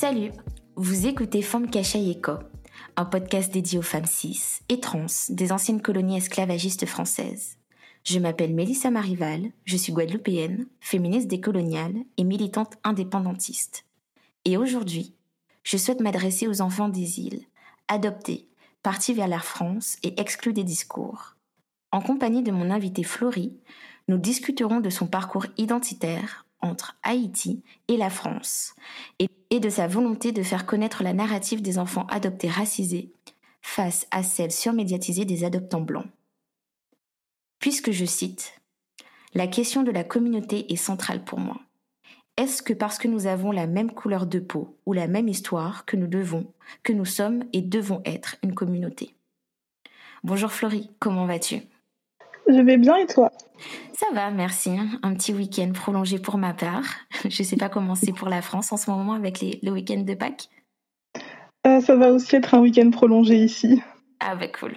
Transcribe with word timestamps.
Salut, 0.00 0.30
vous 0.76 1.06
écoutez 1.06 1.42
Femme 1.42 1.68
Cachai 1.68 2.12
Eco, 2.12 2.32
un 2.96 3.04
podcast 3.04 3.52
dédié 3.52 3.78
aux 3.78 3.82
femmes 3.82 4.06
cis 4.06 4.60
et 4.68 4.80
trans 4.80 5.04
des 5.28 5.52
anciennes 5.52 5.82
colonies 5.82 6.16
esclavagistes 6.16 6.86
françaises. 6.86 7.58
Je 8.04 8.18
m'appelle 8.18 8.54
Mélissa 8.54 8.90
Marival, 8.90 9.50
je 9.64 9.76
suis 9.76 9.92
guadeloupéenne, 9.92 10.66
féministe 10.80 11.28
décoloniale 11.28 11.96
et 12.16 12.24
militante 12.24 12.78
indépendantiste. 12.82 13.84
Et 14.46 14.56
aujourd'hui, 14.56 15.14
je 15.64 15.76
souhaite 15.76 16.00
m'adresser 16.00 16.48
aux 16.48 16.62
enfants 16.62 16.88
des 16.88 17.20
îles, 17.20 17.44
adoptés, 17.90 18.48
partis 18.82 19.12
vers 19.12 19.28
la 19.28 19.40
France 19.40 19.98
et 20.02 20.18
exclus 20.18 20.54
des 20.54 20.64
discours. 20.64 21.36
En 21.92 22.00
compagnie 22.00 22.42
de 22.42 22.52
mon 22.52 22.70
invité 22.70 23.02
Florie, 23.02 23.58
nous 24.08 24.16
discuterons 24.16 24.80
de 24.80 24.90
son 24.90 25.06
parcours 25.06 25.46
identitaire 25.58 26.46
entre 26.60 26.96
Haïti 27.02 27.62
et 27.88 27.96
la 27.96 28.10
France 28.10 28.74
et 29.18 29.60
de 29.60 29.68
sa 29.68 29.86
volonté 29.86 30.32
de 30.32 30.42
faire 30.42 30.66
connaître 30.66 31.02
la 31.02 31.12
narrative 31.12 31.62
des 31.62 31.78
enfants 31.78 32.06
adoptés 32.08 32.48
racisés 32.48 33.12
face 33.62 34.06
à 34.10 34.22
celle 34.22 34.52
surmédiatisée 34.52 35.24
des 35.24 35.44
adoptants 35.44 35.80
blancs. 35.80 36.08
Puisque 37.58 37.90
je 37.90 38.04
cite, 38.04 38.54
La 39.34 39.46
question 39.46 39.82
de 39.82 39.90
la 39.90 40.04
communauté 40.04 40.72
est 40.72 40.76
centrale 40.76 41.24
pour 41.24 41.38
moi. 41.38 41.60
Est-ce 42.40 42.62
que 42.62 42.72
parce 42.72 42.96
que 42.96 43.06
nous 43.06 43.26
avons 43.26 43.52
la 43.52 43.66
même 43.66 43.90
couleur 43.90 44.26
de 44.26 44.38
peau 44.38 44.74
ou 44.86 44.94
la 44.94 45.08
même 45.08 45.28
histoire 45.28 45.84
que 45.84 45.98
nous 45.98 46.06
devons, 46.06 46.46
que 46.82 46.94
nous 46.94 47.04
sommes 47.04 47.44
et 47.52 47.60
devons 47.60 48.00
être 48.06 48.36
une 48.42 48.54
communauté? 48.54 49.14
Bonjour 50.24 50.50
Florie, 50.50 50.88
comment 51.00 51.26
vas-tu? 51.26 51.60
Je 52.48 52.62
vais 52.62 52.78
bien 52.78 52.96
et 52.96 53.06
toi? 53.06 53.30
Ça 53.92 54.06
va, 54.14 54.30
merci. 54.30 54.70
Un 55.02 55.14
petit 55.16 55.34
week-end 55.34 55.70
prolongé 55.74 56.18
pour 56.18 56.38
ma 56.38 56.54
part. 56.54 56.86
Je 57.28 57.42
ne 57.42 57.46
sais 57.46 57.58
pas 57.58 57.68
comment 57.68 57.94
c'est 57.94 58.14
pour 58.14 58.30
la 58.30 58.40
France 58.40 58.72
en 58.72 58.78
ce 58.78 58.90
moment 58.90 59.12
avec 59.12 59.40
les, 59.40 59.60
le 59.62 59.72
week-end 59.72 60.00
de 60.00 60.14
Pâques. 60.14 60.48
Euh, 61.66 61.82
ça 61.82 61.94
va 61.94 62.10
aussi 62.10 62.36
être 62.36 62.54
un 62.54 62.60
week-end 62.60 62.90
prolongé 62.90 63.36
ici. 63.36 63.82
Ah 64.18 64.34
bah 64.34 64.48
cool. 64.48 64.76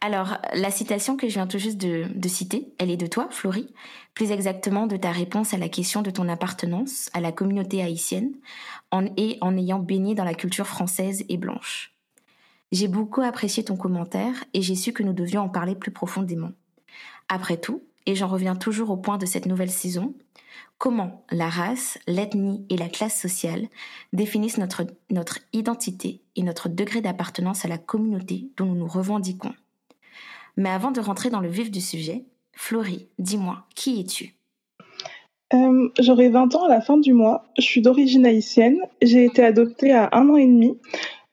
Alors, 0.00 0.38
la 0.54 0.70
citation 0.70 1.16
que 1.16 1.28
je 1.28 1.34
viens 1.34 1.46
tout 1.46 1.58
juste 1.58 1.78
de, 1.78 2.28
citer, 2.28 2.72
elle 2.78 2.90
est 2.90 2.96
de 2.96 3.06
toi, 3.06 3.28
Florie, 3.30 3.72
plus 4.14 4.30
exactement 4.30 4.86
de 4.86 4.96
ta 4.96 5.10
réponse 5.10 5.54
à 5.54 5.58
la 5.58 5.68
question 5.68 6.02
de 6.02 6.10
ton 6.10 6.28
appartenance 6.28 7.10
à 7.14 7.20
la 7.20 7.32
communauté 7.32 7.82
haïtienne 7.82 8.32
en, 8.90 9.06
ayant 9.16 9.78
baigné 9.78 10.14
dans 10.14 10.24
la 10.24 10.34
culture 10.34 10.66
française 10.66 11.24
et 11.28 11.36
blanche. 11.36 11.94
J'ai 12.70 12.88
beaucoup 12.88 13.22
apprécié 13.22 13.64
ton 13.64 13.76
commentaire 13.76 14.44
et 14.54 14.62
j'ai 14.62 14.74
su 14.74 14.92
que 14.92 15.02
nous 15.02 15.14
devions 15.14 15.42
en 15.42 15.48
parler 15.48 15.74
plus 15.74 15.90
profondément. 15.90 16.52
Après 17.28 17.56
tout, 17.56 17.82
et 18.08 18.14
j'en 18.14 18.26
reviens 18.26 18.56
toujours 18.56 18.88
au 18.88 18.96
point 18.96 19.18
de 19.18 19.26
cette 19.26 19.44
nouvelle 19.44 19.70
saison, 19.70 20.14
comment 20.78 21.26
la 21.30 21.50
race, 21.50 21.98
l'ethnie 22.06 22.64
et 22.70 22.78
la 22.78 22.88
classe 22.88 23.20
sociale 23.20 23.66
définissent 24.14 24.56
notre, 24.56 24.84
identité 25.52 26.22
et 26.34 26.42
notre 26.42 26.70
degré 26.70 27.02
d'appartenance 27.02 27.66
à 27.66 27.68
la 27.68 27.76
communauté 27.76 28.48
dont 28.56 28.64
nous 28.64 28.76
nous 28.76 28.88
revendiquons. 28.88 29.52
Mais 30.56 30.70
avant 30.70 30.90
de 30.90 31.02
rentrer 31.02 31.28
dans 31.28 31.40
le 31.40 31.50
vif 31.50 31.70
du 31.70 31.82
sujet, 31.82 32.24
Florie, 32.54 33.08
dis-moi, 33.18 33.66
qui 33.74 34.00
es-tu? 34.00 34.34
Euh, 35.52 35.90
J'aurai 36.00 36.30
20 36.30 36.54
ans 36.54 36.64
à 36.64 36.68
la 36.70 36.80
fin 36.80 36.96
du 36.96 37.12
mois. 37.12 37.44
Je 37.58 37.62
suis 37.62 37.82
d'origine 37.82 38.24
haïtienne. 38.24 38.78
J'ai 39.02 39.26
été 39.26 39.44
adoptée 39.44 39.92
à 39.92 40.08
un 40.12 40.30
an 40.30 40.36
et 40.36 40.46
demi. 40.46 40.78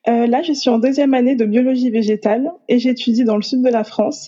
Euh, 0.10 0.28
là, 0.28 0.42
je 0.42 0.52
suis 0.52 0.70
en 0.70 0.78
deuxième 0.78 1.14
année 1.14 1.38
de 1.38 1.46
biologie 1.46 1.90
végétale 1.90 2.52
et 2.68 2.80
j'étudie 2.80 3.24
dans 3.24 3.38
le 3.38 3.42
sud 3.44 3.62
de 3.64 3.70
la 3.70 3.86
France. 3.86 4.28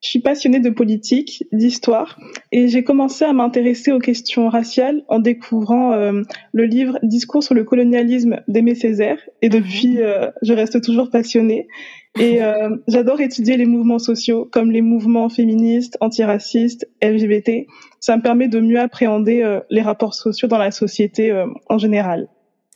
Je 0.00 0.10
suis 0.10 0.20
passionnée 0.20 0.60
de 0.60 0.70
politique, 0.70 1.44
d'histoire, 1.50 2.20
et 2.52 2.68
j'ai 2.68 2.84
commencé 2.84 3.24
à 3.24 3.32
m'intéresser 3.32 3.90
aux 3.90 3.98
questions 3.98 4.48
raciales 4.48 5.02
en 5.08 5.18
découvrant 5.18 5.92
euh, 5.92 6.22
le 6.52 6.64
livre 6.66 7.00
Discours 7.02 7.42
sur 7.42 7.54
le 7.54 7.64
colonialisme 7.64 8.40
d'Aimé 8.46 8.76
Césaire. 8.76 9.18
Et 9.42 9.48
depuis, 9.48 10.00
euh, 10.00 10.30
je 10.42 10.52
reste 10.52 10.80
toujours 10.82 11.10
passionnée. 11.10 11.66
Et 12.16 12.44
euh, 12.44 12.76
j'adore 12.88 13.20
étudier 13.20 13.56
les 13.56 13.66
mouvements 13.66 13.98
sociaux, 13.98 14.48
comme 14.52 14.70
les 14.70 14.82
mouvements 14.82 15.28
féministes, 15.28 15.98
antiracistes, 16.00 16.88
LGBT. 17.02 17.66
Ça 17.98 18.16
me 18.16 18.22
permet 18.22 18.46
de 18.46 18.60
mieux 18.60 18.78
appréhender 18.78 19.58
les 19.68 19.82
rapports 19.82 20.14
sociaux 20.14 20.46
dans 20.46 20.58
la 20.58 20.70
société 20.70 21.32
en 21.68 21.78
général. 21.78 22.28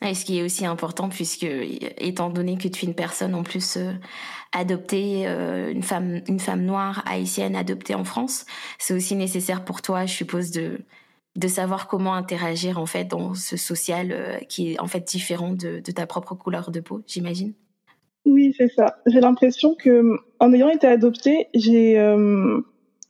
Et 0.04 0.14
ce 0.14 0.24
qui 0.24 0.38
est 0.38 0.42
aussi 0.42 0.66
important, 0.66 1.08
puisque 1.08 1.46
étant 1.98 2.30
donné 2.30 2.56
que 2.56 2.68
tu 2.68 2.84
es 2.84 2.88
une 2.88 2.94
personne 2.94 3.34
en 3.34 3.42
plus 3.42 3.78
adopter 4.52 5.26
euh, 5.26 5.72
une 5.72 5.82
femme 5.82 6.20
une 6.28 6.40
femme 6.40 6.62
noire 6.62 7.02
haïtienne 7.06 7.56
adoptée 7.56 7.94
en 7.94 8.04
France, 8.04 8.44
c'est 8.78 8.94
aussi 8.94 9.16
nécessaire 9.16 9.64
pour 9.64 9.82
toi, 9.82 10.06
je 10.06 10.14
suppose, 10.14 10.50
de 10.50 10.80
de 11.34 11.48
savoir 11.48 11.88
comment 11.88 12.14
interagir 12.14 12.78
en 12.78 12.84
fait 12.84 13.06
dans 13.06 13.32
ce 13.32 13.56
social 13.56 14.12
euh, 14.12 14.38
qui 14.48 14.72
est 14.72 14.80
en 14.80 14.86
fait 14.86 15.06
différent 15.06 15.54
de, 15.54 15.80
de 15.80 15.92
ta 15.92 16.06
propre 16.06 16.34
couleur 16.34 16.70
de 16.70 16.80
peau, 16.80 17.02
j'imagine. 17.06 17.54
Oui, 18.26 18.54
c'est 18.56 18.68
ça. 18.68 18.98
J'ai 19.06 19.20
l'impression 19.20 19.74
que 19.74 20.18
en 20.38 20.52
ayant 20.52 20.68
été 20.68 20.86
adoptée, 20.86 21.48
j'ai 21.54 21.98
euh, 21.98 22.60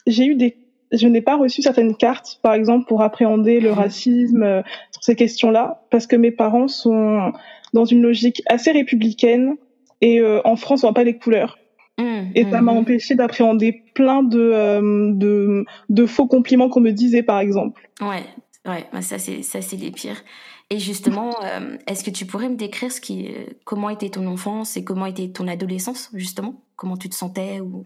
j'ai 0.07 0.27
eu 0.27 0.37
des 0.37 0.57
je 0.93 1.09
n'ai 1.09 1.23
pas 1.23 1.37
reçu 1.37 1.63
certaines 1.63 1.97
cartes, 1.97 2.39
par 2.43 2.55
exemple, 2.55 2.87
pour 2.87 3.03
appréhender 3.03 3.61
le 3.61 3.73
racisme 3.73 4.63
sur 4.91 5.03
ces 5.03 5.17
questions-là, 5.17 5.83
parce 5.91 6.07
que 6.07 6.17
mes 6.17 6.31
parents 6.31 6.69
sont 6.69 7.33
dans 7.73 7.85
une 7.85 8.03
logique 8.03 8.43
assez 8.47 8.71
républicaine 8.71 9.57
et 10.03 10.21
euh, 10.21 10.41
en 10.45 10.57
France, 10.57 10.85
on 10.85 10.89
voit 10.89 10.95
pas 10.95 11.05
les 11.05 11.17
couleurs. 11.17 11.59
Mmh, 11.99 12.33
et 12.35 12.45
ça 12.45 12.61
m'a 12.61 12.73
mmh. 12.73 12.77
empêché 12.77 13.15
d'appréhender 13.15 13.83
plein 13.95 14.23
de, 14.23 14.41
euh, 14.41 15.13
de, 15.13 15.65
de, 15.89 16.07
faux 16.07 16.27
compliments 16.27 16.69
qu'on 16.69 16.81
me 16.81 16.91
disait, 16.91 17.23
par 17.23 17.39
exemple. 17.39 17.89
Ouais, 18.01 18.25
ouais, 18.67 18.87
bah, 18.93 19.03
ça 19.03 19.19
c'est 19.19 19.43
ça 19.43 19.61
c'est 19.61 19.77
les 19.77 19.91
pires. 19.91 20.23
Et 20.71 20.79
justement, 20.79 21.37
euh, 21.45 21.77
est-ce 21.87 22.03
que 22.03 22.11
tu 22.11 22.27
pourrais 22.27 22.49
me 22.49 22.57
décrire 22.57 22.91
ce 22.91 23.01
qui, 23.01 23.29
comment 23.65 23.91
était 23.91 24.09
ton 24.09 24.27
enfance 24.27 24.77
et 24.77 24.85
comment 24.85 25.07
était 25.07 25.29
ton 25.29 25.47
adolescence, 25.49 26.11
justement? 26.15 26.63
Comment 26.77 26.97
tu 26.97 27.09
te 27.09 27.15
sentais 27.15 27.61
ou... 27.61 27.85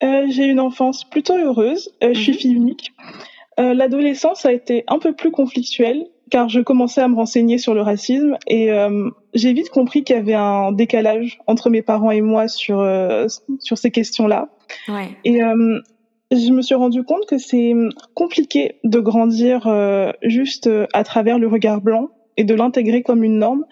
J'ai 0.00 0.44
une 0.44 0.60
enfance 0.60 1.04
plutôt 1.04 1.36
heureuse. 1.36 1.90
Je 2.02 2.12
suis 2.12 2.32
mmh. 2.32 2.36
fille 2.36 2.54
unique. 2.54 2.92
L'adolescence 3.56 4.46
a 4.46 4.52
été 4.52 4.84
un 4.86 4.98
peu 4.98 5.12
plus 5.12 5.30
conflictuelle 5.30 6.06
car 6.28 6.48
je 6.48 6.60
commençais 6.60 7.00
à 7.00 7.08
me 7.08 7.16
renseigner 7.16 7.58
sur 7.58 7.74
le 7.74 7.82
racisme 7.82 8.36
et 8.46 8.70
euh, 8.70 9.10
j'ai 9.34 9.52
vite 9.52 9.70
compris 9.70 10.04
qu'il 10.04 10.16
y 10.16 10.18
avait 10.18 10.34
un 10.34 10.72
décalage 10.72 11.38
entre 11.46 11.70
mes 11.70 11.82
parents 11.82 12.10
et 12.10 12.20
moi 12.20 12.48
sur 12.48 12.80
euh, 12.80 13.26
sur 13.60 13.78
ces 13.78 13.90
questions-là. 13.90 14.48
Ouais. 14.88 15.08
Et 15.24 15.42
euh, 15.42 15.80
je 16.30 16.52
me 16.52 16.62
suis 16.62 16.74
rendu 16.74 17.02
compte 17.04 17.26
que 17.26 17.38
c'est 17.38 17.72
compliqué 18.14 18.76
de 18.84 19.00
grandir 19.00 19.66
juste 20.22 20.68
à 20.92 21.02
travers 21.02 21.38
le 21.38 21.48
regard 21.48 21.80
blanc 21.80 22.10
et 22.36 22.44
de 22.44 22.54
l'intégrer 22.54 23.02
comme 23.02 23.24
une 23.24 23.38
norme 23.38 23.64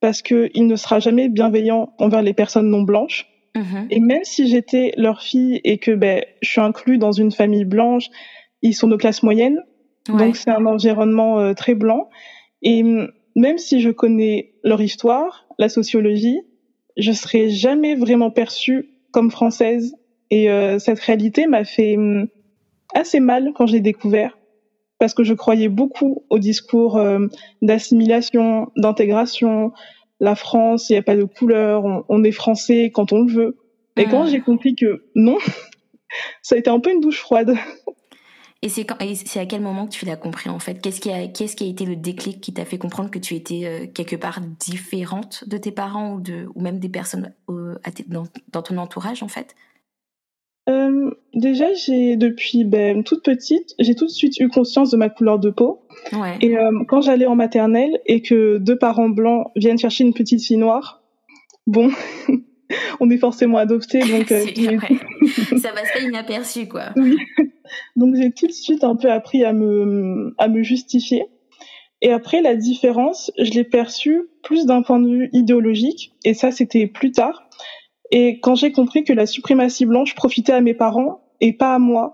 parce 0.00 0.22
que 0.22 0.50
il 0.54 0.66
ne 0.66 0.76
sera 0.76 1.00
jamais 1.00 1.28
bienveillant 1.28 1.92
envers 1.98 2.22
les 2.22 2.32
personnes 2.32 2.70
non 2.70 2.82
blanches. 2.82 3.28
Mm-hmm. 3.54 3.86
Et 3.90 4.00
même 4.00 4.24
si 4.24 4.48
j'étais 4.48 4.92
leur 4.96 5.22
fille 5.22 5.60
et 5.64 5.78
que 5.78 5.90
ben 5.90 6.24
je 6.40 6.50
suis 6.50 6.60
inclus 6.60 6.98
dans 6.98 7.12
une 7.12 7.32
famille 7.32 7.64
blanche, 7.64 8.06
ils 8.62 8.74
sont 8.74 8.88
de 8.88 8.96
classe 8.96 9.22
moyenne, 9.22 9.60
donc 10.08 10.36
c'est 10.36 10.50
un 10.50 10.66
environnement 10.66 11.38
euh, 11.38 11.52
très 11.52 11.74
blanc. 11.74 12.08
Et 12.62 12.82
même 13.34 13.58
si 13.58 13.80
je 13.80 13.90
connais 13.90 14.54
leur 14.62 14.80
histoire, 14.80 15.46
la 15.58 15.68
sociologie, 15.68 16.40
je 16.96 17.12
serai 17.12 17.50
jamais 17.50 17.94
vraiment 17.94 18.30
perçue 18.30 18.90
comme 19.10 19.30
française. 19.30 19.94
Et 20.30 20.50
euh, 20.50 20.78
cette 20.78 21.00
réalité 21.00 21.46
m'a 21.46 21.64
fait 21.64 21.96
assez 22.94 23.20
mal 23.20 23.52
quand 23.54 23.66
j'ai 23.66 23.80
découvert, 23.80 24.38
parce 24.98 25.14
que 25.14 25.24
je 25.24 25.34
croyais 25.34 25.68
beaucoup 25.68 26.24
au 26.30 26.38
discours 26.38 26.96
euh, 26.96 27.26
d'assimilation, 27.60 28.70
d'intégration. 28.76 29.72
La 30.22 30.36
France, 30.36 30.88
il 30.88 30.92
n'y 30.92 30.98
a 30.98 31.02
pas 31.02 31.16
de 31.16 31.24
couleur, 31.24 32.04
on, 32.08 32.22
est 32.22 32.30
français 32.30 32.92
quand 32.94 33.12
on 33.12 33.24
le 33.24 33.32
veut. 33.32 33.58
Et 33.96 34.04
quand 34.04 34.26
j'ai 34.26 34.40
compris 34.40 34.76
que 34.76 35.04
non, 35.16 35.36
ça 36.42 36.54
a 36.54 36.58
été 36.58 36.70
un 36.70 36.78
peu 36.78 36.92
une 36.92 37.00
douche 37.00 37.18
froide. 37.18 37.56
Et 38.62 38.68
c'est 38.68 38.86
c'est 39.26 39.40
à 39.40 39.46
quel 39.46 39.60
moment 39.60 39.86
que 39.86 39.90
tu 39.90 40.06
l'as 40.06 40.16
compris 40.16 40.48
en 40.48 40.60
fait? 40.60 40.80
Qu'est-ce 40.80 41.00
qui 41.00 41.10
a 41.10 41.26
qu'est-ce 41.26 41.56
qui 41.56 41.64
a 41.64 41.66
été 41.66 41.84
le 41.84 41.96
déclic 41.96 42.40
qui 42.40 42.54
t'a 42.54 42.64
fait 42.64 42.78
comprendre 42.78 43.10
que 43.10 43.18
tu 43.18 43.34
étais 43.34 43.62
euh, 43.64 43.86
quelque 43.92 44.14
part 44.14 44.40
différente 44.60 45.42
de 45.48 45.58
tes 45.58 45.72
parents 45.72 46.14
ou 46.14 46.20
de 46.20 46.46
ou 46.54 46.62
même 46.62 46.78
des 46.78 46.88
personnes 46.88 47.34
euh, 47.50 47.74
dans, 48.06 48.62
ton 48.62 48.78
entourage 48.78 49.24
en 49.24 49.28
fait? 49.28 49.56
Euh, 50.68 51.10
Déjà, 51.34 51.72
j'ai 51.74 52.16
depuis 52.16 52.64
ben, 52.64 53.02
toute 53.04 53.22
petite, 53.22 53.74
j'ai 53.78 53.94
tout 53.94 54.06
de 54.06 54.10
suite 54.10 54.38
eu 54.38 54.48
conscience 54.48 54.90
de 54.90 54.96
ma 54.96 55.08
couleur 55.08 55.38
de 55.38 55.50
peau. 55.50 55.82
Ouais. 56.12 56.36
Et 56.40 56.56
quand 56.88 57.00
j'allais 57.00 57.26
en 57.26 57.34
maternelle 57.34 58.00
et 58.06 58.20
que 58.22 58.58
deux 58.58 58.76
parents 58.76 59.08
blancs 59.08 59.48
viennent 59.56 59.78
chercher 59.78 60.04
une 60.04 60.12
petite 60.12 60.42
fille 60.42 60.58
noire, 60.58 61.02
bon, 61.66 61.90
on 63.00 63.10
est 63.10 63.18
forcément 63.18 63.58
adopté, 63.58 64.00
donc 64.00 64.30
euh, 64.32 64.44
ça 65.58 65.70
passe 65.72 65.92
pas 65.92 66.00
inaperçu, 66.00 66.68
quoi. 66.68 66.90
Oui. 66.96 67.16
Donc 67.96 68.14
j'ai 68.16 68.30
tout 68.30 68.46
de 68.46 68.52
suite 68.52 68.84
un 68.84 68.96
peu 68.96 69.10
appris 69.10 69.44
à 69.44 69.52
me 69.52 70.34
à 70.38 70.48
me 70.48 70.62
justifier. 70.62 71.26
Et 72.04 72.10
après, 72.10 72.42
la 72.42 72.56
différence, 72.56 73.30
je 73.38 73.52
l'ai 73.52 73.62
perçue 73.62 74.22
plus 74.42 74.66
d'un 74.66 74.82
point 74.82 74.98
de 74.98 75.08
vue 75.08 75.30
idéologique, 75.32 76.12
et 76.24 76.34
ça, 76.34 76.50
c'était 76.50 76.88
plus 76.88 77.12
tard. 77.12 77.48
Et 78.12 78.38
quand 78.40 78.54
j'ai 78.54 78.70
compris 78.70 79.02
que 79.04 79.12
la 79.12 79.26
suprématie 79.26 79.86
blanche 79.86 80.14
profitait 80.14 80.52
à 80.52 80.60
mes 80.60 80.74
parents 80.74 81.22
et 81.40 81.52
pas 81.54 81.74
à 81.74 81.78
moi, 81.78 82.12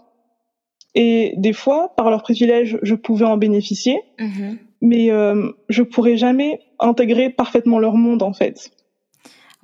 et 0.95 1.35
des 1.37 1.53
fois, 1.53 1.93
par 1.97 2.09
leur 2.09 2.23
privilège, 2.23 2.79
je 2.83 2.95
pouvais 2.95 3.27
en 3.27 3.37
bénéficier, 3.37 4.00
mm-hmm. 4.19 4.56
mais 4.81 5.11
euh, 5.11 5.50
je 5.69 5.83
pourrais 5.83 6.17
jamais 6.17 6.61
intégrer 6.79 7.31
parfaitement 7.31 7.79
leur 7.79 7.95
monde, 7.95 8.23
en 8.23 8.33
fait. 8.33 8.71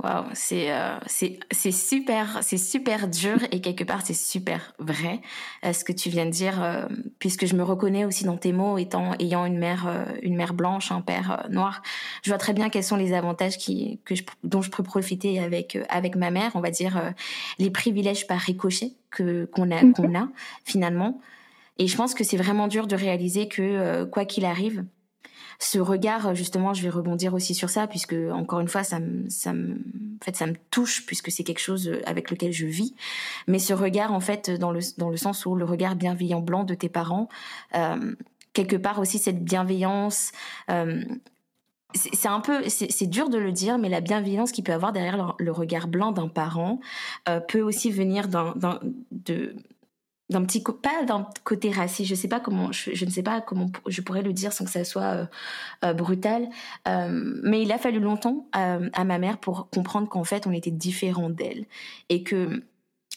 Waouh, 0.03 0.25
c'est 0.33 0.73
euh, 0.73 0.99
c'est 1.07 1.39
c'est 1.53 1.71
super 1.71 2.41
c'est 2.43 2.59
super 2.59 3.07
dur 3.07 3.39
et 3.53 3.61
quelque 3.61 3.85
part 3.85 4.01
c'est 4.05 4.13
super 4.13 4.75
vrai 4.81 5.21
euh, 5.65 5.73
ce 5.73 5.85
que 5.85 5.93
tu 5.93 6.09
viens 6.11 6.27
de 6.27 6.33
dire 6.33 6.61
euh, 6.61 6.87
puisque 7.21 7.47
je 7.47 7.55
me 7.55 7.63
reconnais 7.63 8.05
aussi 8.05 8.25
dans 8.25 8.37
tes 8.37 8.53
mots 8.53 8.77
étant 8.77 9.13
ayant 9.21 9.47
une 9.47 9.57
mère 9.57 9.87
euh, 9.87 10.05
une 10.23 10.35
mère 10.35 10.53
blanche 10.53 10.91
un 10.91 11.01
père 11.01 11.47
noir. 11.49 11.81
Je 12.25 12.31
vois 12.31 12.39
très 12.39 12.53
bien 12.53 12.71
quels 12.71 12.83
sont 12.83 12.97
les 12.97 13.13
avantages 13.13 13.57
qui 13.57 14.01
que 14.05 14.17
je, 14.17 14.25
dont 14.43 14.63
je 14.63 14.71
peux 14.71 14.83
profiter 14.83 15.39
avec 15.39 15.79
avec 15.89 16.17
ma 16.17 16.33
mère 16.33 16.51
on 16.57 16.61
va 16.61 16.71
dire 16.71 17.01
les 17.61 17.71
privilèges 17.71 18.27
par 18.27 18.41
ricochet 18.41 18.95
que 19.13 19.45
qu'on 19.45 19.71
a 19.71 19.93
qu'on 19.93 20.19
a 20.19 20.29
finalement. 20.65 21.21
Et 21.79 21.87
je 21.87 21.97
pense 21.97 22.15
que 22.15 22.25
c'est 22.25 22.37
vraiment 22.37 22.67
dur 22.67 22.89
de 22.89 22.97
réaliser 22.97 23.47
que 23.47 24.03
quoi 24.05 24.25
qu'il 24.25 24.45
arrive 24.45 24.85
ce 25.59 25.79
regard 25.79 26.35
justement 26.35 26.75
je 26.75 26.83
vais 26.83 26.91
rebondir 26.91 27.35
aussi 27.35 27.55
sur 27.55 27.71
ça 27.71 27.87
puisque 27.87 28.17
encore 28.33 28.61
une 28.61 28.69
fois 28.69 28.85
ça 28.85 29.01
me 29.01 29.29
ça 29.29 29.53
me 29.53 29.75
en 29.75 30.25
fait 30.25 30.37
ça 30.37 30.47
me 30.47 30.55
touche 30.71 31.07
puisque 31.07 31.31
c'est 31.31 31.45
quelque 31.45 31.61
chose 31.61 31.91
avec 32.07 32.31
lequel 32.31 32.53
je 32.53 32.67
vis. 32.67 32.95
Mais 33.47 33.59
ce 33.59 33.75
regard 33.75 34.13
en 34.13 34.21
fait 34.21 34.51
dans 34.51 34.73
le 34.73 34.81
dans 34.99 35.11
le 35.11 35.17
sens 35.17 35.47
où 35.47 35.55
le 35.55 35.65
regard 35.65 35.97
bienveillant 35.97 36.41
blanc 36.41 36.65
de 36.65 36.75
tes 36.75 36.89
parents 36.89 37.29
euh, 37.75 38.15
quelque 38.53 38.77
part 38.77 38.99
aussi 38.99 39.19
cette 39.19 39.45
bienveillance 39.45 40.33
euh, 40.71 41.03
c'est 41.95 42.29
un 42.29 42.41
peu, 42.41 42.69
c'est 42.69 43.07
dur 43.07 43.29
de 43.29 43.39
le 43.39 43.53
dire, 43.53 43.79
mais 43.79 43.89
la 43.89 44.01
bienveillance 44.01 44.53
qu'il 44.53 44.65
peut 44.65 44.73
avoir 44.73 44.93
derrière 44.93 45.35
le, 45.39 45.53
regard 45.53 45.87
blanc 45.87 46.13
d'un 46.13 46.29
parent 46.29 46.81
euh, 47.29 47.41
peut 47.41 47.61
aussi 47.61 47.91
venir 47.91 48.29
d'un 48.29 48.81
de 49.13 49.55
d'un 50.31 50.45
petit 50.45 50.63
pas 50.63 51.05
d'un 51.07 51.29
côté 51.45 51.71
raciste 51.71 52.09
je 52.09 52.15
sais 52.15 52.29
pas 52.29 52.41
comment 52.41 52.73
je, 52.73 53.05
ne 53.05 53.11
sais 53.11 53.23
pas 53.23 53.41
comment 53.41 53.67
je 53.87 54.01
pourrais 54.01 54.23
le 54.23 54.33
dire 54.33 54.53
sans 54.53 54.65
que 54.65 54.71
ça 54.71 54.85
soit 54.85 55.03
euh, 55.03 55.27
euh, 55.85 55.93
brutal. 55.93 56.49
Euh, 56.89 57.41
mais 57.43 57.63
il 57.63 57.73
a 57.73 57.79
fallu 57.79 58.01
longtemps 58.01 58.49
à 58.53 59.05
ma 59.05 59.19
mère 59.19 59.39
pour 59.39 59.69
comprendre 59.71 60.09
qu'en 60.09 60.25
fait 60.25 60.47
on 60.47 60.53
était 60.53 60.71
différents 60.71 61.31
d'elle. 61.31 61.67
Et 62.09 62.23
que 62.23 62.63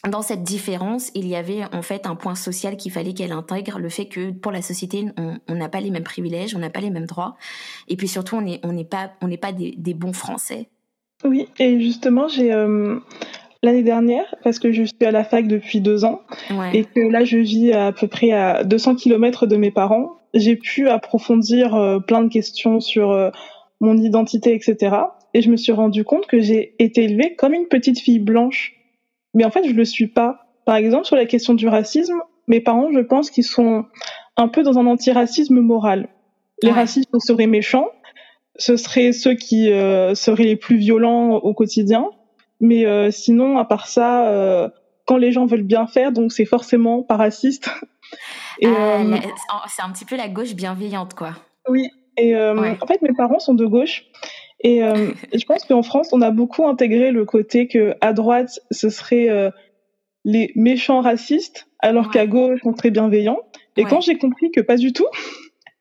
dans 0.08 0.22
cette 0.22 0.44
différence, 0.44 1.10
il 1.14 1.26
y 1.26 1.34
avait 1.34 1.64
en 1.74 1.82
fait 1.82 2.06
un 2.06 2.14
point 2.14 2.36
social 2.36 2.76
qu'il 2.76 2.92
fallait 2.92 3.14
qu'elle 3.14 3.32
intègre, 3.32 3.80
le 3.80 3.88
fait 3.88 4.06
que 4.06 4.30
pour 4.30 4.52
la 4.52 4.62
société, 4.62 5.06
on 5.16 5.54
n'a 5.54 5.68
pas 5.68 5.80
les 5.80 5.90
mêmes 5.90 6.04
privilèges, 6.04 6.54
on 6.54 6.60
n'a 6.60 6.70
pas 6.70 6.80
les 6.80 6.90
mêmes 6.90 7.06
droits, 7.06 7.36
et 7.88 7.96
puis 7.96 8.06
surtout, 8.06 8.36
on 8.36 8.42
n'est 8.42 8.60
on 8.62 8.84
pas 8.84 9.10
on 9.20 9.36
pas 9.36 9.50
des, 9.50 9.94
bons 9.94 10.12
Français. 10.12 10.68
Oui, 11.24 11.48
et 11.58 11.80
justement, 11.80 12.28
j'ai 12.28 12.52
l'année 13.62 13.82
dernière 13.82 14.34
parce 14.44 14.58
que 14.58 14.72
je 14.72 14.84
suis 14.84 15.04
à 15.04 15.10
la 15.10 15.24
fac 15.24 15.46
depuis 15.46 15.80
deux 15.80 16.04
ans 16.04 16.20
et 16.72 16.84
que 16.84 17.00
là 17.00 17.24
je 17.24 17.38
vis 17.38 17.72
à, 17.72 17.92
peu 17.92 18.06
près 18.06 18.30
à 18.32 18.64
200 18.64 18.96
km 18.96 19.46
de 19.46 19.56
mes 19.56 19.70
parents. 19.70 20.12
J'ai 20.34 20.56
pu 20.56 20.88
approfondir 20.88 21.74
euh, 21.74 22.00
plein 22.00 22.22
de 22.22 22.28
questions 22.28 22.80
sur 22.80 23.10
euh, 23.10 23.30
mon 23.80 23.96
identité, 23.96 24.54
etc. 24.54 24.96
Et 25.34 25.42
je 25.42 25.50
me 25.50 25.56
suis 25.56 25.72
rendu 25.72 26.04
compte 26.04 26.26
que 26.26 26.40
j'ai 26.40 26.74
été 26.78 27.04
élevée 27.04 27.34
comme 27.34 27.54
une 27.54 27.66
petite 27.66 28.00
fille 28.00 28.18
blanche. 28.18 28.74
Mais 29.34 29.44
en 29.44 29.50
fait, 29.50 29.64
je 29.66 29.72
le 29.72 29.84
suis 29.84 30.06
pas. 30.06 30.46
Par 30.66 30.76
exemple, 30.76 31.06
sur 31.06 31.16
la 31.16 31.24
question 31.24 31.54
du 31.54 31.66
racisme, 31.66 32.20
mes 32.46 32.60
parents, 32.60 32.90
je 32.92 33.00
pense 33.00 33.30
qu'ils 33.30 33.44
sont 33.44 33.86
un 34.36 34.48
peu 34.48 34.62
dans 34.62 34.78
un 34.78 34.86
antiracisme 34.86 35.60
moral. 35.60 36.08
Les 36.62 36.70
racistes 36.70 37.08
seraient 37.20 37.46
méchants, 37.46 37.88
ce 38.56 38.76
seraient 38.76 39.12
ceux 39.12 39.34
qui 39.34 39.70
euh, 39.70 40.14
seraient 40.14 40.44
les 40.44 40.56
plus 40.56 40.76
violents 40.76 41.36
au 41.36 41.54
quotidien, 41.54 42.10
mais 42.60 42.86
euh, 42.86 43.10
sinon, 43.10 43.58
à 43.58 43.64
part 43.64 43.86
ça, 43.86 44.28
euh, 44.28 44.68
quand 45.06 45.16
les 45.16 45.32
gens 45.32 45.46
veulent 45.46 45.62
bien 45.62 45.86
faire, 45.86 46.12
donc 46.12 46.32
c'est 46.32 46.44
forcément 46.44 47.02
pas 47.02 47.16
raciste. 47.16 47.70
Et, 48.60 48.66
ah, 48.66 49.00
euh, 49.00 49.16
c'est 49.68 49.82
un 49.82 49.90
petit 49.90 50.04
peu 50.04 50.16
la 50.16 50.28
gauche 50.28 50.54
bienveillante, 50.54 51.14
quoi. 51.14 51.34
Oui. 51.68 51.88
Et 52.16 52.34
en 52.36 52.86
fait, 52.88 53.00
mes 53.00 53.14
parents 53.16 53.38
sont 53.38 53.54
de 53.54 53.64
gauche. 53.64 54.06
Et 54.60 54.80
je 55.32 55.44
pense 55.44 55.64
qu'en 55.64 55.84
France, 55.84 56.12
on 56.12 56.20
a 56.20 56.32
beaucoup 56.32 56.66
intégré 56.66 57.12
le 57.12 57.24
côté 57.24 57.68
que 57.68 57.94
à 58.00 58.12
droite, 58.12 58.58
ce 58.72 58.90
serait 58.90 59.52
les 60.24 60.50
méchants 60.56 61.00
racistes, 61.00 61.68
alors 61.78 62.10
qu'à 62.10 62.26
gauche, 62.26 62.60
on 62.64 62.74
serait 62.74 62.90
bienveillant. 62.90 63.38
Et 63.76 63.84
quand 63.84 64.00
j'ai 64.00 64.18
compris 64.18 64.50
que 64.50 64.60
pas 64.60 64.76
du 64.76 64.92
tout, 64.92 65.06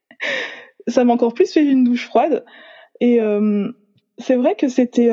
ça 0.87 1.03
m'a 1.03 1.13
encore 1.13 1.33
plus 1.33 1.51
fait 1.51 1.63
une 1.63 1.83
douche 1.83 2.05
froide. 2.05 2.45
Et 3.01 3.19
c'est 4.19 4.35
vrai 4.35 4.53
que 4.53 4.67
c'était 4.67 5.09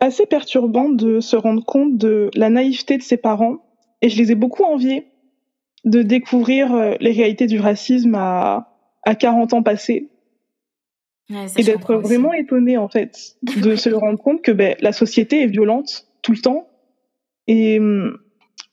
assez 0.00 0.26
perturbant 0.26 0.88
de 0.88 1.20
se 1.20 1.36
rendre 1.36 1.64
compte 1.64 1.96
de 1.96 2.30
la 2.34 2.50
naïveté 2.50 2.98
de 2.98 3.02
ses 3.02 3.16
parents, 3.16 3.58
et 4.02 4.08
je 4.08 4.18
les 4.18 4.32
ai 4.32 4.34
beaucoup 4.34 4.64
enviés 4.64 5.06
de 5.84 6.02
découvrir 6.02 6.74
euh, 6.74 6.94
les 7.00 7.12
réalités 7.12 7.46
du 7.46 7.60
racisme 7.60 8.14
à, 8.16 8.76
à 9.04 9.14
40 9.14 9.54
ans 9.54 9.62
passés. 9.62 10.10
et 11.56 11.62
d'être 11.62 11.94
vraiment 11.94 12.32
étonné 12.32 12.76
en 12.76 12.88
fait 12.88 13.36
de 13.42 13.74
se 13.74 13.90
rendre 13.90 14.18
compte 14.18 14.42
que 14.42 14.52
ben, 14.52 14.76
la 14.80 14.92
société 14.92 15.42
est 15.42 15.46
violente 15.46 16.06
tout 16.22 16.32
le 16.32 16.38
temps 16.38 16.68
et 17.48 17.80
hum, 17.80 18.18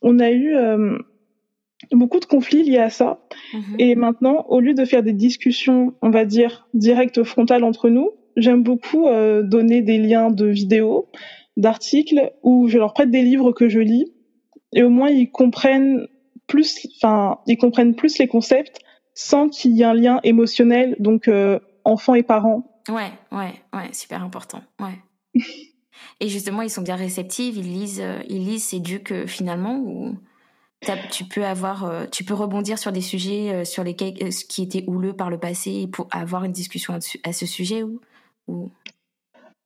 on 0.02 0.20
a 0.20 0.30
eu 0.30 0.56
euh, 0.56 0.98
beaucoup 1.92 2.20
de 2.20 2.26
conflits 2.26 2.64
liés 2.64 2.78
à 2.78 2.92
ça 2.92 3.20
mm-hmm. 3.54 3.76
et 3.80 3.96
maintenant 3.96 4.46
au 4.50 4.60
lieu 4.60 4.76
de 4.76 4.86
faire 4.86 5.02
des 5.02 5.14
discussions 5.14 5.96
on 6.04 6.12
va 6.12 6.26
dire 6.26 6.68
directes 6.76 7.24
frontales 7.24 7.64
entre 7.64 7.90
nous 7.90 8.12
j'aime 8.38 8.64
beaucoup 8.64 9.08
euh, 9.08 9.44
donner 9.44 9.82
des 9.82 9.98
liens 9.98 10.32
de 10.32 10.46
vidéos, 10.46 11.10
d'articles 11.58 12.32
où 12.42 12.68
je 12.68 12.78
leur 12.78 12.94
prête 12.94 13.12
des 13.12 13.22
livres 13.22 13.52
que 13.52 13.70
je 13.70 13.80
lis 13.80 14.12
et 14.74 14.84
au 14.84 14.90
moins 14.90 15.10
ils 15.10 15.30
comprennent 15.30 16.08
plus, 16.48 16.88
enfin 16.98 17.40
ils 17.48 17.58
comprennent 17.58 17.96
plus 17.96 18.18
les 18.18 18.28
concepts 18.28 18.80
sans 19.14 19.50
qu'il 19.50 19.74
y 19.74 19.82
ait 19.82 19.86
un 19.86 19.94
lien 19.94 20.20
émotionnel, 20.24 20.96
donc 21.00 21.28
euh, 21.28 21.60
enfants 21.84 22.16
et 22.16 22.24
parents. 22.24 22.82
Ouais, 22.90 23.12
ouais, 23.32 23.54
ouais, 23.74 23.94
super 23.94 24.24
important. 24.24 24.62
Ouais. 24.80 24.98
et 26.20 26.28
justement, 26.28 26.64
ils 26.64 26.72
sont 26.72 26.82
bien 26.82 26.96
réceptifs, 26.96 27.56
ils 27.56 27.72
lisent, 27.72 28.02
euh, 28.02 28.24
ils 28.28 28.44
lisent, 28.44 28.64
c'est 28.64 28.80
dû 28.80 29.02
que 29.02 29.28
finalement 29.28 29.78
ou 29.78 30.18
tu 31.12 31.24
peux 31.24 31.46
avoir, 31.46 32.10
tu 32.12 32.26
peux 32.26 32.34
rebondir 32.34 32.78
sur 32.78 32.92
des 32.92 33.00
sujets 33.00 33.64
sur 33.64 33.86
lesquels 33.86 34.16
qui 34.50 34.64
étaient 34.64 34.84
houleux 34.86 35.14
par 35.14 35.30
le 35.30 35.38
passé 35.38 35.88
pour 35.90 36.10
avoir 36.12 36.44
une 36.44 36.52
discussion 36.52 37.00
à 37.24 37.32
ce 37.32 37.46
sujet 37.46 37.84
ou 37.84 38.02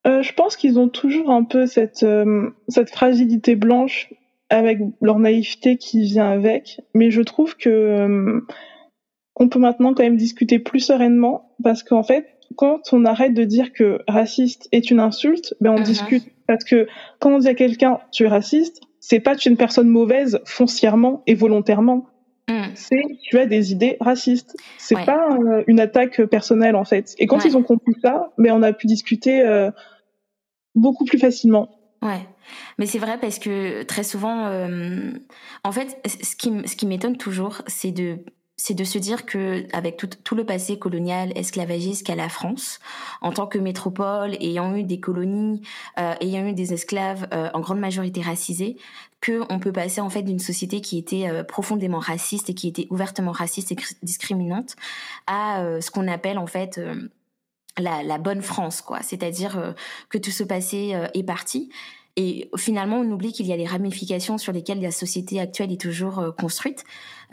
euh, 0.07 0.21
je 0.21 0.33
pense 0.33 0.55
qu'ils 0.55 0.79
ont 0.79 0.87
toujours 0.87 1.31
un 1.31 1.43
peu 1.43 1.65
cette, 1.65 2.03
euh, 2.03 2.49
cette 2.69 2.89
fragilité 2.89 3.55
blanche 3.55 4.13
avec 4.49 4.79
leur 5.01 5.19
naïveté 5.19 5.77
qui 5.77 6.03
vient 6.03 6.29
avec, 6.29 6.79
mais 6.93 7.11
je 7.11 7.21
trouve 7.21 7.57
que 7.57 7.69
euh, 7.69 8.39
on 9.35 9.49
peut 9.49 9.59
maintenant 9.59 9.93
quand 9.93 10.03
même 10.03 10.15
discuter 10.15 10.59
plus 10.59 10.79
sereinement 10.79 11.55
parce 11.61 11.83
qu'en 11.83 12.03
fait, 12.03 12.27
quand 12.55 12.93
on 12.93 13.03
arrête 13.03 13.33
de 13.33 13.43
dire 13.43 13.73
que 13.73 13.99
raciste 14.07 14.69
est 14.71 14.89
une 14.89 15.01
insulte, 15.01 15.53
ben 15.59 15.71
on 15.71 15.77
uh-huh. 15.77 15.83
discute 15.83 16.23
parce 16.47 16.63
que 16.63 16.87
quand 17.19 17.33
on 17.33 17.39
dit 17.39 17.49
à 17.49 17.55
quelqu'un 17.55 17.99
tu 18.13 18.23
es 18.23 18.27
raciste, 18.27 18.81
c'est 19.01 19.19
pas 19.19 19.35
tu 19.35 19.49
es 19.49 19.51
une 19.51 19.57
personne 19.57 19.89
mauvaise 19.89 20.39
foncièrement 20.45 21.23
et 21.27 21.35
volontairement. 21.35 22.07
Mm. 22.49 22.75
c'est 22.75 23.03
tu 23.23 23.37
as 23.37 23.45
des 23.45 23.71
idées 23.73 23.97
racistes. 23.99 24.55
C'est 24.77 24.95
pas 24.95 25.29
euh, 25.31 25.63
une 25.67 25.79
attaque 25.79 26.23
personnelle 26.25 26.75
en 26.75 26.85
fait. 26.85 27.13
Et 27.17 27.27
quand 27.27 27.43
ils 27.43 27.57
ont 27.57 27.63
compris 27.63 27.93
ça, 28.01 28.31
mais 28.37 28.51
on 28.51 28.63
a 28.63 28.71
pu 28.73 28.87
discuter 28.87 29.41
euh, 29.41 29.69
beaucoup 30.73 31.05
plus 31.05 31.19
facilement. 31.19 31.69
Ouais, 32.01 32.21
mais 32.77 32.85
c'est 32.85 32.99
vrai 32.99 33.17
parce 33.19 33.39
que 33.39 33.83
très 33.83 34.03
souvent, 34.03 34.45
euh, 34.45 35.11
en 35.63 35.71
fait, 35.71 35.99
ce 36.05 36.35
qui, 36.35 36.51
ce 36.65 36.75
qui 36.75 36.85
m'étonne 36.85 37.17
toujours, 37.17 37.63
c'est 37.67 37.91
de 37.91 38.19
c'est 38.57 38.73
de 38.73 38.83
se 38.83 38.97
dire 38.97 39.25
que 39.25 39.65
avec 39.71 39.97
tout, 39.97 40.09
tout 40.23 40.33
le 40.33 40.43
passé 40.43 40.79
colonial 40.79 41.31
esclavagiste 41.35 42.05
qu'a 42.05 42.15
la 42.15 42.27
France, 42.27 42.79
en 43.21 43.31
tant 43.31 43.45
que 43.45 43.59
métropole, 43.59 44.35
ayant 44.41 44.75
eu 44.75 44.83
des 44.83 44.99
colonies, 44.99 45.61
euh, 45.99 46.15
ayant 46.21 46.45
eu 46.47 46.53
des 46.53 46.73
esclaves 46.73 47.27
euh, 47.33 47.49
en 47.53 47.59
grande 47.59 47.79
majorité 47.79 48.21
racisés, 48.21 48.77
que 49.21 49.43
on 49.49 49.59
peut 49.59 49.71
passer 49.71 50.01
en 50.01 50.09
fait 50.09 50.23
d'une 50.23 50.39
société 50.39 50.81
qui 50.81 50.97
était 50.97 51.29
euh, 51.29 51.43
profondément 51.43 51.99
raciste 51.99 52.49
et 52.49 52.55
qui 52.55 52.67
était 52.67 52.87
ouvertement 52.89 53.31
raciste 53.31 53.71
et 53.71 53.77
discriminante 54.01 54.75
à 55.27 55.61
euh, 55.61 55.79
ce 55.79 55.91
qu'on 55.91 56.07
appelle 56.07 56.39
en 56.39 56.47
fait 56.47 56.79
la, 57.77 58.01
la, 58.01 58.17
bonne 58.17 58.41
France, 58.41 58.81
quoi. 58.81 59.03
C'est-à-dire 59.03 59.75
que 60.09 60.17
tout 60.17 60.31
ce 60.31 60.43
passé 60.43 60.95
est 61.13 61.23
parti 61.23 61.69
et 62.17 62.49
finalement, 62.57 62.97
on 62.97 63.11
oublie 63.11 63.31
qu'il 63.31 63.45
y 63.45 63.53
a 63.53 63.57
des 63.57 63.67
ramifications 63.67 64.39
sur 64.39 64.51
lesquelles 64.51 64.81
la 64.81 64.91
société 64.91 65.39
actuelle 65.39 65.71
est 65.71 65.79
toujours 65.79 66.17
euh, 66.17 66.31
construite. 66.31 66.83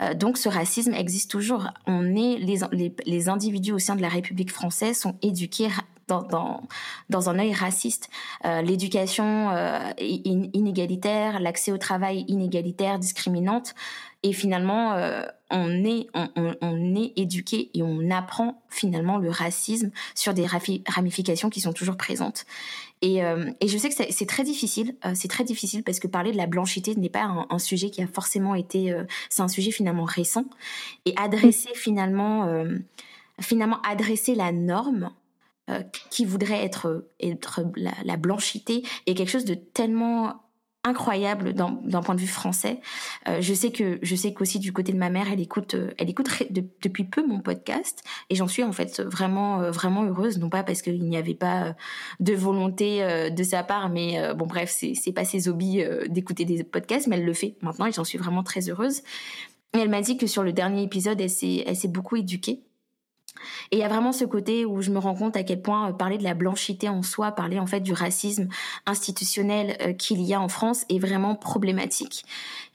Euh, 0.01 0.13
donc, 0.13 0.37
ce 0.37 0.47
racisme 0.47 0.93
existe 0.93 1.31
toujours. 1.31 1.67
On 1.87 2.15
est 2.15 2.37
les, 2.37 2.59
les, 2.71 2.95
les, 3.05 3.29
individus 3.29 3.71
au 3.71 3.79
sein 3.79 3.95
de 3.95 4.01
la 4.01 4.09
République 4.09 4.51
française 4.51 4.99
sont 4.99 5.17
éduqués 5.23 5.69
dans, 6.07 6.21
dans, 6.23 6.67
dans 7.09 7.29
un 7.29 7.39
œil 7.39 7.53
raciste. 7.53 8.09
Euh, 8.45 8.61
l'éducation 8.61 9.49
euh, 9.51 9.91
inégalitaire, 9.99 11.39
l'accès 11.39 11.71
au 11.71 11.77
travail 11.77 12.25
inégalitaire, 12.27 12.99
discriminante. 12.99 13.73
Et 14.23 14.33
finalement, 14.33 14.93
euh, 14.93 15.23
on, 15.51 15.83
est, 15.83 16.07
on, 16.15 16.55
on, 16.61 16.95
est 16.95 17.13
éduqué 17.15 17.69
et 17.73 17.83
on 17.83 18.09
apprend 18.09 18.63
finalement 18.69 19.17
le 19.17 19.29
racisme 19.29 19.91
sur 20.15 20.33
des 20.33 20.47
ramifications 20.87 21.49
qui 21.49 21.61
sont 21.61 21.73
toujours 21.73 21.97
présentes. 21.97 22.45
Et, 23.01 23.23
euh, 23.23 23.51
et 23.61 23.67
je 23.67 23.77
sais 23.77 23.89
que 23.89 23.95
c'est 24.09 24.25
très 24.25 24.43
difficile, 24.43 24.95
euh, 25.05 25.11
c'est 25.15 25.27
très 25.27 25.43
difficile 25.43 25.83
parce 25.83 25.99
que 25.99 26.07
parler 26.07 26.31
de 26.31 26.37
la 26.37 26.47
blanchité 26.47 26.95
n'est 26.95 27.09
pas 27.09 27.23
un, 27.23 27.45
un, 27.49 27.59
sujet 27.59 27.89
qui 27.89 28.01
a 28.01 28.07
forcément 28.07 28.55
été, 28.55 28.95
c'est 29.29 29.41
un 29.41 29.47
sujet 29.47 29.71
finalement 29.71 30.05
récent. 30.05 30.45
Et 31.05 31.13
adresser 31.17 31.69
finalement, 31.75 32.63
finalement 33.39 33.81
adresser 33.81 34.33
la 34.33 34.51
norme 34.51 35.11
euh, 35.71 35.81
qui 36.11 36.25
voudrait 36.25 36.63
être, 36.63 37.09
être 37.19 37.61
la, 37.75 37.91
la, 38.03 38.17
blanchité 38.17 38.83
est 39.07 39.15
quelque 39.15 39.31
chose 39.31 39.45
de 39.45 39.55
tellement 39.55 40.44
incroyable 40.85 41.53
d'un 41.53 42.01
point 42.01 42.15
de 42.15 42.21
vue 42.21 42.27
français. 42.27 42.79
Euh, 43.27 43.41
je 43.41 43.53
sais 43.53 43.71
que 43.71 43.99
je 44.01 44.15
sais 44.15 44.33
qu'aussi 44.33 44.59
du 44.59 44.71
côté 44.71 44.93
de 44.93 44.97
ma 44.97 45.09
mère, 45.09 45.27
elle 45.31 45.41
écoute, 45.41 45.73
euh, 45.73 45.91
elle 45.97 46.09
écoute 46.09 46.29
depuis 46.81 47.03
peu 47.03 47.25
mon 47.25 47.39
podcast 47.39 48.03
et 48.29 48.35
j'en 48.35 48.47
suis 48.47 48.63
en 48.63 48.71
fait 48.71 49.01
vraiment 49.01 49.69
vraiment 49.71 50.03
heureuse, 50.03 50.37
non 50.37 50.49
pas 50.49 50.63
parce 50.63 50.81
qu'il 50.81 51.03
n'y 51.03 51.17
avait 51.17 51.33
pas 51.33 51.75
de 52.19 52.33
volonté 52.33 53.29
de 53.31 53.43
sa 53.43 53.63
part, 53.63 53.89
mais 53.89 54.33
bon 54.35 54.45
bref, 54.45 54.73
c'est 54.73 55.11
pas 55.11 55.25
ses 55.25 55.49
hobbies 55.49 55.83
d'écouter 56.07 56.45
des 56.45 56.63
podcasts, 56.63 57.07
mais 57.07 57.17
elle 57.17 57.25
le 57.25 57.33
fait 57.33 57.57
maintenant 57.61 57.87
et 57.87 57.91
j'en 57.91 58.03
suis 58.03 58.17
vraiment 58.17 58.43
très 58.43 58.69
heureuse. 58.69 59.01
Et 59.73 59.79
elle 59.79 59.89
m'a 59.89 60.01
dit 60.01 60.17
que 60.17 60.27
sur 60.27 60.43
le 60.43 60.53
dernier 60.53 60.83
épisode, 60.83 61.19
elle 61.19 61.29
s'est 61.29 61.87
beaucoup 61.87 62.15
éduquée 62.15 62.63
et 63.71 63.77
il 63.77 63.79
y 63.79 63.83
a 63.83 63.87
vraiment 63.87 64.11
ce 64.11 64.25
côté 64.25 64.65
où 64.65 64.81
je 64.81 64.91
me 64.91 64.99
rends 64.99 65.15
compte 65.15 65.35
à 65.37 65.43
quel 65.43 65.61
point 65.61 65.89
euh, 65.89 65.93
parler 65.93 66.17
de 66.17 66.23
la 66.23 66.33
blanchité 66.33 66.89
en 66.89 67.03
soi, 67.03 67.31
parler 67.31 67.59
en 67.59 67.65
fait 67.65 67.79
du 67.79 67.93
racisme 67.93 68.47
institutionnel 68.85 69.77
euh, 69.81 69.93
qu'il 69.93 70.21
y 70.21 70.33
a 70.33 70.41
en 70.41 70.49
France 70.49 70.85
est 70.89 70.99
vraiment 70.99 71.35
problématique. 71.35 72.25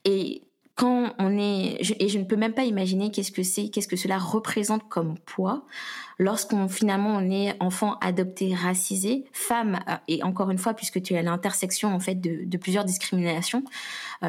Et 0.04 0.42
quand 0.80 1.12
on 1.18 1.38
est, 1.38 1.76
et 2.00 2.08
je 2.08 2.18
ne 2.18 2.24
peux 2.24 2.36
même 2.36 2.54
pas 2.54 2.64
imaginer 2.64 3.10
qu'est-ce 3.10 3.32
que 3.32 3.42
c'est, 3.42 3.68
qu'est-ce 3.68 3.88
que 3.88 3.96
cela 3.96 4.18
représente 4.18 4.88
comme 4.88 5.18
poids 5.18 5.64
lorsqu'on 6.18 6.68
finalement 6.68 7.16
on 7.16 7.30
est 7.30 7.54
enfant 7.60 7.96
adopté 8.00 8.54
racisé, 8.54 9.24
femme 9.32 9.80
euh, 9.88 9.96
et 10.08 10.22
encore 10.22 10.50
une 10.50 10.58
fois 10.58 10.74
puisque 10.74 11.02
tu 11.02 11.14
es 11.14 11.18
à 11.18 11.22
l'intersection 11.22 11.92
en 11.92 12.00
fait 12.00 12.14
de, 12.14 12.56
plusieurs 12.56 12.84
discriminations, 12.84 13.62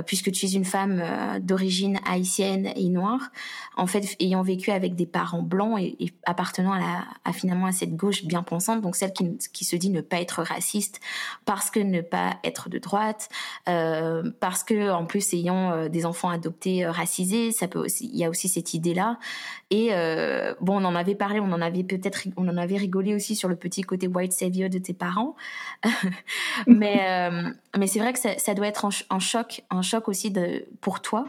puisque 0.05 0.31
tu 0.31 0.45
es 0.45 0.51
une 0.51 0.65
femme 0.65 1.01
euh, 1.03 1.39
d'origine 1.39 1.99
haïtienne 2.07 2.71
et 2.75 2.89
noire, 2.89 3.31
en 3.75 3.87
fait 3.87 4.15
ayant 4.19 4.41
vécu 4.41 4.71
avec 4.71 4.95
des 4.95 5.05
parents 5.05 5.41
blancs 5.41 5.79
et, 5.79 6.13
appartenant 6.25 6.71
à, 6.71 6.79
la, 6.79 7.05
à, 7.25 7.33
finalement 7.33 7.65
à 7.65 7.71
cette 7.71 7.95
gauche 7.95 8.23
bien 8.25 8.43
pensante, 8.43 8.81
donc 8.81 8.95
celle 8.95 9.13
qui, 9.13 9.37
qui, 9.51 9.65
se 9.65 9.75
dit 9.75 9.89
ne 9.89 10.01
pas 10.01 10.21
être 10.21 10.43
raciste 10.43 10.99
parce 11.45 11.69
que 11.69 11.79
ne 11.79 12.01
pas 12.01 12.37
être 12.43 12.69
de 12.69 12.77
droite, 12.77 13.29
euh, 13.67 14.31
parce 14.39 14.63
que 14.63 14.91
en 14.91 15.05
plus 15.05 15.33
ayant 15.33 15.87
des 15.87 16.05
enfants 16.05 16.29
adoptés 16.29 16.85
racisés, 16.85 17.51
ça 17.51 17.67
peut 17.67 17.79
aussi, 17.79 18.09
il 18.11 18.17
y 18.17 18.25
a 18.25 18.29
aussi 18.29 18.47
cette 18.47 18.73
idée 18.73 18.93
là. 18.93 19.17
Et 19.71 19.91
bon, 20.59 20.81
on 20.81 20.85
en 20.85 20.95
avait 20.95 21.15
parlé, 21.15 21.39
on 21.39 21.51
en 21.51 21.61
avait 21.61 21.83
peut-être, 21.83 22.23
on 22.35 22.47
en 22.49 22.57
avait 22.57 22.75
rigolé 22.75 23.15
aussi 23.15 23.37
sur 23.37 23.47
le 23.47 23.55
petit 23.55 23.83
côté 23.83 24.07
white 24.07 24.33
savior 24.33 24.69
de 24.69 24.77
tes 24.77 24.93
parents. 24.93 25.35
mais 26.67 26.99
euh, 27.09 27.49
mais 27.77 27.87
c'est 27.87 27.99
vrai 27.99 28.11
que 28.11 28.19
ça, 28.19 28.53
doit 28.53 28.67
être 28.67 28.85
un, 29.09 29.19
choc, 29.19 29.63
un 29.69 29.81
choc 29.81 30.09
aussi 30.09 30.29
de, 30.29 30.65
pour 30.81 31.01
toi, 31.01 31.25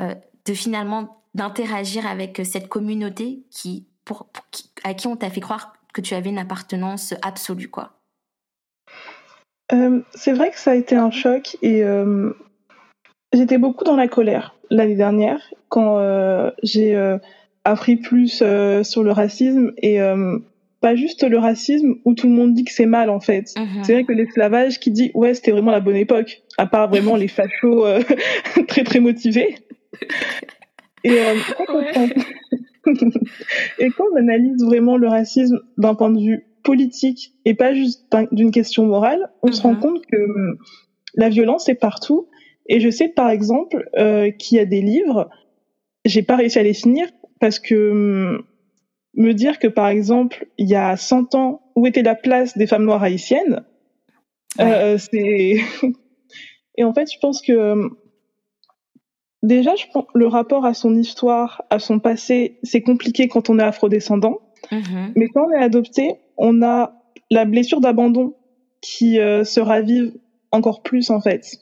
euh, 0.00 0.14
de 0.46 0.54
finalement 0.54 1.20
d'interagir 1.34 2.06
avec 2.06 2.40
cette 2.44 2.68
communauté 2.68 3.42
qui, 3.50 3.86
pour, 4.06 4.28
à 4.82 4.94
qui 4.94 5.06
on 5.06 5.16
t'a 5.16 5.28
fait 5.28 5.40
croire 5.40 5.74
que 5.92 6.00
tu 6.00 6.14
avais 6.14 6.30
une 6.30 6.38
appartenance 6.38 7.14
absolue, 7.22 7.68
quoi. 7.68 7.92
Euh, 9.72 10.00
c'est 10.14 10.32
vrai 10.32 10.50
que 10.50 10.58
ça 10.58 10.72
a 10.72 10.74
été 10.74 10.96
un 10.96 11.10
choc 11.10 11.56
et 11.62 11.82
j'étais 13.32 13.58
beaucoup 13.58 13.84
dans 13.84 13.96
la 13.96 14.08
colère 14.08 14.54
l'année 14.70 14.96
dernière 14.96 15.40
quand 15.68 15.98
j'ai 16.62 17.18
appris 17.64 17.96
plus 17.96 18.40
euh, 18.42 18.82
sur 18.84 19.02
le 19.02 19.10
racisme 19.10 19.72
et 19.78 20.00
euh, 20.00 20.38
pas 20.80 20.94
juste 20.94 21.26
le 21.28 21.38
racisme 21.38 21.94
où 22.04 22.14
tout 22.14 22.28
le 22.28 22.34
monde 22.34 22.52
dit 22.52 22.64
que 22.64 22.72
c'est 22.72 22.86
mal 22.86 23.08
en 23.10 23.20
fait. 23.20 23.54
Mhm. 23.56 23.84
C'est 23.84 23.94
vrai 23.94 24.04
que 24.04 24.12
l'esclavage 24.12 24.78
qui 24.78 24.90
dit 24.90 25.10
ouais 25.14 25.34
c'était 25.34 25.50
vraiment 25.50 25.70
la 25.70 25.80
bonne 25.80 25.96
époque, 25.96 26.42
à 26.58 26.66
part 26.66 26.88
vraiment 26.88 27.16
les 27.16 27.28
fachos 27.28 27.86
euh, 27.86 28.02
très 28.68 28.84
très 28.84 29.00
motivés. 29.00 29.56
Et, 31.04 31.16
et 33.78 33.90
quand 33.90 34.04
on 34.12 34.16
analyse 34.16 34.62
vraiment 34.62 34.96
le 34.96 35.08
racisme 35.08 35.58
d'un 35.78 35.94
point 35.94 36.10
de 36.10 36.20
vue 36.20 36.46
politique 36.62 37.32
et 37.44 37.54
pas 37.54 37.74
juste 37.74 38.06
d'une 38.32 38.50
question 38.50 38.86
morale, 38.86 39.30
on 39.42 39.52
se 39.52 39.62
rend 39.62 39.72
mhm. 39.72 39.80
compte 39.80 40.06
que 40.06 40.16
hum, 40.16 40.58
la 41.14 41.30
violence 41.30 41.68
est 41.68 41.74
partout. 41.74 42.28
Et 42.66 42.80
je 42.80 42.88
sais 42.90 43.08
par 43.08 43.30
exemple 43.30 43.84
qu'il 44.38 44.56
y 44.56 44.60
a 44.60 44.64
des 44.64 44.80
livres, 44.80 45.28
j'ai 46.06 46.22
pas 46.22 46.36
réussi 46.36 46.58
à 46.58 46.62
les 46.62 46.72
finir, 46.72 47.06
parce 47.40 47.58
que 47.58 47.90
hum, 47.90 48.44
me 49.16 49.32
dire 49.32 49.58
que 49.58 49.68
par 49.68 49.88
exemple 49.88 50.46
il 50.58 50.68
y 50.68 50.74
a 50.74 50.96
100 50.96 51.34
ans 51.34 51.62
où 51.76 51.86
était 51.86 52.02
la 52.02 52.14
place 52.14 52.56
des 52.56 52.66
femmes 52.66 52.84
noires 52.84 53.02
haïtiennes 53.02 53.64
euh, 54.60 54.98
c'est 54.98 55.56
et 56.76 56.84
en 56.84 56.92
fait 56.92 57.10
je 57.12 57.18
pense 57.20 57.42
que 57.42 57.52
hum, 57.52 57.96
déjà 59.42 59.74
je 59.76 59.84
pense 59.92 60.06
le 60.14 60.26
rapport 60.26 60.64
à 60.64 60.74
son 60.74 60.94
histoire 60.96 61.62
à 61.70 61.78
son 61.78 61.98
passé 62.00 62.58
c'est 62.62 62.82
compliqué 62.82 63.28
quand 63.28 63.50
on 63.50 63.58
est 63.58 63.64
afrodescendant. 63.64 64.40
Mm-hmm. 64.70 65.12
mais 65.16 65.28
quand 65.28 65.46
on 65.46 65.50
est 65.50 65.62
adopté 65.62 66.14
on 66.38 66.62
a 66.62 66.94
la 67.30 67.44
blessure 67.44 67.80
d'abandon 67.80 68.34
qui 68.80 69.18
euh, 69.18 69.44
se 69.44 69.60
ravive 69.60 70.14
encore 70.52 70.82
plus 70.82 71.10
en 71.10 71.20
fait. 71.20 71.58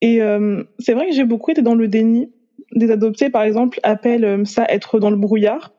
Et 0.00 0.22
hum, 0.22 0.66
c'est 0.78 0.92
vrai 0.92 1.08
que 1.08 1.14
j'ai 1.14 1.24
beaucoup 1.24 1.50
été 1.50 1.62
dans 1.62 1.74
le 1.74 1.88
déni 1.88 2.33
des 2.74 2.90
adoptés, 2.90 3.30
par 3.30 3.42
exemple, 3.42 3.80
appellent 3.82 4.24
euh, 4.24 4.44
ça 4.44 4.64
être 4.68 4.98
dans 4.98 5.10
le 5.10 5.16
brouillard. 5.16 5.72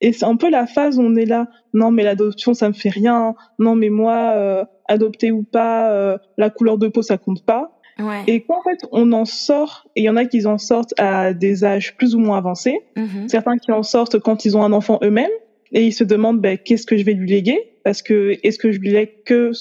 Et 0.00 0.12
c'est 0.12 0.26
un 0.26 0.36
peu 0.36 0.50
la 0.50 0.66
phase 0.66 0.98
où 0.98 1.02
on 1.02 1.16
est 1.16 1.24
là, 1.24 1.48
non 1.72 1.90
mais 1.90 2.02
l'adoption 2.02 2.52
ça 2.52 2.68
me 2.68 2.74
fait 2.74 2.90
rien, 2.90 3.34
non 3.58 3.74
mais 3.74 3.88
moi 3.88 4.32
euh, 4.34 4.64
adopté 4.88 5.30
ou 5.32 5.42
pas, 5.42 5.90
euh, 5.90 6.18
la 6.36 6.50
couleur 6.50 6.76
de 6.76 6.88
peau 6.88 7.00
ça 7.00 7.16
compte 7.16 7.44
pas. 7.46 7.80
Ouais. 7.98 8.22
Et 8.26 8.44
quand 8.44 8.58
en 8.58 8.62
fait 8.62 8.86
on 8.92 9.10
en 9.12 9.24
sort, 9.24 9.88
et 9.96 10.02
il 10.02 10.04
y 10.04 10.10
en 10.10 10.16
a 10.16 10.26
qui 10.26 10.44
en 10.44 10.58
sortent 10.58 10.92
à 10.98 11.32
des 11.32 11.64
âges 11.64 11.96
plus 11.96 12.14
ou 12.14 12.18
moins 12.18 12.36
avancés, 12.36 12.78
mm-hmm. 12.96 13.28
certains 13.28 13.56
qui 13.56 13.72
en 13.72 13.82
sortent 13.82 14.18
quand 14.18 14.44
ils 14.44 14.54
ont 14.54 14.62
un 14.62 14.72
enfant 14.72 14.98
eux-mêmes, 15.02 15.30
et 15.72 15.86
ils 15.86 15.92
se 15.92 16.04
demandent 16.04 16.42
ben, 16.42 16.58
qu'est-ce 16.58 16.84
que 16.84 16.98
je 16.98 17.04
vais 17.04 17.14
lui 17.14 17.28
léguer, 17.30 17.58
parce 17.82 18.02
que 18.02 18.36
est-ce 18.42 18.58
que 18.58 18.70
je 18.72 18.78
lui 18.78 18.90
lègue 18.90 19.22
que 19.24 19.52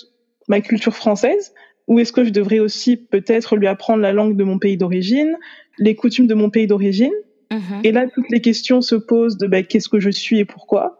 ma 0.49 0.59
culture 0.59 0.95
française, 0.95 1.53
ou 1.87 1.99
est-ce 1.99 2.11
que 2.11 2.23
je 2.23 2.31
devrais 2.31 2.59
aussi 2.59 2.97
peut-être 2.97 3.55
lui 3.55 3.67
apprendre 3.67 4.01
la 4.01 4.11
langue 4.11 4.35
de 4.35 4.43
mon 4.43 4.57
pays 4.57 4.77
d'origine, 4.77 5.37
les 5.77 5.95
coutumes 5.95 6.27
de 6.27 6.33
mon 6.33 6.49
pays 6.49 6.67
d'origine? 6.67 7.13
Mhm. 7.51 7.81
Et 7.83 7.91
là, 7.91 8.07
toutes 8.07 8.29
les 8.29 8.41
questions 8.41 8.81
se 8.81 8.95
posent 8.95 9.37
de 9.37 9.47
bah, 9.47 9.63
qu'est-ce 9.63 9.89
que 9.89 9.99
je 9.99 10.09
suis 10.09 10.39
et 10.39 10.45
pourquoi? 10.45 10.99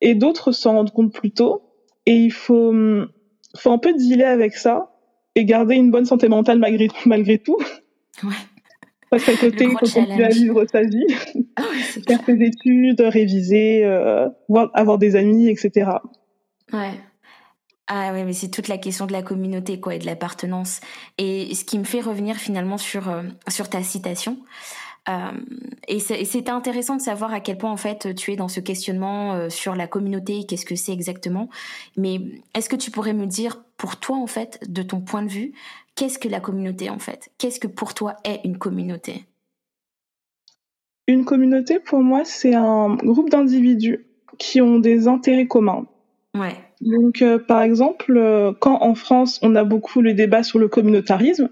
Et 0.00 0.14
d'autres 0.14 0.52
s'en 0.52 0.74
rendent 0.74 0.92
compte 0.92 1.12
plus 1.12 1.30
tôt. 1.30 1.62
Et 2.06 2.16
il 2.16 2.32
faut, 2.32 2.70
hum, 2.70 3.08
faut 3.56 3.70
un 3.70 3.78
peu 3.78 3.92
dealer 3.92 4.28
avec 4.28 4.54
ça 4.54 4.90
et 5.34 5.44
garder 5.44 5.74
une 5.74 5.90
bonne 5.90 6.04
santé 6.04 6.28
mentale 6.28 6.58
malgré, 6.58 6.88
malgré 7.06 7.38
tout. 7.38 7.58
Ouais. 8.22 8.30
Parce 9.10 9.24
qu'à 9.24 9.36
côté, 9.36 9.64
il 9.64 9.70
faut 9.72 9.78
continuer 9.78 10.24
à 10.24 10.28
vivre 10.28 10.64
sa 10.70 10.82
vie, 10.82 11.04
ah 11.56 11.62
faire 12.06 12.20
ses 12.24 12.42
études, 12.42 13.00
réviser, 13.00 13.84
euh, 13.84 14.28
avoir 14.72 14.98
des 14.98 15.16
amis, 15.16 15.48
etc. 15.48 15.90
Ouais. 16.72 16.92
Ah 17.86 18.12
ouais, 18.12 18.24
mais 18.24 18.32
c'est 18.32 18.48
toute 18.48 18.68
la 18.68 18.78
question 18.78 19.06
de 19.06 19.12
la 19.12 19.22
communauté, 19.22 19.78
quoi, 19.78 19.94
et 19.94 19.98
de 19.98 20.06
l'appartenance. 20.06 20.80
Et 21.18 21.54
ce 21.54 21.64
qui 21.64 21.78
me 21.78 21.84
fait 21.84 22.00
revenir 22.00 22.36
finalement 22.36 22.78
sur 22.78 23.10
euh, 23.10 23.22
sur 23.48 23.68
ta 23.68 23.82
citation. 23.82 24.38
Euh, 25.08 25.32
et 25.86 25.98
c'était 26.00 26.50
intéressant 26.50 26.96
de 26.96 27.02
savoir 27.02 27.34
à 27.34 27.40
quel 27.40 27.58
point 27.58 27.70
en 27.70 27.76
fait 27.76 28.14
tu 28.14 28.32
es 28.32 28.36
dans 28.36 28.48
ce 28.48 28.60
questionnement 28.60 29.34
euh, 29.34 29.50
sur 29.50 29.74
la 29.74 29.86
communauté, 29.86 30.44
qu'est-ce 30.48 30.64
que 30.64 30.76
c'est 30.76 30.92
exactement. 30.92 31.50
Mais 31.98 32.20
est-ce 32.54 32.70
que 32.70 32.76
tu 32.76 32.90
pourrais 32.90 33.12
me 33.12 33.26
dire 33.26 33.62
pour 33.76 33.96
toi 33.96 34.16
en 34.16 34.26
fait, 34.26 34.60
de 34.66 34.82
ton 34.82 35.00
point 35.02 35.22
de 35.22 35.28
vue, 35.28 35.52
qu'est-ce 35.94 36.18
que 36.18 36.28
la 36.28 36.40
communauté 36.40 36.88
en 36.88 36.98
fait? 36.98 37.30
Qu'est-ce 37.36 37.60
que 37.60 37.66
pour 37.66 37.92
toi 37.92 38.16
est 38.24 38.40
une 38.44 38.56
communauté? 38.56 39.26
Une 41.06 41.26
communauté 41.26 41.80
pour 41.80 42.00
moi 42.00 42.24
c'est 42.24 42.54
un 42.54 42.94
groupe 42.94 43.28
d'individus 43.28 44.06
qui 44.38 44.62
ont 44.62 44.78
des 44.78 45.06
intérêts 45.06 45.46
communs. 45.46 45.84
Ouais. 46.34 46.56
Donc, 46.84 47.22
euh, 47.22 47.38
par 47.38 47.62
exemple, 47.62 48.14
euh, 48.16 48.52
quand 48.52 48.82
en 48.82 48.94
France, 48.94 49.40
on 49.42 49.56
a 49.56 49.64
beaucoup 49.64 50.02
le 50.02 50.12
débat 50.12 50.42
sur 50.42 50.58
le 50.58 50.68
communautarisme, 50.68 51.48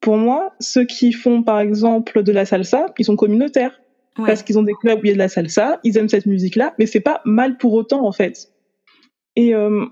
pour 0.00 0.18
moi, 0.18 0.52
ceux 0.60 0.84
qui 0.84 1.12
font, 1.12 1.42
par 1.42 1.60
exemple, 1.60 2.22
de 2.22 2.30
la 2.30 2.44
salsa, 2.44 2.92
ils 2.98 3.04
sont 3.04 3.16
communautaires. 3.16 3.80
Parce 4.24 4.42
qu'ils 4.42 4.58
ont 4.58 4.62
des 4.62 4.72
clubs 4.72 4.98
où 4.98 5.04
il 5.04 5.08
y 5.08 5.10
a 5.10 5.14
de 5.14 5.18
la 5.18 5.28
salsa, 5.28 5.78
ils 5.84 5.98
aiment 5.98 6.08
cette 6.08 6.24
musique-là, 6.24 6.74
mais 6.78 6.86
c'est 6.86 7.00
pas 7.00 7.20
mal 7.26 7.58
pour 7.58 7.74
autant, 7.74 8.06
en 8.06 8.12
fait. 8.12 8.48
Et 9.34 9.54
euh, 9.54 9.84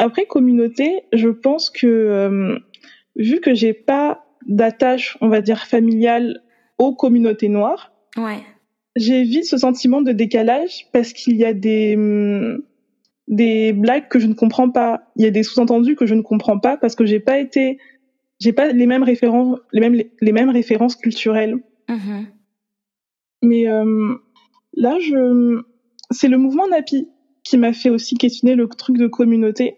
après, 0.00 0.26
communauté, 0.26 1.02
je 1.12 1.28
pense 1.28 1.70
que, 1.70 2.58
vu 3.14 3.40
que 3.40 3.54
j'ai 3.54 3.74
pas 3.74 4.24
d'attache, 4.48 5.16
on 5.20 5.28
va 5.28 5.42
dire, 5.42 5.64
familiale 5.64 6.42
aux 6.78 6.92
communautés 6.92 7.48
noires, 7.48 7.92
ouais. 8.16 8.42
j'ai 8.96 9.22
vite 9.22 9.44
ce 9.44 9.58
sentiment 9.58 10.02
de 10.02 10.10
décalage 10.10 10.88
parce 10.92 11.12
qu'il 11.12 11.36
y 11.36 11.44
a 11.44 11.52
des... 11.52 11.94
Hum, 11.96 12.62
des 13.28 13.72
blagues 13.72 14.08
que 14.08 14.18
je 14.18 14.26
ne 14.26 14.34
comprends 14.34 14.70
pas. 14.70 15.02
Il 15.16 15.24
y 15.24 15.28
a 15.28 15.30
des 15.30 15.42
sous-entendus 15.42 15.94
que 15.94 16.06
je 16.06 16.14
ne 16.14 16.22
comprends 16.22 16.58
pas 16.58 16.76
parce 16.76 16.94
que 16.94 17.06
j'ai 17.06 17.20
pas 17.20 17.38
été, 17.38 17.78
j'ai 18.40 18.52
pas 18.52 18.72
les 18.72 18.86
mêmes 18.86 19.02
références, 19.02 19.58
les 19.72 19.80
mêmes 19.80 20.02
les 20.20 20.32
mêmes 20.32 20.50
références 20.50 20.96
culturelles. 20.96 21.56
Mm-hmm. 21.88 22.26
Mais 23.42 23.68
euh, 23.68 24.14
là, 24.74 24.98
je, 25.00 25.62
c'est 26.10 26.28
le 26.28 26.38
mouvement 26.38 26.66
Napi 26.68 27.08
qui 27.44 27.58
m'a 27.58 27.72
fait 27.72 27.90
aussi 27.90 28.16
questionner 28.16 28.54
le 28.54 28.66
truc 28.68 28.96
de 28.96 29.06
communauté 29.06 29.76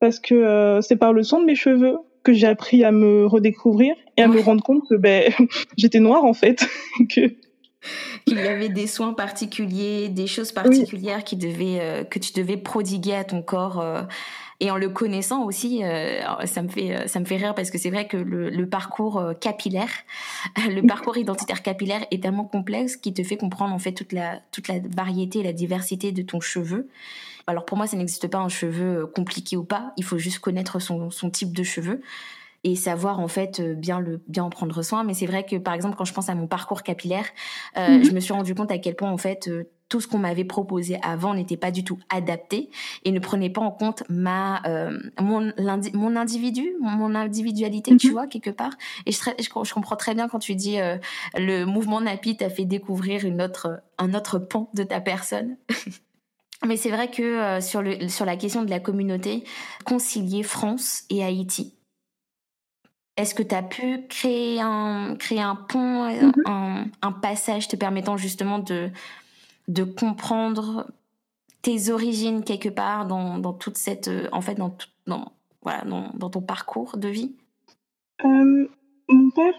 parce 0.00 0.18
que 0.20 0.34
euh, 0.34 0.80
c'est 0.80 0.96
par 0.96 1.12
le 1.12 1.22
son 1.22 1.40
de 1.40 1.46
mes 1.46 1.54
cheveux 1.54 1.96
que 2.22 2.32
j'ai 2.32 2.46
appris 2.46 2.82
à 2.82 2.90
me 2.90 3.24
redécouvrir 3.26 3.94
et 4.16 4.22
à 4.22 4.28
me 4.28 4.40
rendre 4.40 4.62
compte 4.62 4.82
que 4.88 4.96
ben 4.96 5.32
j'étais 5.76 6.00
noire 6.00 6.24
en 6.24 6.34
fait 6.34 6.66
que 7.14 7.20
qu'il 8.26 8.38
y 8.38 8.46
avait 8.46 8.68
des 8.68 8.86
soins 8.86 9.12
particuliers, 9.12 10.08
des 10.08 10.26
choses 10.26 10.52
particulières 10.52 11.24
qui 11.24 11.36
devaient, 11.36 11.78
euh, 11.80 12.04
que 12.04 12.18
tu 12.18 12.32
devais 12.32 12.56
prodiguer 12.56 13.14
à 13.14 13.24
ton 13.24 13.42
corps. 13.42 13.80
Euh, 13.80 14.02
et 14.58 14.70
en 14.70 14.76
le 14.78 14.88
connaissant 14.88 15.44
aussi, 15.44 15.84
euh, 15.84 16.22
ça 16.46 16.62
me 16.62 16.68
fait 16.68 17.06
ça 17.08 17.20
me 17.20 17.26
fait 17.26 17.36
rire 17.36 17.54
parce 17.54 17.70
que 17.70 17.76
c'est 17.76 17.90
vrai 17.90 18.08
que 18.08 18.16
le, 18.16 18.48
le 18.48 18.66
parcours 18.66 19.22
capillaire, 19.38 19.90
le 20.56 20.80
parcours 20.80 21.18
identitaire 21.18 21.62
capillaire 21.62 22.06
est 22.10 22.22
tellement 22.22 22.46
complexe 22.46 22.96
qu'il 22.96 23.12
te 23.12 23.22
fait 23.22 23.36
comprendre 23.36 23.74
en 23.74 23.78
fait 23.78 23.92
toute 23.92 24.12
la 24.12 24.40
toute 24.52 24.68
la 24.68 24.76
variété 24.78 25.40
et 25.40 25.42
la 25.42 25.52
diversité 25.52 26.10
de 26.10 26.22
ton 26.22 26.40
cheveu. 26.40 26.88
Alors 27.46 27.66
pour 27.66 27.76
moi, 27.76 27.86
ça 27.86 27.98
n'existe 27.98 28.28
pas 28.28 28.38
un 28.38 28.48
cheveu 28.48 29.06
compliqué 29.06 29.58
ou 29.58 29.64
pas. 29.64 29.92
Il 29.98 30.04
faut 30.04 30.16
juste 30.16 30.38
connaître 30.38 30.80
son, 30.80 31.10
son 31.10 31.28
type 31.28 31.54
de 31.54 31.62
cheveux 31.62 32.00
et 32.66 32.74
savoir 32.74 33.20
en 33.20 33.28
fait 33.28 33.60
euh, 33.60 33.74
bien 33.74 34.00
le 34.00 34.20
bien 34.26 34.42
en 34.42 34.50
prendre 34.50 34.82
soin. 34.82 35.04
Mais 35.04 35.14
c'est 35.14 35.26
vrai 35.26 35.44
que 35.44 35.54
par 35.54 35.72
exemple 35.72 35.94
quand 35.96 36.04
je 36.04 36.12
pense 36.12 36.28
à 36.28 36.34
mon 36.34 36.48
parcours 36.48 36.82
capillaire, 36.82 37.26
euh, 37.78 37.98
mhm. 37.98 38.04
je 38.04 38.10
me 38.10 38.18
suis 38.18 38.32
rendu 38.32 38.56
compte 38.56 38.72
à 38.72 38.78
quel 38.78 38.96
point 38.96 39.10
en 39.10 39.16
fait 39.16 39.46
euh, 39.46 39.70
tout 39.88 40.00
ce 40.00 40.08
qu'on 40.08 40.18
m'avait 40.18 40.44
proposé 40.44 40.98
avant 41.00 41.32
n'était 41.32 41.56
pas 41.56 41.70
du 41.70 41.84
tout 41.84 42.00
adapté 42.08 42.70
et 43.04 43.12
ne 43.12 43.20
prenait 43.20 43.50
pas 43.50 43.60
en 43.60 43.70
compte 43.70 44.02
ma 44.08 44.60
mon 45.20 45.52
mon 45.94 46.16
individu 46.16 46.74
mon 46.80 47.14
individualité 47.14 47.96
tu 47.96 48.08
mhm. 48.08 48.12
vois 48.12 48.26
quelque 48.26 48.50
part 48.50 48.72
et 49.06 49.12
je, 49.12 49.20
je, 49.38 49.44
je, 49.44 49.74
comprends 49.74 49.94
très 49.94 50.16
bien 50.16 50.26
quand 50.26 50.40
tu 50.40 50.56
dis 50.56 50.78
le 51.36 51.64
mouvement 51.66 52.00
Napi 52.00 52.36
t'a 52.36 52.50
fait 52.50 52.64
découvrir 52.64 53.24
une 53.24 53.40
autre 53.40 53.80
un 53.98 54.12
autre 54.12 54.40
pan 54.40 54.70
de 54.74 54.82
ta 54.82 55.00
personne 55.00 55.56
Mais 56.66 56.78
c'est 56.78 56.90
vrai 56.90 57.10
que 57.10 57.60
sur, 57.60 57.82
le, 57.82 58.08
sur 58.08 58.24
la 58.24 58.36
question 58.36 58.64
de 58.64 58.70
la 58.70 58.80
communauté, 58.80 59.44
concilier 59.84 60.42
France 60.42 61.04
et 61.10 61.22
Haïti, 61.22 61.75
est-ce 63.16 63.34
que 63.34 63.42
tu 63.42 63.54
as 63.54 63.62
pu 63.62 64.02
créer 64.08 64.60
un, 64.60 65.16
créer 65.18 65.40
un 65.40 65.56
pont, 65.56 66.04
euh, 66.04 66.32
mhm. 66.46 66.90
un, 67.02 67.12
passage 67.12 67.68
te 67.68 67.76
permettant 67.76 68.16
justement 68.16 68.58
de, 68.58 68.90
de 69.68 69.84
comprendre 69.84 70.86
tes 71.62 71.90
origines 71.90 72.44
quelque 72.44 72.68
part 72.68 73.06
dans, 73.06 73.38
dans 73.38 73.54
toute 73.54 73.78
cette. 73.78 74.08
Euh, 74.08 74.28
en 74.32 74.42
fait, 74.42 74.56
dans, 74.56 74.76
dans, 75.06 75.32
voilà, 75.62 75.82
dans, 75.84 76.10
dans, 76.14 76.28
ton 76.28 76.42
parcours 76.42 76.98
de 76.98 77.08
vie? 77.08 77.32
Euh, 78.24 78.68
Mon 79.08 79.30
père, 79.30 79.54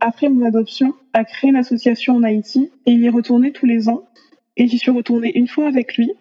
après 0.00 0.28
mon 0.28 0.44
adoption, 0.44 0.94
a 1.14 1.24
créé 1.24 1.50
une 1.50 1.56
association 1.56 2.16
en 2.16 2.22
Haïti 2.22 2.70
et 2.86 2.92
il 2.92 3.00
y 3.00 3.06
est 3.06 3.10
retourné 3.10 3.52
tous 3.52 3.66
les 3.66 3.88
ans. 3.88 4.04
Et 4.56 4.68
j'y 4.68 4.78
suis 4.78 4.90
retournée 4.90 5.36
une 5.36 5.48
fois 5.48 5.66
avec 5.66 5.96
lui. 5.96 6.12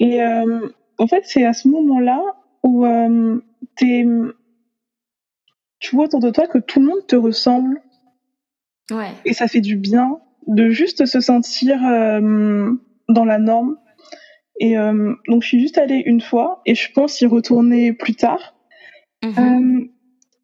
Et 0.00 0.20
en 0.22 1.06
fait, 1.06 1.22
c'est 1.26 1.44
à 1.44 1.52
ce 1.52 1.68
moment-là 1.68 2.20
où 2.62 2.86
tu 3.76 3.90
es 3.90 4.06
tu 5.82 5.96
vois 5.96 6.04
autour 6.04 6.20
de 6.20 6.30
toi 6.30 6.46
que 6.46 6.58
tout 6.58 6.80
le 6.80 6.86
monde 6.86 7.06
te 7.08 7.16
ressemble. 7.16 7.82
Ouais. 8.90 9.10
Et 9.24 9.34
ça 9.34 9.48
fait 9.48 9.60
du 9.60 9.76
bien 9.76 10.18
de 10.46 10.70
juste 10.70 11.06
se 11.06 11.20
sentir 11.20 11.84
euh, 11.84 12.70
dans 13.08 13.24
la 13.24 13.38
norme. 13.38 13.76
Et 14.60 14.78
euh, 14.78 15.12
donc 15.26 15.42
je 15.42 15.48
suis 15.48 15.60
juste 15.60 15.78
allée 15.78 16.02
une 16.06 16.20
fois 16.20 16.62
et 16.66 16.76
je 16.76 16.90
pense 16.92 17.20
y 17.20 17.26
retourner 17.26 17.92
plus 17.92 18.14
tard. 18.14 18.54
Mm-hmm. 19.24 19.40
Euh, 19.40 19.90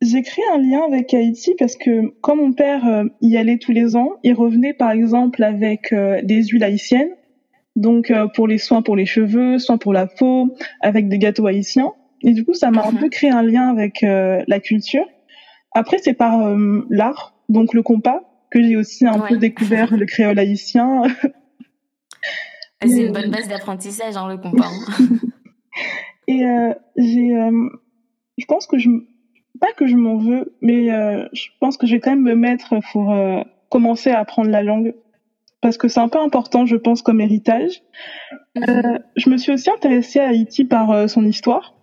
j'ai 0.03 0.23
créé 0.23 0.45
un 0.53 0.59
lien 0.59 0.81
avec 0.85 1.15
Haïti 1.15 1.55
parce 1.57 1.77
que 1.77 2.13
quand 2.21 2.35
mon 2.35 2.53
père 2.53 3.05
y 3.21 3.37
allait 3.37 3.59
tous 3.59 3.73
les 3.73 3.97
ans, 3.97 4.13
il 4.25 4.35
revenait 4.35 4.73
par 4.73 4.91
exemple 4.91 5.43
avec 5.43 5.93
des 6.23 6.45
huiles 6.45 6.63
haïtiennes, 6.63 7.11
donc 7.75 8.13
pour 8.35 8.47
les 8.47 8.59
soins 8.59 8.83
pour 8.83 8.95
les 8.95 9.07
cheveux, 9.07 9.59
soins 9.59 9.77
pour 9.77 9.93
la 9.93 10.07
peau, 10.07 10.55
avec 10.81 11.09
des 11.09 11.19
gâteaux 11.19 11.49
haïtiens. 11.49 11.93
Et 12.23 12.31
du 12.31 12.45
coup, 12.45 12.55
ça 12.55 12.71
m'a 12.71 12.87
un 12.87 12.93
mm-hmm. 12.93 13.01
peu 13.01 13.09
créé 13.09 13.31
un 13.31 13.43
lien 13.43 13.69
avec 13.71 14.03
la 14.03 14.61
culture. 14.61 15.05
Après, 15.73 15.99
c'est 15.99 16.15
par 16.15 16.41
euh, 16.41 16.87
l'art, 16.91 17.35
donc 17.49 17.75
le 17.75 17.83
compas, 17.83 18.23
que 18.51 18.63
j'ai 18.63 18.77
aussi 18.77 19.07
un 19.07 19.21
peu 19.21 19.37
découvert 19.37 19.97
le 19.97 20.07
créole 20.07 20.39
haïtien. 20.39 21.03
C'est 22.81 23.07
une 23.07 23.13
bonne 23.13 23.31
base 23.31 23.49
d'apprentissage, 23.49 24.17
hein, 24.17 24.29
le 24.29 24.39
compas. 24.39 24.69
Hein. 24.69 25.17
Et 26.29 26.45
euh, 26.45 26.73
j'ai, 26.97 27.37
euh, 27.37 27.69
je 28.37 28.45
pense 28.47 28.69
que 28.69 28.79
je, 28.79 28.89
pas 29.61 29.73
que 29.73 29.89
je 29.89 29.97
m'en 29.97 30.17
veux, 30.17 30.57
mais 30.61 30.89
je 31.33 31.49
pense 31.61 31.77
que 31.77 31.87
je 31.87 31.95
vais 31.95 32.01
quand 32.01 32.11
même 32.11 32.23
me 32.23 32.37
mettre 32.37 32.75
pour 32.93 33.17
commencer 33.69 34.11
à 34.11 34.21
apprendre 34.21 34.51
la 34.51 34.63
langue 34.63 34.95
parce 35.61 35.77
que 35.77 35.89
c'est 35.89 35.99
un 35.99 36.09
peu 36.09 36.21
important, 36.21 36.67
je 36.67 36.77
pense, 36.77 37.03
comme 37.03 37.21
héritage. 37.21 37.83
Mhm. 38.55 39.01
je 39.17 39.31
me 39.31 39.37
suis 39.37 39.53
aussi 39.53 39.71
intéressée 39.71 40.21
à 40.21 40.29
Haïti 40.29 40.65
par 40.65 41.09
son 41.09 41.25
histoire 41.25 41.78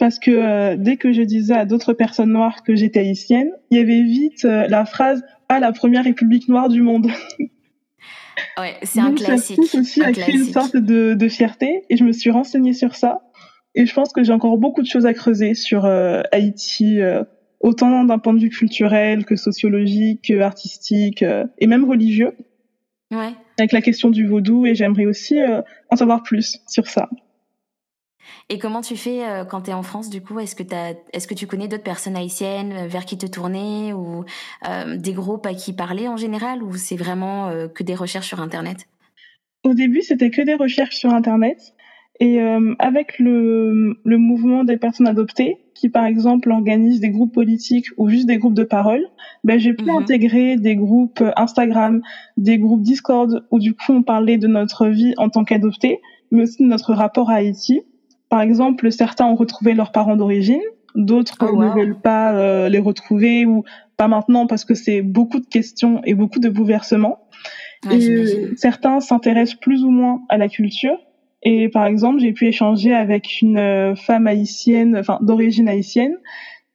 parce 0.00 0.18
que 0.18 0.30
euh, 0.30 0.76
dès 0.78 0.96
que 0.96 1.12
je 1.12 1.20
disais 1.20 1.54
à 1.54 1.66
d'autres 1.66 1.92
personnes 1.92 2.32
noires 2.32 2.62
que 2.64 2.74
j'étais 2.74 3.00
haïtienne, 3.00 3.50
il 3.70 3.76
y 3.76 3.80
avait 3.80 4.02
vite 4.02 4.46
euh, 4.46 4.66
la 4.66 4.86
phrase 4.86 5.22
«Ah, 5.50 5.60
la 5.60 5.72
première 5.72 6.04
république 6.04 6.48
noire 6.48 6.70
du 6.70 6.80
monde». 6.80 7.08
Ouais, 8.58 8.76
c'est 8.82 9.00
un 9.00 9.12
classique. 9.12 9.62
Ça 9.64 9.78
aussi 9.78 10.02
a 10.02 10.10
créé 10.12 10.34
une 10.34 10.50
sorte 10.50 10.74
de, 10.74 11.12
de, 11.12 11.28
fierté 11.28 11.84
et 11.90 11.98
je 11.98 12.04
me 12.04 12.12
suis 12.12 12.30
renseignée 12.30 12.72
sur 12.72 12.96
ça. 12.96 13.30
Et 13.74 13.84
je 13.84 13.92
pense 13.92 14.14
que 14.14 14.24
j'ai 14.24 14.32
encore 14.32 14.56
beaucoup 14.56 14.80
de 14.80 14.86
choses 14.86 15.04
à 15.04 15.12
creuser 15.12 15.52
sur 15.52 15.84
euh, 15.84 16.22
Haïti, 16.32 17.00
autant 17.60 18.02
d'un 18.02 18.18
point 18.18 18.32
de 18.32 18.40
vue 18.40 18.48
culturel 18.48 19.26
que 19.26 19.36
sociologique, 19.36 20.30
artistique 20.30 21.22
et 21.58 21.66
même 21.66 21.84
religieux. 21.84 22.32
Ouais. 23.10 23.34
Avec 23.58 23.72
la 23.72 23.82
question 23.82 24.08
du 24.08 24.26
vaudou 24.26 24.64
et 24.64 24.74
j'aimerais 24.74 25.04
aussi 25.04 25.38
en 25.90 25.96
savoir 25.96 26.22
plus 26.22 26.60
sur 26.66 26.86
ça. 26.88 27.10
Et 28.48 28.58
comment 28.58 28.80
tu 28.80 28.96
fais 28.96 29.24
euh, 29.24 29.44
quand 29.44 29.62
tu 29.62 29.70
es 29.70 29.72
en 29.72 29.82
France 29.82 30.10
du 30.10 30.20
coup? 30.20 30.38
Est-ce 30.40 30.56
que, 30.56 30.62
est 30.62 31.26
que 31.26 31.34
tu 31.34 31.46
connais 31.46 31.68
d'autres 31.68 31.82
personnes 31.82 32.16
haïtiennes 32.16 32.72
euh, 32.72 32.86
vers 32.86 33.04
qui 33.04 33.16
te 33.16 33.26
tourner 33.26 33.92
ou 33.92 34.24
euh, 34.68 34.96
des 34.96 35.12
groupes 35.12 35.46
à 35.46 35.54
qui 35.54 35.72
parler 35.72 36.08
en 36.08 36.16
général 36.16 36.62
ou 36.62 36.74
c'est 36.74 36.96
vraiment 36.96 37.50
que 37.74 37.82
des 37.82 37.94
recherches 37.94 38.28
sur 38.28 38.40
Internet? 38.40 38.86
Au 39.64 39.74
début, 39.74 40.02
c'était 40.02 40.30
que 40.30 40.42
des 40.42 40.54
recherches 40.54 40.96
sur 40.96 41.10
Internet. 41.10 41.74
Et 42.22 42.38
avec 42.78 43.18
le, 43.18 43.96
le, 44.04 44.18
mouvement 44.18 44.62
des 44.62 44.76
personnes 44.76 45.06
adoptées, 45.06 45.56
qui 45.74 45.88
par 45.88 46.04
exemple 46.04 46.50
organise 46.50 47.00
des 47.00 47.08
groupes 47.08 47.32
politiques 47.32 47.86
ou 47.96 48.10
juste 48.10 48.26
des 48.26 48.36
groupes 48.36 48.54
de 48.54 48.64
parole, 48.64 49.02
ben, 49.44 49.58
j'ai 49.58 49.72
pu 49.72 49.84
mhm. 49.84 49.96
intégrer 49.96 50.56
des 50.56 50.76
groupes 50.76 51.24
Instagram, 51.36 52.02
des 52.36 52.58
groupes 52.58 52.82
Discord, 52.82 53.46
où 53.50 53.58
du 53.58 53.72
coup 53.72 53.92
on 53.92 54.02
parlait 54.02 54.36
de 54.36 54.46
notre 54.46 54.88
vie 54.88 55.14
en 55.16 55.30
tant 55.30 55.44
qu'adoptés, 55.44 56.00
mais 56.30 56.42
aussi 56.42 56.62
de 56.62 56.68
notre 56.68 56.92
rapport 56.92 57.30
à 57.30 57.36
Haïti. 57.36 57.80
Par 58.30 58.40
exemple, 58.40 58.90
certains 58.92 59.26
ont 59.26 59.34
retrouvé 59.34 59.74
leurs 59.74 59.90
parents 59.90 60.16
d'origine, 60.16 60.62
d'autres 60.94 61.36
oh, 61.40 61.56
ne 61.56 61.68
veulent 61.68 62.00
pas 62.00 62.32
euh, 62.32 62.68
les 62.68 62.78
retrouver 62.78 63.44
ou 63.44 63.64
pas 63.96 64.06
maintenant 64.06 64.46
parce 64.46 64.64
que 64.64 64.74
c'est 64.74 65.02
beaucoup 65.02 65.40
de 65.40 65.46
questions 65.46 66.00
et 66.04 66.14
beaucoup 66.14 66.38
de 66.38 66.48
bouleversements. 66.48 67.18
et 67.90 68.54
certains 68.56 69.00
s'intéressent 69.00 69.58
plus 69.58 69.84
ou 69.84 69.90
moins 69.90 70.22
à 70.28 70.38
la 70.38 70.48
culture. 70.48 70.96
Et 71.42 71.68
par 71.68 71.86
exemple, 71.86 72.20
j'ai 72.20 72.32
pu 72.32 72.46
échanger 72.46 72.94
avec 72.94 73.40
une 73.40 73.58
euh, 73.58 73.94
femme 73.96 74.26
haïtienne, 74.26 74.96
enfin 74.96 75.18
d'origine 75.22 75.68
haïtienne, 75.68 76.16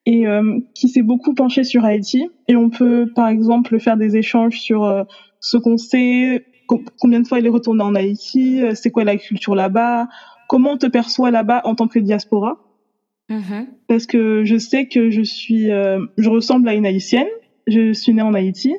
et 0.05 0.27
euh, 0.27 0.59
qui 0.73 0.89
s'est 0.89 1.03
beaucoup 1.03 1.33
penchée 1.35 1.63
sur 1.63 1.85
Haïti. 1.85 2.27
Et 2.49 2.57
on 2.57 2.69
peut, 2.69 3.09
par 3.15 3.29
exemple, 3.29 3.79
faire 3.79 3.95
des 3.95 4.17
échanges 4.17 4.59
sur 4.59 5.05
ce 5.39 5.55
qu'on 5.55 5.77
sait, 5.77 6.45
combien 6.99 7.21
de 7.21 7.27
fois 7.27 7.39
il 7.39 7.45
est 7.45 7.49
retourné 7.49 7.83
en 7.83 7.95
Haïti, 7.95 8.61
c'est 8.73 8.91
quoi 8.91 9.03
la 9.03 9.17
culture 9.17 9.55
là-bas, 9.55 10.07
comment 10.47 10.71
on 10.71 10.77
te 10.77 10.87
perçoit 10.87 11.31
là-bas 11.31 11.61
en 11.65 11.75
tant 11.75 11.87
que 11.87 11.99
diaspora? 11.99 12.57
Mm-hmm. 13.29 13.67
Parce 13.87 14.05
que 14.05 14.43
je 14.45 14.57
sais 14.57 14.87
que 14.87 15.09
je 15.09 15.21
suis, 15.21 15.71
euh, 15.71 16.05
je 16.17 16.29
ressemble 16.29 16.69
à 16.69 16.73
une 16.73 16.85
haïtienne. 16.85 17.27
Je 17.67 17.93
suis 17.93 18.13
née 18.13 18.21
en 18.21 18.33
Haïti, 18.33 18.75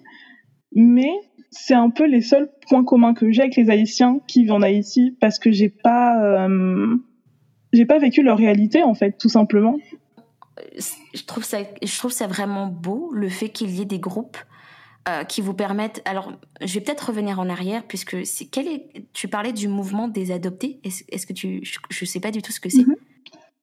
mais 0.72 1.10
c'est 1.50 1.74
un 1.74 1.90
peu 1.90 2.06
les 2.06 2.20
seuls 2.20 2.50
points 2.68 2.84
communs 2.84 3.14
que 3.14 3.30
j'ai 3.32 3.42
avec 3.42 3.56
les 3.56 3.70
Haïtiens 3.70 4.20
qui 4.28 4.42
vivent 4.42 4.52
en 4.52 4.62
Haïti 4.62 5.16
parce 5.20 5.38
que 5.38 5.50
j'ai 5.50 5.68
pas, 5.68 6.22
euh, 6.22 6.96
j'ai 7.72 7.86
pas 7.86 7.98
vécu 7.98 8.22
leur 8.22 8.38
réalité 8.38 8.82
en 8.82 8.94
fait, 8.94 9.18
tout 9.18 9.28
simplement. 9.28 9.76
Je 10.78 11.24
trouve 11.24 11.44
ça, 11.44 11.58
je 11.82 11.98
trouve 11.98 12.12
ça 12.12 12.26
vraiment 12.26 12.66
beau 12.66 13.10
le 13.12 13.28
fait 13.28 13.48
qu'il 13.48 13.70
y 13.70 13.82
ait 13.82 13.86
des 13.86 13.98
groupes 13.98 14.38
euh, 15.08 15.22
qui 15.22 15.40
vous 15.40 15.54
permettent. 15.54 16.02
Alors, 16.04 16.32
je 16.60 16.74
vais 16.74 16.80
peut-être 16.80 17.10
revenir 17.10 17.38
en 17.38 17.48
arrière 17.48 17.84
puisque 17.86 18.26
c'est 18.26 18.46
quel 18.46 18.66
est. 18.66 19.06
Tu 19.12 19.28
parlais 19.28 19.52
du 19.52 19.68
mouvement 19.68 20.08
des 20.08 20.32
adoptés. 20.32 20.80
Est-ce 20.82 21.26
que 21.28 21.32
tu. 21.32 21.62
Je 21.62 22.04
ne 22.04 22.06
sais 22.06 22.18
pas 22.18 22.32
du 22.32 22.42
tout 22.42 22.50
ce 22.50 22.58
que 22.58 22.68
c'est. 22.68 22.82
Je 22.82 22.86
mhm. 22.86 22.90
ne 22.90 22.96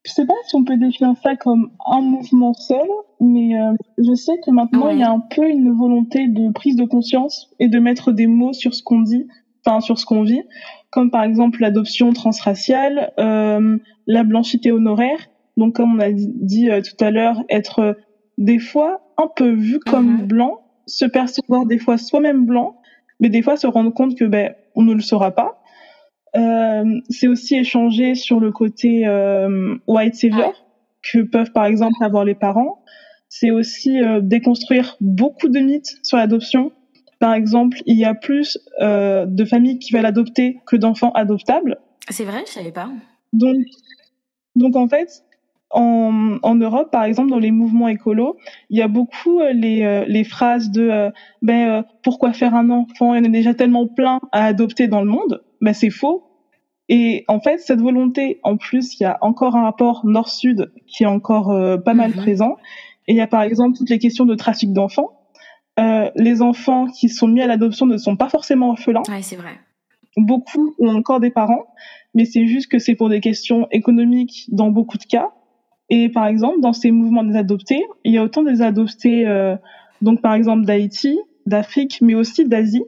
Je 0.05 0.11
sais 0.13 0.25
pas 0.25 0.35
si 0.47 0.55
on 0.55 0.63
peut 0.63 0.77
définir 0.77 1.15
ça 1.21 1.35
comme 1.35 1.71
un 1.85 1.99
mouvement 1.99 2.53
seul, 2.53 2.87
mais 3.19 3.59
euh, 3.59 3.73
je 3.97 4.13
sais 4.13 4.39
que 4.45 4.51
maintenant 4.51 4.87
il 4.87 4.99
y 4.99 5.03
a 5.03 5.11
un 5.11 5.19
peu 5.19 5.49
une 5.49 5.77
volonté 5.77 6.29
de 6.29 6.49
prise 6.53 6.77
de 6.77 6.85
conscience 6.85 7.53
et 7.59 7.67
de 7.67 7.77
mettre 7.77 8.13
des 8.13 8.27
mots 8.27 8.53
sur 8.53 8.73
ce 8.73 8.81
qu'on 8.81 9.01
dit, 9.01 9.27
enfin 9.65 9.81
sur 9.81 9.99
ce 9.99 10.05
qu'on 10.05 10.23
vit. 10.23 10.43
comme 10.91 11.11
par 11.11 11.23
exemple 11.23 11.59
l'adoption 11.59 12.13
transraciale, 12.13 13.11
euh, 13.19 13.77
la 14.07 14.23
blanchité 14.23 14.71
honoraire. 14.71 15.19
Donc 15.57 15.75
comme 15.75 15.95
on 15.95 15.99
a 15.99 16.13
dit, 16.13 16.69
tout 16.69 17.03
à 17.03 17.11
l'heure, 17.11 17.43
être 17.49 17.97
des 18.37 18.59
fois 18.59 19.01
un 19.17 19.27
peu 19.27 19.49
vu 19.49 19.79
comme 19.79 20.21
mhm. 20.21 20.25
blanc, 20.25 20.62
se 20.85 21.05
percevoir 21.05 21.65
des 21.65 21.79
fois 21.79 21.97
soi-même 21.97 22.45
blanc, 22.45 22.77
mais 23.19 23.29
des 23.29 23.41
fois 23.41 23.57
se 23.57 23.67
rendre 23.67 23.93
compte 23.93 24.17
que 24.17 24.25
ben 24.25 24.53
on 24.75 24.83
ne 24.83 24.93
le 24.93 25.01
sera 25.01 25.31
pas. 25.31 25.61
Euh, 26.35 26.99
c'est 27.09 27.27
aussi 27.27 27.55
échanger 27.55 28.15
sur 28.15 28.39
le 28.39 28.51
côté 28.51 29.05
euh, 29.05 29.75
white 29.87 30.15
savior 30.15 30.65
que 31.03 31.19
peuvent 31.19 31.51
par 31.51 31.65
exemple 31.65 32.03
avoir 32.03 32.25
les 32.25 32.35
parents. 32.35 32.83
C'est 33.29 33.51
aussi 33.51 34.01
euh, 34.01 34.19
déconstruire 34.21 34.95
beaucoup 35.01 35.49
de 35.49 35.59
mythes 35.59 35.97
sur 36.03 36.17
l'adoption. 36.17 36.71
Par 37.19 37.33
exemple, 37.33 37.77
il 37.85 37.97
y 37.97 38.05
a 38.05 38.13
plus 38.13 38.57
euh, 38.81 39.25
de 39.25 39.45
familles 39.45 39.79
qui 39.79 39.93
veulent 39.93 40.05
adopter 40.05 40.59
que 40.65 40.75
d'enfants 40.75 41.11
adoptables. 41.13 41.79
C'est 42.09 42.25
vrai, 42.25 42.43
je 42.47 42.51
savais 42.51 42.71
pas. 42.71 42.89
Donc, 43.31 43.57
donc 44.55 44.75
en 44.75 44.87
fait, 44.87 45.23
en, 45.73 46.37
en, 46.43 46.55
Europe, 46.55 46.91
par 46.91 47.03
exemple, 47.03 47.29
dans 47.29 47.39
les 47.39 47.51
mouvements 47.51 47.87
écolos, 47.87 48.37
il 48.69 48.77
y 48.77 48.81
a 48.81 48.87
beaucoup 48.87 49.39
euh, 49.39 49.51
les, 49.53 49.83
euh, 49.83 50.05
les 50.07 50.23
phrases 50.23 50.69
de 50.69 50.87
euh, 50.89 51.11
ben, 51.41 51.83
pourquoi 52.03 52.31
faire 52.31 52.53
un 52.53 52.69
enfant? 52.69 53.15
Il 53.15 53.17
y 53.17 53.21
en 53.21 53.29
a 53.29 53.33
déjà 53.33 53.53
tellement 53.53 53.87
plein 53.87 54.19
à 54.31 54.45
adopter 54.45 54.87
dans 54.87 55.01
le 55.01 55.09
monde. 55.09 55.43
Ben, 55.61 55.73
c'est 55.73 55.89
faux. 55.89 56.23
Et 56.89 57.25
en 57.27 57.39
fait, 57.39 57.59
cette 57.59 57.81
volonté, 57.81 58.39
en 58.43 58.57
plus, 58.57 58.99
il 58.99 59.03
y 59.03 59.05
a 59.05 59.17
encore 59.21 59.55
un 59.55 59.63
rapport 59.63 60.05
nord-sud 60.05 60.71
qui 60.85 61.03
est 61.03 61.07
encore 61.07 61.47
pas 61.83 61.93
mal 61.93 62.11
mhm. 62.11 62.17
présent. 62.17 62.57
Et 63.07 63.13
il 63.13 63.17
y 63.17 63.21
a 63.21 63.27
par 63.27 63.41
exemple 63.41 63.77
toutes 63.77 63.89
les 63.89 63.99
questions 63.99 64.25
de 64.25 64.35
trafic 64.35 64.73
d'enfants. 64.73 65.11
les 65.77 66.41
enfants 66.41 66.87
qui 66.87 67.09
sont 67.09 67.27
mis 67.27 67.41
à 67.41 67.47
l'adoption 67.47 67.85
ne 67.85 67.97
sont 67.97 68.17
pas 68.17 68.29
forcément 68.29 68.69
orphelins. 68.69 69.03
Oui, 69.07 69.23
c'est 69.23 69.37
vrai. 69.37 69.53
Beaucoup 70.17 70.75
ont 70.77 70.93
encore 70.93 71.21
des 71.21 71.31
parents, 71.31 71.65
mais 72.13 72.25
c'est 72.25 72.45
juste 72.47 72.69
que 72.69 72.79
c'est 72.79 72.95
pour 72.95 73.09
des 73.09 73.21
questions 73.21 73.67
économiques 73.71 74.45
dans 74.49 74.69
beaucoup 74.69 74.97
de 74.97 75.05
cas. 75.05 75.31
Et 75.89 76.09
par 76.09 76.27
exemple, 76.27 76.59
dans 76.61 76.73
ces 76.73 76.91
mouvements 76.91 77.23
des 77.23 77.35
adoptés, 77.35 77.83
il 78.03 78.13
y 78.13 78.17
a 78.17 78.23
autant 78.23 78.43
des 78.43 78.61
adoptés, 78.61 79.27
euh, 79.27 79.55
donc 80.01 80.21
par 80.21 80.33
exemple 80.33 80.65
d'Haïti, 80.65 81.19
d'Afrique, 81.45 81.99
mais 82.01 82.15
aussi 82.15 82.45
d'Asie. 82.45 82.83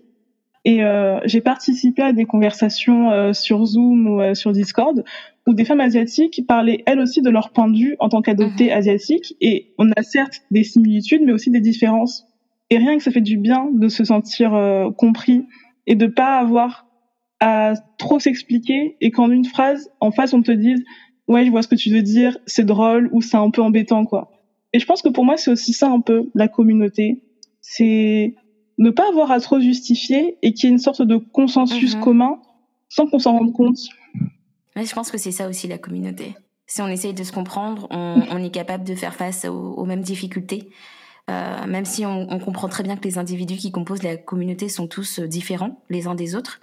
Et 0.63 0.83
euh, 0.83 1.19
j'ai 1.25 1.41
participé 1.41 2.01
à 2.01 2.13
des 2.13 2.25
conversations 2.25 3.11
euh, 3.11 3.33
sur 3.33 3.65
Zoom 3.65 4.07
ou 4.07 4.35
sur 4.35 4.51
Discord 4.51 5.03
où 5.45 5.53
des 5.53 5.63
femmes 5.63 5.81
asiatiques 5.81 6.41
parlaient 6.47 6.81
elles 6.87 6.99
aussi 6.99 7.21
de 7.21 7.29
leur 7.29 7.51
point 7.51 7.69
de 7.69 7.77
vue 7.77 7.95
en 7.99 8.09
tant 8.09 8.23
qu'adoptées 8.23 8.71
mhm. 8.71 8.77
asiatiques. 8.77 9.35
Et 9.41 9.73
on 9.77 9.91
a 9.91 10.01
certes 10.01 10.41
des 10.49 10.63
similitudes, 10.63 11.21
mais 11.23 11.33
aussi 11.33 11.51
des 11.51 11.59
différences. 11.59 12.25
Et 12.71 12.77
rien 12.77 12.97
que 12.97 13.03
ça 13.03 13.11
fait 13.11 13.21
du 13.21 13.37
bien 13.37 13.69
de 13.71 13.87
se 13.87 14.03
sentir 14.03 14.59
compris 14.97 15.45
et 15.85 15.93
de 15.93 16.07
pas 16.07 16.39
avoir 16.39 16.87
à 17.39 17.73
trop 17.99 18.19
s'expliquer 18.19 18.97
et 19.01 19.11
qu'en 19.11 19.29
une 19.29 19.45
phrase, 19.45 19.91
en 19.99 20.11
face, 20.11 20.33
on 20.33 20.41
te 20.41 20.51
dise 20.51 20.83
ouais, 21.27 21.45
je 21.45 21.51
vois 21.51 21.61
ce 21.61 21.67
que 21.67 21.75
tu 21.75 21.91
veux 21.91 22.01
dire, 22.01 22.37
c'est 22.45 22.65
drôle 22.65 23.09
ou 23.11 23.21
c'est 23.21 23.37
un 23.37 23.49
peu 23.49 23.61
embêtant, 23.61 24.05
quoi. 24.05 24.31
Et 24.73 24.79
je 24.79 24.85
pense 24.85 25.01
que 25.01 25.09
pour 25.09 25.23
moi, 25.25 25.37
c'est 25.37 25.51
aussi 25.51 25.73
ça 25.73 25.89
un 25.89 26.01
peu, 26.01 26.29
la 26.35 26.47
communauté. 26.47 27.21
C'est 27.61 28.35
ne 28.77 28.89
pas 28.89 29.07
avoir 29.07 29.31
à 29.31 29.39
trop 29.39 29.59
justifier 29.59 30.37
et 30.41 30.53
qu'il 30.53 30.65
y 30.65 30.67
ait 30.67 30.73
une 30.73 30.79
sorte 30.79 31.01
de 31.01 31.15
consensus 31.15 31.95
mhm. 31.95 32.01
commun 32.01 32.39
sans 32.89 33.07
qu'on 33.07 33.19
s'en 33.19 33.37
rende 33.37 33.53
compte. 33.53 33.77
je 34.75 34.93
pense 34.93 35.11
que 35.11 35.17
c'est 35.17 35.31
ça 35.31 35.47
aussi 35.47 35.67
la 35.67 35.77
communauté. 35.77 36.35
Si 36.67 36.81
on 36.81 36.87
essaye 36.87 37.13
de 37.13 37.23
se 37.23 37.31
comprendre, 37.31 37.87
on, 37.89 38.21
on 38.31 38.43
est 38.43 38.49
capable 38.49 38.83
de 38.83 38.95
faire 38.95 39.15
face 39.15 39.45
aux, 39.45 39.85
mêmes 39.85 40.01
difficultés. 40.01 40.69
Euh, 41.29 41.65
même 41.65 41.85
si 41.85 42.05
on, 42.05 42.31
on, 42.31 42.39
comprend 42.39 42.67
très 42.67 42.83
bien 42.83 42.97
que 42.97 43.03
les 43.03 43.17
individus 43.17 43.55
qui 43.55 43.71
composent 43.71 44.03
la 44.03 44.15
communauté 44.15 44.69
sont 44.69 44.87
tous 44.87 45.19
euh, 45.19 45.27
différents 45.27 45.81
les 45.89 46.05
uns 46.05 46.13
des 46.13 46.35
autres. 46.35 46.59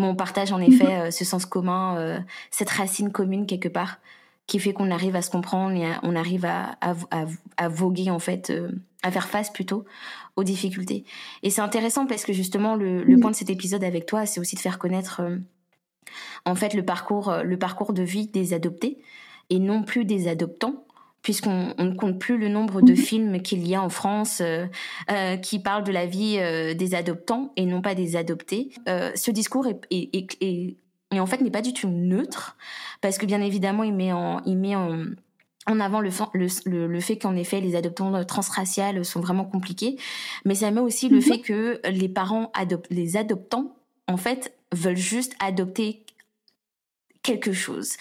Mais 0.00 0.06
on 0.06 0.14
partage 0.14 0.50
en 0.50 0.60
effet 0.60 0.94
euh, 0.94 1.10
ce 1.10 1.24
sens 1.24 1.44
commun, 1.44 1.96
euh, 1.98 2.18
cette 2.50 2.70
racine 2.70 3.12
commune 3.12 3.46
quelque 3.46 3.68
part, 3.68 3.98
qui 4.46 4.58
fait 4.58 4.72
qu'on 4.72 4.90
arrive 4.90 5.14
à 5.14 5.22
se 5.22 5.30
comprendre 5.30 5.76
et 5.76 5.86
on 6.02 6.16
arrive 6.16 6.46
à, 6.46 6.78
à, 6.80 6.94
à, 7.58 7.68
voguer 7.68 8.10
en 8.10 8.18
fait, 8.18 8.48
euh, 8.48 8.70
à 9.02 9.10
faire 9.10 9.28
face 9.28 9.52
plutôt 9.52 9.84
aux 10.36 10.42
difficultés. 10.42 11.04
Et 11.42 11.50
c'est 11.50 11.60
intéressant 11.60 12.06
parce 12.06 12.24
que 12.24 12.32
justement 12.32 12.74
le, 12.76 13.04
le, 13.04 13.18
point 13.18 13.30
de 13.30 13.36
cet 13.36 13.50
épisode 13.50 13.84
avec 13.84 14.06
toi, 14.06 14.24
c'est 14.24 14.40
aussi 14.40 14.56
de 14.56 14.60
faire 14.60 14.78
connaître 14.78 15.20
en 16.46 16.54
fait 16.54 16.72
le 16.72 16.82
parcours, 16.82 17.32
le 17.44 17.58
parcours 17.58 17.92
de 17.92 18.02
vie 18.02 18.26
des 18.26 18.54
adoptés 18.54 18.98
et 19.50 19.58
non 19.58 19.82
plus 19.82 20.06
des 20.06 20.28
adoptants 20.28 20.86
puisqu'on 21.22 21.74
ne 21.78 21.94
compte 21.94 22.18
plus 22.18 22.38
le 22.38 22.48
nombre 22.48 22.80
de 22.80 22.92
mhm. 22.92 22.96
films 22.96 23.42
qu'il 23.42 23.66
y 23.66 23.74
a 23.74 23.82
en 23.82 23.88
France 23.88 24.40
euh, 24.40 24.66
euh, 25.10 25.36
qui 25.36 25.58
parlent 25.58 25.84
de 25.84 25.92
la 25.92 26.06
vie 26.06 26.36
euh, 26.38 26.74
des 26.74 26.94
adoptants 26.94 27.52
et 27.56 27.66
non 27.66 27.82
pas 27.82 27.94
des 27.94 28.16
adoptés. 28.16 28.70
ce 28.86 29.30
discours 29.30 29.66
est, 29.66 29.80
est, 29.90 30.36
est, 30.40 31.20
en 31.20 31.26
fait 31.26 31.40
n'est 31.40 31.50
pas 31.50 31.62
du 31.62 31.72
tout 31.72 31.88
neutre 31.88 32.56
parce 33.00 33.18
que 33.18 33.26
bien 33.26 33.40
évidemment 33.40 33.82
il 33.82 33.94
met 33.94 34.12
en 34.12 34.40
il 34.46 34.56
met 34.56 34.76
en 34.76 35.04
en 35.66 35.78
avant 35.78 36.00
le, 36.00 36.10
le, 36.32 36.86
le 36.86 37.00
fait 37.00 37.18
qu'en 37.18 37.36
effet 37.36 37.60
les 37.60 37.76
adoptants 37.76 38.24
transraciales 38.24 39.04
sont 39.04 39.20
vraiment 39.20 39.44
compliqués, 39.44 39.96
mais 40.44 40.54
ça 40.54 40.70
met 40.70 40.80
aussi 40.80 41.08
le 41.08 41.16
mhm. 41.16 41.22
fait 41.22 41.38
que 41.40 41.80
les 41.88 42.08
parents 42.08 42.50
les 42.90 43.16
adoptants 43.16 43.76
en 44.08 44.16
fait 44.16 44.54
veulent 44.72 44.96
juste 44.96 45.34
adopter 45.38 46.02
quelque 47.22 47.52
chose 47.52 47.96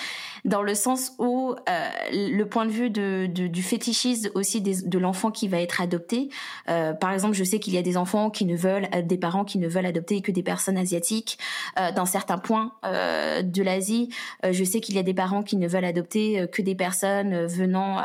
dans 0.46 0.62
le 0.62 0.76
sens 0.76 1.14
où 1.20 1.54
euh, 1.68 1.90
le 2.12 2.44
point 2.46 2.66
de 2.66 2.72
vue 2.72 2.90
de, 2.90 3.28
de, 3.30 3.48
du 3.48 3.64
fétichisme 3.64 4.30
aussi 4.36 4.62
de 4.62 4.98
l'enfant 4.98 5.32
qui 5.32 5.48
va 5.48 5.62
être 5.62 5.82
adopté. 5.82 6.30
Euh, 6.70 6.94
par 6.94 7.12
exemple, 7.12 7.36
je 7.36 7.44
sais 7.44 7.60
qu'il 7.60 7.74
y 7.74 7.78
a 7.78 7.82
des 7.82 7.98
enfants 7.98 8.30
qui 8.30 8.46
ne 8.46 8.56
veulent, 8.56 8.88
euh, 8.96 9.02
des 9.02 9.18
parents 9.18 9.44
qui 9.44 9.58
ne 9.58 9.68
veulent 9.68 9.86
adopter 9.86 10.22
que 10.22 10.32
des 10.32 10.44
personnes 10.44 10.78
asiatiques. 10.78 11.38
Euh, 11.78 11.92
dans 11.92 12.06
certains 12.06 12.38
points 12.38 12.74
euh, 12.86 13.42
de 13.42 13.64
l'Asie, 13.64 14.10
euh, 14.46 14.54
je 14.54 14.64
sais 14.64 14.80
qu'il 14.80 14.96
y 14.96 15.00
a 15.00 15.04
des 15.04 15.14
parents 15.14 15.44
qui 15.44 15.58
ne 15.58 15.68
veulent 15.68 15.86
adopter 15.86 16.48
que 16.52 16.62
des 16.62 16.76
personnes 16.76 17.46
venant, 17.46 18.02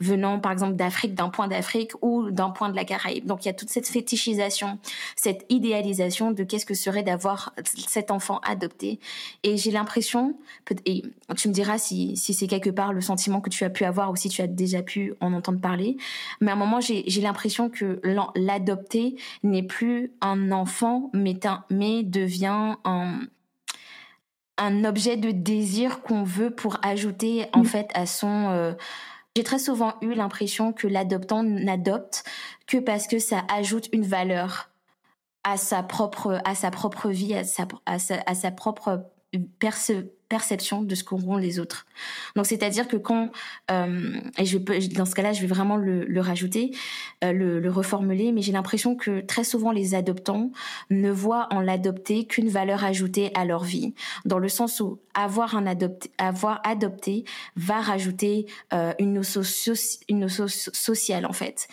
venant 0.00 0.40
par 0.40 0.52
exemple 0.52 0.74
d'Afrique, 0.74 1.14
d'un 1.14 1.28
point 1.28 1.48
d'Afrique 1.48 1.92
ou 2.02 2.30
d'un 2.30 2.50
point 2.50 2.68
de 2.68 2.76
la 2.76 2.84
Caraïbe. 2.84 3.26
Donc 3.26 3.44
il 3.44 3.48
y 3.48 3.50
a 3.50 3.54
toute 3.54 3.70
cette 3.70 3.88
fétichisation, 3.88 4.78
cette 5.16 5.44
idéalisation 5.48 6.32
de 6.32 6.42
qu'est-ce 6.44 6.66
que 6.66 6.74
serait 6.74 7.02
d'avoir 7.02 7.54
cet 7.74 8.10
enfant 8.10 8.40
adopté. 8.44 8.98
Et 9.42 9.56
j'ai 9.56 9.70
l'impression, 9.70 10.31
et 10.86 11.02
tu 11.36 11.48
me 11.48 11.52
diras 11.52 11.78
si, 11.78 12.16
si 12.16 12.34
c'est 12.34 12.46
quelque 12.46 12.70
part 12.70 12.92
le 12.92 13.00
sentiment 13.00 13.40
que 13.40 13.50
tu 13.50 13.64
as 13.64 13.70
pu 13.70 13.84
avoir 13.84 14.10
ou 14.10 14.16
si 14.16 14.28
tu 14.28 14.42
as 14.42 14.46
déjà 14.46 14.82
pu 14.82 15.14
en 15.20 15.32
entendre 15.32 15.60
parler. 15.60 15.96
Mais 16.40 16.50
à 16.50 16.54
un 16.54 16.56
moment, 16.56 16.80
j'ai 16.80 17.20
l'impression 17.20 17.70
que 17.70 18.00
l'adopter 18.34 19.16
n'est 19.42 19.62
plus 19.62 20.12
un 20.20 20.52
enfant, 20.52 21.10
mais, 21.12 21.38
mais 21.70 22.02
devient 22.02 22.76
un, 22.84 23.20
un 24.58 24.84
objet 24.84 25.16
de 25.16 25.30
désir 25.30 26.02
qu'on 26.02 26.22
veut 26.22 26.50
pour 26.50 26.78
ajouter 26.82 27.46
en 27.52 27.64
fait 27.64 27.90
à 27.94 28.06
son... 28.06 28.50
Euh, 28.50 28.72
j'ai 29.34 29.44
très 29.44 29.58
souvent 29.58 29.94
eu 30.02 30.12
l'impression 30.12 30.74
que 30.74 30.86
l'adoptant 30.86 31.42
n'adopte 31.42 32.24
que 32.66 32.76
parce 32.76 33.06
que 33.06 33.18
ça 33.18 33.44
ajoute 33.48 33.88
une 33.92 34.04
valeur 34.04 34.68
à 35.44 35.56
sa 35.56 35.82
propre 35.82 36.40
à 36.44 36.54
sa 36.54 36.70
propre 36.70 37.08
vie 37.08 37.34
à 37.34 37.44
sa 37.44 37.66
à 37.86 37.98
sa, 37.98 38.22
à 38.26 38.34
sa 38.34 38.50
propre 38.50 39.06
perce 39.58 39.92
perception 40.32 40.80
de 40.80 40.94
ce 40.94 41.04
qu'auront 41.04 41.36
les 41.36 41.60
autres. 41.60 41.84
Donc 42.36 42.46
c'est-à-dire 42.46 42.88
que 42.88 42.96
quand 42.96 43.28
euh, 43.70 44.14
et 44.38 44.46
je 44.46 44.56
dans 44.56 45.04
ce 45.04 45.14
cas-là, 45.14 45.34
je 45.34 45.42
vais 45.42 45.46
vraiment 45.46 45.76
le, 45.76 46.20
rajouter, 46.20 46.74
euh, 47.22 47.32
le, 47.32 47.60
le, 47.60 47.70
reformuler, 47.70 48.32
mais 48.32 48.40
j'ai 48.40 48.52
l'impression 48.52 48.96
que 48.96 49.20
très 49.20 49.44
souvent 49.44 49.72
les 49.72 49.94
adoptants 49.94 50.50
ne 50.88 51.10
voient 51.10 51.48
en 51.50 51.60
l'adopter 51.60 52.26
qu'une 52.26 52.48
valeur 52.48 52.82
ajoutée 52.82 53.30
à 53.34 53.44
leur 53.44 53.62
vie, 53.62 53.92
dans 54.24 54.38
le 54.38 54.48
sens 54.48 54.80
où 54.80 55.00
avoir 55.12 55.54
un 55.54 55.66
adopté, 55.66 56.10
avoir 56.16 56.62
adopté 56.64 57.24
va 57.56 57.82
rajouter 57.82 58.46
euh, 58.72 58.94
une 58.98 59.12
notion 59.12 59.42
sociale 60.48 61.26
en 61.26 61.34
fait. 61.34 61.68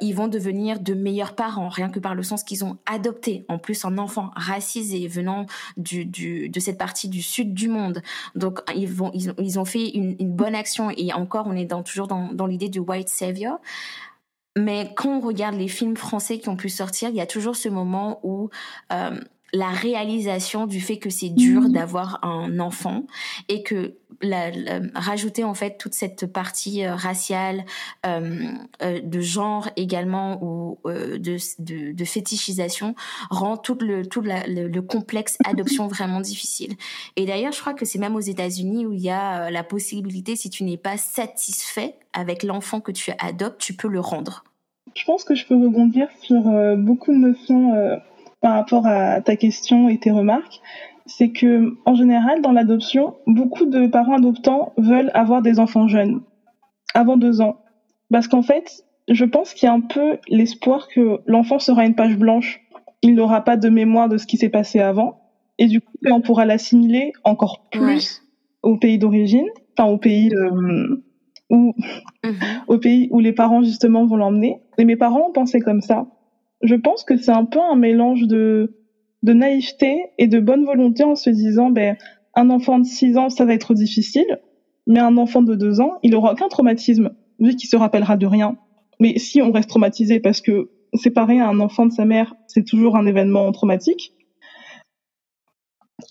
Ils 0.00 0.14
vont 0.14 0.28
devenir 0.28 0.80
de 0.80 0.94
meilleurs 0.94 1.34
parents 1.34 1.68
rien 1.68 1.90
que 1.90 1.98
par 1.98 2.14
le 2.14 2.22
sens 2.22 2.42
qu'ils 2.42 2.64
ont 2.64 2.78
adopté 2.86 3.44
en 3.48 3.58
plus 3.58 3.84
un 3.84 3.98
enfant 3.98 4.30
racisé 4.34 5.06
venant 5.08 5.44
de 5.76 6.60
cette 6.60 6.78
partie 6.78 7.08
du 7.08 7.20
sud 7.20 7.52
du 7.52 7.68
monde 7.68 7.97
donc 8.34 8.60
ils 8.74 8.88
vont, 8.88 9.10
ils, 9.14 9.58
ont 9.58 9.64
fait 9.64 9.88
une, 9.90 10.16
bonne 10.18 10.54
action 10.54 10.90
et 10.90 11.12
encore 11.12 11.46
on 11.46 11.54
est 11.54 11.64
dans, 11.64 11.82
toujours 11.82 12.06
dans, 12.06 12.32
dans 12.32 12.46
l'idée 12.46 12.68
du 12.68 12.78
white 12.78 13.08
savior. 13.08 13.60
Mais 14.56 14.92
quand 14.96 15.18
on 15.18 15.20
regarde 15.20 15.54
les 15.54 15.68
films 15.68 15.96
français 15.96 16.38
qui 16.38 16.48
ont 16.48 16.56
pu 16.56 16.68
sortir, 16.68 17.10
il 17.10 17.16
y 17.16 17.20
a 17.20 17.26
toujours 17.26 17.54
ce 17.54 17.68
moment 17.68 18.18
où 18.24 18.50
euh, 18.92 19.18
la 19.52 19.70
réalisation 19.70 20.66
du 20.66 20.80
fait 20.80 20.98
que 20.98 21.10
c'est 21.10 21.30
dur 21.30 21.62
mhm. 21.62 21.72
d'avoir 21.72 22.24
un 22.24 22.58
enfant 22.58 23.06
et 23.48 23.62
que 23.62 23.94
la, 24.22 24.50
rajouter 24.94 25.44
en 25.44 25.54
fait 25.54 25.78
toute 25.78 25.94
cette 25.94 26.26
partie 26.26 26.84
euh, 26.84 26.94
raciale 26.94 27.64
euh, 28.06 28.52
euh, 28.82 29.00
de 29.00 29.20
genre 29.20 29.68
également 29.76 30.42
ou 30.42 30.78
de, 30.84 31.18
de, 31.18 31.92
de, 31.92 32.04
fétichisation 32.04 32.94
rend 33.30 33.56
tout 33.56 33.78
le 33.80 34.06
tout 34.06 34.20
le, 34.20 34.68
le, 34.68 34.82
complexe 34.82 35.36
adoption 35.44 35.86
vraiment 35.86 36.20
difficile 36.20 36.74
et 37.16 37.26
d'ailleurs 37.26 37.52
je 37.52 37.60
crois 37.60 37.74
que 37.74 37.84
c'est 37.84 37.98
même 37.98 38.16
aux 38.16 38.20
États-Unis 38.20 38.86
où 38.86 38.92
il 38.92 39.00
y 39.00 39.10
a 39.10 39.50
la 39.50 39.64
possibilité 39.64 40.36
si 40.36 40.50
tu 40.50 40.64
n'es 40.64 40.76
pas 40.76 40.96
satisfait 40.96 41.94
avec 42.12 42.42
l'enfant 42.42 42.80
que 42.80 42.92
tu 42.92 43.12
adoptes 43.18 43.60
tu 43.60 43.74
peux 43.74 43.88
le 43.88 44.00
rendre 44.00 44.44
je 44.94 45.04
pense 45.04 45.24
que 45.24 45.34
je 45.34 45.46
peux 45.46 45.54
rebondir 45.54 46.08
sur 46.20 46.42
beaucoup 46.76 47.12
de 47.12 47.18
notions 47.18 48.00
par 48.40 48.54
rapport 48.54 48.86
à 48.86 49.20
ta 49.20 49.36
question 49.36 49.88
et 49.88 49.98
tes 49.98 50.10
remarques. 50.10 50.60
C'est 51.08 51.30
que 51.30 51.74
en 51.84 51.94
général, 51.94 52.42
dans 52.42 52.52
l'adoption, 52.52 53.16
beaucoup 53.26 53.64
de 53.64 53.86
parents 53.86 54.16
adoptants 54.16 54.72
veulent 54.76 55.10
avoir 55.14 55.42
des 55.42 55.58
enfants 55.58 55.88
jeunes, 55.88 56.20
avant 56.94 57.16
deux 57.16 57.40
ans, 57.40 57.56
parce 58.10 58.28
qu'en 58.28 58.42
fait, 58.42 58.84
je 59.08 59.24
pense 59.24 59.54
qu'il 59.54 59.66
y 59.66 59.70
a 59.70 59.74
un 59.74 59.80
peu 59.80 60.18
l'espoir 60.28 60.88
que 60.88 61.20
l'enfant 61.26 61.58
sera 61.58 61.84
une 61.84 61.94
page 61.94 62.16
blanche. 62.16 62.60
Il 63.02 63.14
n'aura 63.14 63.42
pas 63.42 63.56
de 63.56 63.68
mémoire 63.68 64.08
de 64.08 64.18
ce 64.18 64.26
qui 64.26 64.36
s'est 64.36 64.48
passé 64.50 64.80
avant, 64.80 65.20
et 65.58 65.66
du 65.66 65.80
coup, 65.80 65.92
on 66.10 66.20
pourra 66.20 66.44
l'assimiler 66.44 67.12
encore 67.24 67.68
plus 67.70 68.22
au 68.62 68.76
pays 68.76 68.98
d'origine, 68.98 69.46
enfin 69.76 69.88
au 69.88 69.98
pays 69.98 70.30
euh, 70.34 71.02
où, 71.50 71.74
mhm. 72.24 72.34
au 72.68 72.78
pays 72.78 73.08
où 73.10 73.20
les 73.20 73.32
parents 73.32 73.62
justement 73.62 74.04
vont 74.06 74.16
l'emmener. 74.16 74.60
Et 74.78 74.84
mes 74.84 74.96
parents 74.96 75.30
pensaient 75.32 75.60
comme 75.60 75.80
ça. 75.80 76.06
Je 76.62 76.74
pense 76.74 77.04
que 77.04 77.16
c'est 77.16 77.32
un 77.32 77.44
peu 77.44 77.60
un 77.60 77.76
mélange 77.76 78.26
de 78.26 78.77
de 79.22 79.32
naïveté 79.32 80.06
et 80.18 80.26
de 80.26 80.40
bonne 80.40 80.64
volonté 80.64 81.04
en 81.04 81.16
se 81.16 81.30
disant, 81.30 81.70
ben, 81.70 81.96
un 82.34 82.50
enfant 82.50 82.78
de 82.78 82.84
6 82.84 83.16
ans, 83.18 83.30
ça 83.30 83.44
va 83.44 83.54
être 83.54 83.74
difficile, 83.74 84.38
mais 84.86 85.00
un 85.00 85.16
enfant 85.16 85.42
de 85.42 85.54
2 85.54 85.80
ans, 85.80 85.98
il 86.02 86.14
aura 86.14 86.32
aucun 86.32 86.48
traumatisme, 86.48 87.10
vu 87.40 87.56
qu'il 87.56 87.68
se 87.68 87.76
rappellera 87.76 88.16
de 88.16 88.26
rien. 88.26 88.56
Mais 89.00 89.18
si 89.18 89.42
on 89.42 89.52
reste 89.52 89.68
traumatisé 89.68 90.20
parce 90.20 90.40
que 90.40 90.70
séparer 90.94 91.40
un 91.40 91.60
enfant 91.60 91.86
de 91.86 91.92
sa 91.92 92.04
mère, 92.04 92.34
c'est 92.46 92.64
toujours 92.64 92.96
un 92.96 93.06
événement 93.06 93.50
traumatique. 93.52 94.14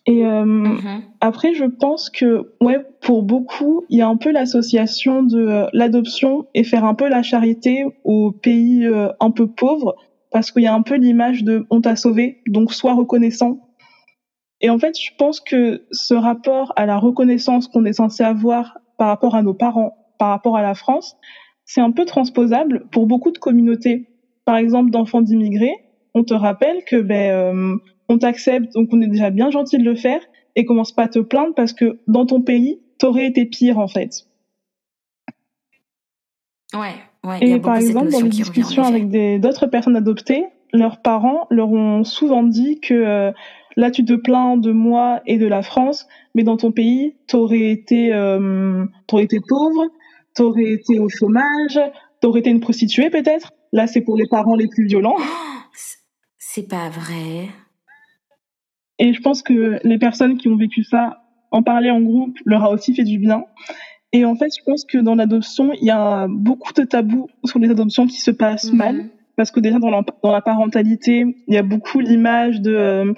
Et 0.06 0.26
euh, 0.26 0.46
mm-hmm. 0.46 1.02
après, 1.22 1.54
je 1.54 1.66
pense 1.66 2.10
que, 2.10 2.54
ouais, 2.62 2.78
pour 3.02 3.24
beaucoup, 3.24 3.84
il 3.90 3.98
y 3.98 4.02
a 4.02 4.08
un 4.08 4.18
peu 4.18 4.32
l'association 4.32 5.24
de 5.24 5.40
euh, 5.40 5.68
l'adoption 5.74 6.48
et 6.54 6.64
faire 6.64 6.84
un 6.84 6.94
peu 6.94 7.08
la 7.08 7.24
charité 7.24 7.86
aux 8.04 8.32
pays 8.32 8.86
euh, 8.86 9.10
un 9.20 9.32
peu 9.32 9.48
pauvres 9.48 9.96
parce 10.32 10.52
qu'il 10.52 10.64
y 10.64 10.68
a 10.68 10.74
un 10.74 10.82
peu 10.82 10.96
l'image 10.96 11.44
de 11.44 11.66
on 11.70 11.82
t'a 11.82 11.96
sauvé, 11.96 12.42
donc 12.48 12.74
sois 12.74 12.94
reconnaissant. 12.94 13.60
Et 14.62 14.70
en 14.70 14.80
fait, 14.80 15.00
je 15.00 15.12
pense 15.18 15.40
que 15.40 15.86
ce 15.92 16.14
rapport 16.14 16.74
à 16.76 16.86
la 16.86 16.98
reconnaissance 16.98 17.68
qu'on 17.68 17.86
est 17.86 17.94
censé 17.94 18.24
avoir 18.24 18.80
par 18.98 19.08
rapport 19.08 19.36
à 19.36 19.44
nos 19.44 19.54
parents, 19.54 19.94
par 20.18 20.30
rapport 20.30 20.58
à 20.58 20.62
la 20.62 20.74
France, 20.74 21.16
c'est 21.66 21.82
un 21.82 21.92
peu 21.92 22.06
transposable 22.06 22.88
pour 22.92 23.06
beaucoup 23.06 23.32
de 23.32 23.38
communautés. 23.38 24.10
Par 24.46 24.58
exemple, 24.58 24.90
d'enfants 24.90 25.22
d'immigrés, 25.22 25.76
on 26.14 26.24
te 26.24 26.34
rappelle 26.34 26.84
que 26.86 26.96
ben 26.96 27.32
euh, 27.32 27.78
on 28.10 28.18
t'accepte, 28.18 28.74
donc 28.74 28.90
on 28.92 29.02
est 29.02 29.08
déjà 29.08 29.30
bien 29.30 29.52
gentil 29.52 29.78
de 29.78 29.84
le 29.84 29.96
faire, 29.96 30.22
et 30.56 30.66
commence 30.66 30.92
pas 30.92 31.04
à 31.04 31.08
te 31.08 31.20
plaindre 31.20 31.54
parce 31.54 31.74
que 31.74 32.00
dans 32.08 32.26
ton 32.26 32.42
pays, 32.42 32.82
t'aurais 32.98 33.28
été 33.28 33.46
pire 33.46 33.78
en 33.78 33.88
fait. 33.88 34.26
Ouais 36.74 36.96
et 37.42 37.60
par 37.60 37.78
exemple, 37.78 38.12
dans 38.12 38.22
les 38.22 38.30
discussions 38.30 38.84
avec 38.84 39.10
d'autres 39.42 39.68
personnes 39.68 39.96
adoptées, 39.96 40.46
leurs 40.74 41.02
parents 41.02 41.48
leur 41.50 41.70
ont 41.70 42.04
souvent 42.04 42.44
dit 42.44 42.80
que 42.80 42.94
euh, 42.94 43.32
là 43.76 43.92
tu 43.92 44.04
te 44.04 44.14
plains 44.14 44.58
de 44.58 44.72
moi 44.72 45.22
et 45.26 45.38
de 45.38 45.48
la 45.48 45.62
France, 45.62 46.08
mais 46.36 46.44
dans 46.44 46.58
ton 46.58 46.72
pays, 46.72 47.16
t'aurais 47.28 47.72
été, 47.72 48.14
euh, 48.14 48.86
t'aurais 49.08 49.24
été 49.24 49.40
pauvre, 49.48 49.88
t'aurais 50.36 50.72
été 50.72 51.00
au 51.00 51.10
chômage, 51.10 51.80
t'aurais 52.22 52.42
été 52.42 52.50
une 52.50 52.60
prostituée 52.60 53.10
peut-être. 53.10 53.54
Là, 53.74 53.88
c'est 53.88 54.02
pour 54.02 54.18
les 54.18 54.28
parents 54.28 54.56
les 54.56 54.68
plus 54.68 54.86
violents. 54.86 55.18
C'est 56.40 56.68
pas 56.68 56.90
vrai. 56.90 57.50
Et 59.00 59.14
je 59.14 59.22
pense 59.22 59.44
que 59.44 59.80
les 59.84 60.00
personnes 60.00 60.38
qui 60.38 60.48
ont 60.48 60.56
vécu 60.56 60.84
ça, 60.84 61.22
en 61.52 61.62
parler 61.62 61.92
en 61.92 62.02
groupe, 62.02 62.36
leur 62.46 62.64
a 62.64 62.72
aussi 62.72 62.96
fait 62.96 63.04
du 63.04 63.20
bien. 63.20 63.44
Et 64.14 64.26
en 64.26 64.36
fait, 64.36 64.50
je 64.58 64.64
pense 64.64 64.86
que 64.86 64.98
dans 64.98 65.16
l'adoption, 65.16 65.74
il 65.74 65.86
y 65.86 65.92
a 65.92 66.28
beaucoup 66.30 66.74
de 66.74 66.84
tabous 66.84 67.30
sur 67.46 67.60
les 67.60 67.70
adoptions 67.70 68.08
qui 68.08 68.22
se 68.22 68.32
passent 68.32 68.72
mhm. 68.72 68.78
mal. 68.78 69.10
Parce 69.36 69.52
que 69.52 69.60
déjà, 69.60 69.78
dans 69.78 69.92
la, 69.92 70.04
dans 70.24 70.32
la 70.32 70.42
parentalité, 70.42 71.26
il 71.48 71.54
y 71.54 71.58
a 71.58 71.64
beaucoup 71.64 72.00
l'image 72.00 72.60
de 72.60 72.74
euh, 72.74 73.14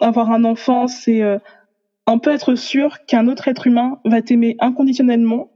avoir 0.00 0.30
un 0.30 0.44
enfant, 0.44 0.86
c'est 0.86 1.22
euh, 1.22 1.38
un 2.06 2.18
peu 2.18 2.32
être 2.32 2.54
sûr 2.54 3.04
qu'un 3.06 3.28
autre 3.28 3.48
être 3.48 3.66
humain 3.66 4.00
va 4.04 4.22
t'aimer 4.22 4.56
inconditionnellement. 4.60 5.50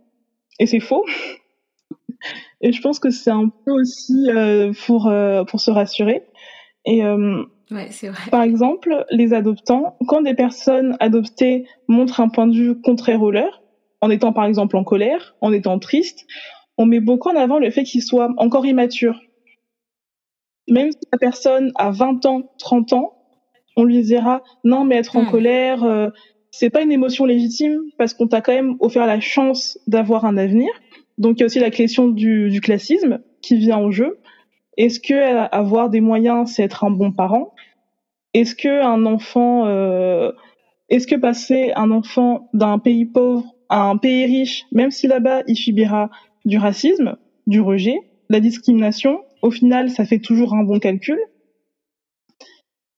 Et 0.58 0.66
c'est 0.66 0.80
faux. 0.80 1.04
Et 2.60 2.72
je 2.72 2.80
pense 2.80 2.98
que 2.98 3.10
c'est 3.10 3.30
un 3.30 3.48
peu 3.48 3.72
aussi 3.72 4.28
euh, 4.28 4.72
pour, 4.86 5.08
euh, 5.08 5.44
pour 5.44 5.60
se 5.60 5.70
rassurer. 5.70 6.22
Et 6.84 7.02
ouais, 7.04 7.88
c'est 7.90 8.08
vrai. 8.08 8.30
par 8.30 8.42
exemple, 8.42 9.04
les 9.10 9.32
adoptants, 9.32 9.96
quand 10.08 10.22
des 10.22 10.34
personnes 10.34 10.96
adoptées 11.00 11.66
montrent 11.88 12.20
un 12.20 12.28
point 12.28 12.46
de 12.46 12.54
vue 12.54 12.80
contraire 12.80 13.22
au 13.22 13.30
leur, 13.30 13.61
en 14.02 14.10
étant 14.10 14.32
par 14.32 14.44
exemple 14.44 14.76
en 14.76 14.84
colère, 14.84 15.34
en 15.40 15.52
étant 15.52 15.78
triste, 15.78 16.26
on 16.76 16.84
met 16.84 17.00
beaucoup 17.00 17.30
en 17.30 17.36
avant 17.36 17.58
le 17.58 17.70
fait 17.70 17.84
qu'il 17.84 18.02
soit 18.02 18.30
encore 18.36 18.66
immature. 18.66 19.20
Même 20.68 20.90
si 20.90 20.98
la 21.12 21.18
personne 21.18 21.72
a 21.76 21.90
20 21.90 22.26
ans, 22.26 22.52
30 22.58 22.92
ans, 22.92 23.14
on 23.76 23.84
lui 23.84 24.02
dira 24.02 24.42
non 24.64 24.84
mais 24.84 24.96
être 24.96 25.16
en 25.16 25.22
hmm. 25.22 25.30
colère, 25.30 25.84
euh, 25.84 26.10
c'est 26.50 26.68
pas 26.68 26.82
une 26.82 26.92
émotion 26.92 27.24
légitime 27.24 27.80
parce 27.96 28.12
qu'on 28.12 28.26
t'a 28.26 28.40
quand 28.40 28.52
même 28.52 28.76
offert 28.80 29.06
la 29.06 29.20
chance 29.20 29.78
d'avoir 29.86 30.24
un 30.24 30.36
avenir. 30.36 30.68
Donc 31.16 31.38
il 31.38 31.40
y 31.40 31.42
a 31.44 31.46
aussi 31.46 31.60
la 31.60 31.70
question 31.70 32.08
du, 32.08 32.60
classisme 32.60 33.20
qui 33.40 33.56
vient 33.56 33.78
en 33.78 33.90
jeu. 33.92 34.18
Est-ce 34.76 34.98
que 34.98 35.14
avoir 35.54 35.90
des 35.90 36.00
moyens 36.00 36.52
c'est 36.52 36.64
être 36.64 36.84
un 36.84 36.90
bon 36.90 37.12
parent? 37.12 37.54
Est-ce 38.34 38.54
que 38.54 38.82
un 38.82 39.06
enfant, 39.06 39.66
euh, 39.66 40.32
est-ce 40.88 41.06
que 41.06 41.14
passer 41.14 41.72
un 41.76 41.90
enfant 41.90 42.48
d'un 42.52 42.78
pays 42.78 43.04
pauvre 43.04 43.51
un 43.80 43.96
pays 43.96 44.26
riche, 44.26 44.66
même 44.72 44.90
si 44.90 45.06
là-bas 45.06 45.42
il 45.46 45.56
subira 45.56 46.10
du 46.44 46.58
racisme, 46.58 47.16
du 47.46 47.60
rejet, 47.60 47.96
la 48.28 48.40
discrimination, 48.40 49.20
au 49.42 49.50
final, 49.50 49.90
ça 49.90 50.04
fait 50.04 50.18
toujours 50.18 50.54
un 50.54 50.62
bon 50.62 50.78
calcul. 50.78 51.18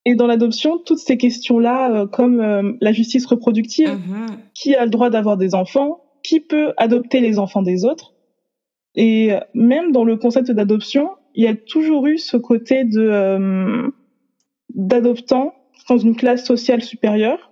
Et 0.05 0.15
dans 0.15 0.27
l'adoption, 0.27 0.77
toutes 0.77 0.99
ces 0.99 1.17
questions-là, 1.17 1.91
euh, 1.91 2.07
comme 2.07 2.39
euh, 2.39 2.73
la 2.79 2.91
justice 2.91 3.25
reproductive, 3.25 3.89
mhm. 3.89 4.27
qui 4.53 4.75
a 4.75 4.85
le 4.85 4.91
droit 4.91 5.09
d'avoir 5.09 5.37
des 5.37 5.55
enfants, 5.55 6.03
qui 6.23 6.39
peut 6.39 6.73
adopter 6.77 7.19
les 7.19 7.39
enfants 7.39 7.63
des 7.63 7.85
autres, 7.85 8.13
et 8.95 9.33
euh, 9.33 9.39
même 9.53 9.91
dans 9.91 10.03
le 10.03 10.15
concept 10.15 10.51
d'adoption, 10.51 11.09
il 11.33 11.43
y 11.43 11.47
a 11.47 11.55
toujours 11.55 12.05
eu 12.07 12.17
ce 12.17 12.37
côté 12.37 12.85
de 12.85 13.91
d'adoptants 14.73 15.53
dans 15.89 15.97
une 15.97 16.15
classe 16.15 16.45
sociale 16.45 16.81
supérieure 16.81 17.51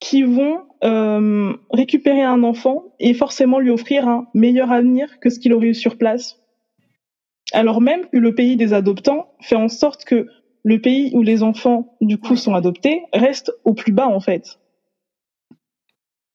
qui 0.00 0.22
vont 0.22 0.62
euh, 0.84 1.52
récupérer 1.70 2.22
un 2.22 2.42
enfant 2.42 2.84
et 2.98 3.14
forcément 3.14 3.58
lui 3.58 3.70
offrir 3.70 4.08
un 4.08 4.26
meilleur 4.34 4.72
avenir 4.72 5.20
que 5.20 5.30
ce 5.30 5.38
qu'il 5.38 5.52
aurait 5.52 5.68
eu 5.68 5.74
sur 5.74 5.96
place. 5.96 6.40
Alors 7.52 7.80
même 7.80 8.06
que 8.08 8.16
le 8.16 8.34
pays 8.34 8.56
des 8.56 8.72
adoptants 8.72 9.28
fait 9.40 9.56
en 9.56 9.68
sorte 9.68 10.04
que 10.04 10.26
le 10.64 10.80
pays 10.80 11.10
où 11.14 11.22
les 11.22 11.42
enfants 11.42 11.96
du 12.00 12.18
coup 12.18 12.36
sont 12.36 12.54
adoptés 12.54 13.02
reste 13.12 13.52
au 13.64 13.74
plus 13.74 13.92
bas 13.92 14.08
en 14.08 14.20
fait. 14.20 14.58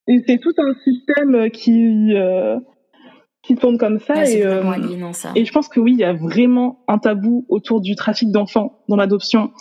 Et 0.08 0.24
c'est 0.26 0.38
tout 0.38 0.54
un 0.58 0.74
système 0.84 1.50
qui 1.52 2.14
euh, 2.16 2.60
qui 3.48 3.56
tourne 3.56 3.78
comme 3.78 4.00
ça, 4.00 4.30
et, 4.30 4.46
euh, 4.46 4.62
ça 5.14 5.32
et 5.36 5.46
je 5.46 5.52
pense 5.54 5.70
que 5.70 5.80
oui, 5.80 5.94
il 5.94 6.00
y 6.00 6.04
a 6.04 6.12
vraiment 6.12 6.84
un 6.90 6.98
tabou 6.98 7.46
autour 7.48 7.80
du 7.80 7.96
trafic 7.96 8.30
d'enfants 8.30 8.84
dans 8.90 8.98
l'adoption. 8.98 9.52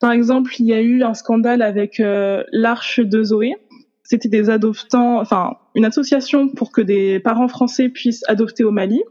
Par 0.00 0.12
exemple, 0.12 0.52
il 0.60 0.66
y 0.66 0.72
a 0.72 0.80
eu 0.80 1.02
un 1.02 1.14
scandale 1.14 1.62
avec 1.62 1.98
euh, 1.98 2.44
l'Arche 2.52 3.00
de 3.00 3.24
Zoé. 3.24 3.56
C'était 4.08 4.30
des 4.30 4.48
adoptants, 4.48 5.20
enfin 5.20 5.58
une 5.74 5.84
association 5.84 6.48
pour 6.48 6.72
que 6.72 6.80
des 6.80 7.20
parents 7.20 7.46
français 7.46 7.90
puissent 7.90 8.24
adopter 8.26 8.64
au 8.64 8.70
Mali. 8.70 9.02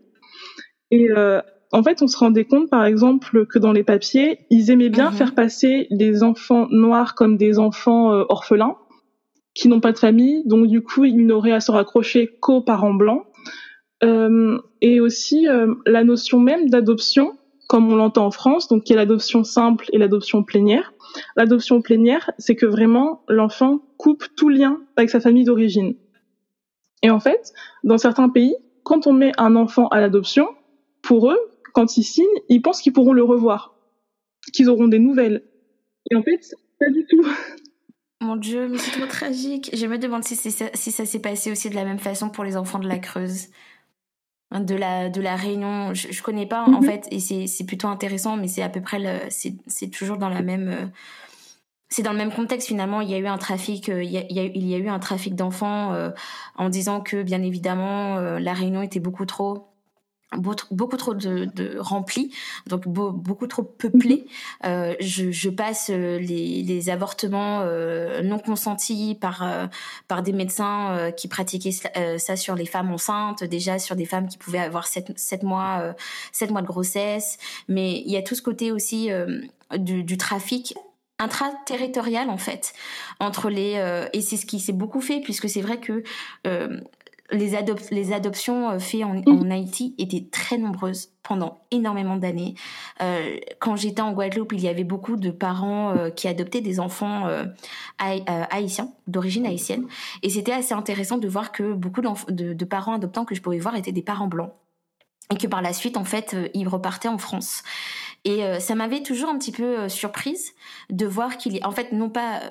Et 0.89 1.11
euh, 1.11 1.39
en 1.71 1.83
fait, 1.83 2.01
on 2.01 2.07
se 2.07 2.17
rendait 2.17 2.45
compte, 2.45 2.71
par 2.71 2.83
exemple, 2.83 3.45
que 3.45 3.59
dans 3.59 3.73
les 3.73 3.83
papiers, 3.83 4.39
ils 4.49 4.71
aimaient 4.71 4.89
bien 4.89 5.11
mhm. 5.11 5.15
faire 5.15 5.35
passer 5.35 5.85
les 5.91 6.23
enfants 6.23 6.65
noirs 6.71 7.13
comme 7.13 7.37
des 7.37 7.59
enfants 7.59 8.11
euh, 8.11 8.23
orphelins 8.29 8.75
qui 9.53 9.67
n'ont 9.67 9.81
pas 9.81 9.91
de 9.91 9.99
famille, 9.99 10.43
donc 10.45 10.67
du 10.67 10.81
coup, 10.81 11.05
ils 11.05 11.25
n'auraient 11.25 11.51
à 11.51 11.59
se 11.59 11.71
raccrocher 11.71 12.35
qu'aux 12.41 12.61
parents 12.61 12.93
blancs. 12.93 13.23
Euh, 14.03 14.59
et 14.81 14.99
aussi 14.99 15.47
la 15.87 16.03
notion 16.03 16.39
même 16.39 16.69
d'adoption 16.69 17.33
comme 17.67 17.91
on 17.91 17.95
l'entend 17.97 18.25
en 18.25 18.31
France, 18.31 18.67
donc 18.67 18.89
y 18.89 18.93
a 18.93 18.95
l'adoption 18.95 19.43
simple 19.43 19.85
et 19.91 19.97
l'adoption 19.97 20.43
plénière. 20.43 20.93
L'adoption 21.35 21.81
plénière, 21.81 22.31
c'est 22.37 22.55
que 22.55 22.65
vraiment 22.65 23.23
l'enfant 23.27 23.81
coupe 23.97 24.25
tout 24.35 24.49
lien 24.49 24.79
avec 24.95 25.09
sa 25.09 25.19
famille 25.19 25.43
d'origine. 25.43 25.95
Et 27.03 27.09
en 27.09 27.19
fait, 27.19 27.53
dans 27.83 27.97
certains 27.97 28.29
pays, 28.29 28.55
quand 28.83 29.05
on 29.05 29.13
met 29.13 29.33
un 29.37 29.55
enfant 29.55 29.87
à 29.89 29.99
l'adoption, 29.99 30.47
pour 31.01 31.29
eux, 31.29 31.39
quand 31.73 31.97
ils 31.97 32.03
signent, 32.03 32.25
ils 32.49 32.61
pensent 32.61 32.81
qu'ils 32.81 32.93
pourront 32.93 33.13
le 33.13 33.23
revoir, 33.23 33.75
qu'ils 34.53 34.69
auront 34.69 34.87
des 34.87 34.99
nouvelles. 34.99 35.43
Et 36.09 36.15
en 36.15 36.23
fait, 36.23 36.55
pas 36.79 36.89
du 36.89 37.05
tout. 37.05 37.25
Mon 38.21 38.35
Dieu, 38.35 38.67
mais 38.67 38.77
c'est 38.77 38.91
trop 38.91 39.05
tragique. 39.05 39.69
Je 39.73 39.85
me 39.85 39.99
demande 39.99 40.23
si 40.23 40.35
ça 40.35 41.05
s'est 41.05 41.21
passé 41.21 41.51
aussi 41.51 41.69
de 41.69 41.75
la 41.75 41.85
même 41.85 41.99
façon 41.99 42.29
pour 42.29 42.43
les 42.43 42.57
enfants 42.57 42.79
de 42.79 42.87
la 42.87 42.97
Creuse 42.97 43.49
de 44.51 44.75
la 44.75 45.09
de 45.09 45.21
la 45.21 45.35
Réunion. 45.35 45.93
Je, 45.93 46.11
je 46.11 46.23
connais 46.23 46.45
pas 46.45 46.63
en 46.63 46.81
mhm. 46.81 46.83
fait 46.83 47.07
et 47.11 47.19
c'est 47.19 47.47
c'est 47.47 47.65
plutôt 47.65 47.87
intéressant, 47.87 48.37
mais 48.37 48.47
c'est 48.47 48.63
à 48.63 48.69
peu 48.69 48.81
près 48.81 49.27
c'est 49.29 49.55
c'est 49.67 49.89
toujours 49.89 50.17
dans 50.17 50.29
la 50.29 50.41
même 50.41 50.69
euh, 50.69 50.85
c'est 51.89 52.03
dans 52.03 52.11
le 52.11 52.17
même 52.17 52.31
contexte 52.31 52.67
finalement. 52.67 53.01
Il 53.01 53.09
y 53.09 53.13
a 53.13 53.17
eu 53.17 53.27
un 53.27 53.37
trafic, 53.37 53.89
euh, 53.89 54.03
il 54.03 54.11
y 54.11 54.17
a, 54.17 54.23
il 54.29 54.67
y 54.67 54.73
a 54.73 54.77
eu 54.77 54.89
un 54.89 54.99
trafic 54.99 55.35
d'enfants 55.35 55.93
euh, 55.93 56.11
en 56.55 56.69
disant 56.69 57.01
que 57.01 57.23
bien 57.23 57.43
évidemment 57.43 58.19
la 58.19 58.53
Réunion 58.53 58.81
était 58.81 58.99
beaucoup 58.99 59.25
trop 59.25 59.67
beaucoup 60.35 60.97
trop 60.97 61.13
de, 61.13 61.45
de 61.45 61.77
rempli, 61.79 62.33
donc 62.67 62.87
beaucoup 62.87 63.47
trop 63.47 63.63
peuplé. 63.63 64.25
Mhm. 64.63 64.69
Euh, 64.69 64.95
je, 64.99 65.31
je, 65.31 65.49
passe 65.49 65.89
euh, 65.89 66.19
les, 66.19 66.63
les 66.63 66.89
avortements 66.89 67.61
euh, 67.61 68.21
non 68.21 68.39
consentis 68.39 69.17
par 69.19 69.43
euh, 69.43 69.67
par 70.07 70.23
des 70.23 70.33
médecins 70.33 71.11
qui 71.15 71.27
pratiquaient 71.27 71.71
ça 72.17 72.35
sur 72.35 72.55
les 72.55 72.65
femmes 72.65 72.91
enceintes, 72.91 73.43
déjà 73.43 73.79
sur 73.79 73.95
des 73.95 74.05
femmes 74.05 74.27
qui 74.27 74.37
pouvaient 74.37 74.59
avoir 74.59 74.87
7, 74.87 75.17
7 75.17 75.43
mois 75.43 75.95
7 76.31 76.51
mois 76.51 76.61
de 76.61 76.67
grossesse, 76.67 77.37
mais 77.67 78.01
il 78.05 78.11
y 78.11 78.17
a 78.17 78.21
tout 78.21 78.35
ce 78.35 78.41
côté 78.41 78.71
aussi 78.71 79.09
du, 79.77 80.03
du 80.03 80.17
trafic 80.17 80.75
intraterritorial 81.19 82.29
en 82.29 82.37
fait 82.37 82.73
entre 83.19 83.49
les 83.49 84.07
et 84.13 84.21
c'est 84.21 84.37
ce 84.37 84.45
qui 84.45 84.59
s'est 84.59 84.73
beaucoup 84.73 85.01
fait 85.01 85.19
puisque 85.19 85.49
c'est 85.49 85.61
vrai 85.61 85.79
que 85.79 86.03
les, 87.31 87.57
les 87.91 88.13
adoptions 88.13 88.69
euh, 88.71 88.79
faites 88.79 89.03
en, 89.03 89.15
mm. 89.15 89.23
en, 89.27 89.51
Haïti 89.51 89.95
étaient 89.97 90.25
très 90.29 90.57
nombreuses 90.57 91.09
pendant 91.23 91.59
énormément 91.71 92.15
d'années. 92.15 92.55
Euh, 93.01 93.37
quand 93.59 93.75
j'étais 93.75 94.01
en 94.01 94.13
Guadeloupe, 94.13 94.53
il 94.53 94.61
y 94.61 94.67
avait 94.67 94.85
beaucoup 94.85 95.17
de 95.17 95.29
parents 95.29 95.95
euh, 95.95 96.09
qui 96.09 96.27
adoptaient 96.27 96.61
des 96.61 96.79
enfants 96.79 97.27
euh, 97.27 97.43
haïtiens, 97.99 98.91
d'origine 99.07 99.45
haïtienne. 99.45 99.85
Et 100.23 100.29
c'était 100.29 100.53
assez 100.53 100.73
intéressant 100.73 101.17
de 101.17 101.27
voir 101.27 101.51
que 101.51 101.73
beaucoup 101.73 102.01
de, 102.01 102.53
de, 102.53 102.65
parents 102.65 102.93
adoptants 102.93 103.25
que 103.25 103.35
je 103.35 103.41
pouvais 103.41 103.59
voir 103.59 103.75
étaient 103.75 103.91
des 103.91 104.01
parents 104.01 104.27
blancs. 104.27 104.53
Et 105.31 105.37
que 105.37 105.47
par 105.47 105.61
la 105.61 105.73
suite, 105.73 105.97
en 105.97 106.05
fait, 106.05 106.37
ils 106.53 106.69
repartaient 106.69 107.09
en 107.09 107.17
France. 107.17 107.63
Et 108.23 108.41
ça 108.59 108.75
m'avait 108.75 109.03
toujours 109.03 109.29
un 109.29 109.37
petit 109.37 109.51
peu 109.51 109.89
surprise 109.89 110.53
de 110.89 111.05
voir 111.05 111.37
qu'il 111.37 111.57
y 111.57 111.61
a, 111.61 111.67
en 111.67 111.71
fait, 111.71 111.91
non 111.91 112.09
pas 112.09 112.41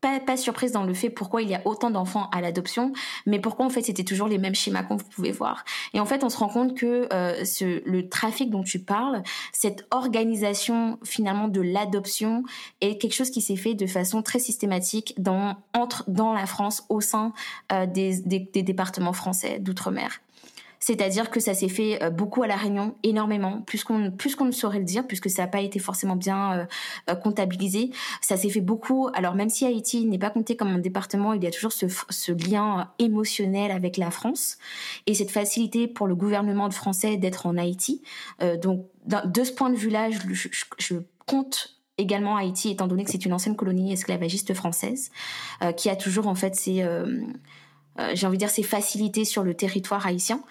pas, 0.00 0.20
pas 0.20 0.36
surprise 0.36 0.72
dans 0.72 0.84
le 0.84 0.94
fait 0.94 1.10
pourquoi 1.10 1.42
il 1.42 1.48
y 1.48 1.54
a 1.54 1.62
autant 1.64 1.90
d'enfants 1.90 2.28
à 2.32 2.40
l'adoption, 2.40 2.92
mais 3.26 3.38
pourquoi 3.38 3.66
en 3.66 3.70
fait 3.70 3.82
c'était 3.82 4.04
toujours 4.04 4.28
les 4.28 4.38
mêmes 4.38 4.54
schémas 4.54 4.82
qu'on 4.82 4.96
pouvait 4.96 5.32
voir. 5.32 5.64
Et 5.94 6.00
en 6.00 6.06
fait, 6.06 6.24
on 6.24 6.28
se 6.28 6.38
rend 6.38 6.48
compte 6.48 6.76
que 6.76 7.08
euh, 7.12 7.44
ce, 7.44 7.82
le 7.88 8.08
trafic 8.08 8.50
dont 8.50 8.62
tu 8.62 8.78
parles, 8.78 9.22
cette 9.52 9.86
organisation 9.90 10.98
finalement 11.04 11.48
de 11.48 11.60
l'adoption 11.60 12.44
est 12.80 12.98
quelque 12.98 13.14
chose 13.14 13.30
qui 13.30 13.40
s'est 13.40 13.56
fait 13.56 13.74
de 13.74 13.86
façon 13.86 14.22
très 14.22 14.38
systématique 14.38 15.14
dans 15.18 15.56
entre 15.74 16.04
dans 16.08 16.32
la 16.32 16.46
France 16.46 16.84
au 16.88 17.00
sein 17.00 17.32
euh, 17.72 17.86
des, 17.86 18.20
des, 18.20 18.40
des 18.40 18.62
départements 18.62 19.12
français 19.12 19.58
d'outre-mer. 19.58 20.20
C'est-à-dire 20.80 21.30
que 21.30 21.40
ça 21.40 21.52
s'est 21.52 21.68
fait 21.68 22.02
euh, 22.02 22.08
beaucoup 22.08 22.42
à 22.42 22.46
La 22.46 22.56
Réunion, 22.56 22.94
énormément, 23.02 23.60
plus 23.60 23.84
qu'on 23.84 24.10
plus 24.10 24.34
qu'on 24.34 24.46
ne 24.46 24.50
saurait 24.50 24.78
le 24.78 24.84
dire, 24.84 25.06
puisque 25.06 25.28
ça 25.28 25.42
n'a 25.42 25.48
pas 25.48 25.60
été 25.60 25.78
forcément 25.78 26.16
bien 26.16 26.52
euh, 26.52 26.64
euh, 27.10 27.14
comptabilisé. 27.14 27.90
Ça 28.22 28.38
s'est 28.38 28.48
fait 28.48 28.62
beaucoup. 28.62 29.10
Alors 29.12 29.34
même 29.34 29.50
si 29.50 29.66
Haïti 29.66 30.06
n'est 30.06 30.18
pas 30.18 30.30
compté 30.30 30.56
comme 30.56 30.68
un 30.68 30.78
département, 30.78 31.34
il 31.34 31.44
y 31.44 31.46
a 31.46 31.50
toujours 31.50 31.72
ce, 31.72 32.32
lien 32.32 32.90
émotionnel 32.98 33.70
avec 33.70 33.98
la 33.98 34.10
France 34.10 34.56
et 35.06 35.14
cette 35.14 35.30
facilité 35.30 35.86
pour 35.86 36.06
le 36.06 36.14
gouvernement 36.14 36.70
français 36.70 37.18
d'être 37.18 37.46
en 37.46 37.56
Haïti. 37.58 38.02
donc 38.62 38.86
de 39.06 39.44
ce 39.44 39.52
point 39.52 39.68
de 39.68 39.76
vue-là, 39.76 40.08
je, 40.10 40.94
compte 41.26 41.80
également 41.98 42.36
Haïti, 42.36 42.70
étant 42.70 42.86
donné 42.86 43.04
que 43.04 43.10
c'est 43.10 43.24
une 43.26 43.32
ancienne 43.32 43.56
colonie 43.56 43.92
esclavagiste 43.92 44.54
française, 44.54 45.10
qui 45.76 45.90
a 45.90 45.96
toujours 45.96 46.28
en 46.28 46.34
fait 46.34 46.54
ses, 46.54 46.82
j'ai 48.14 48.26
envie 48.26 48.36
de 48.36 48.40
dire, 48.40 48.50
ses 48.50 48.62
facilités 48.62 49.24
sur 49.24 49.42
le 49.42 49.54
territoire 49.54 50.06
haïtien. 50.06 50.42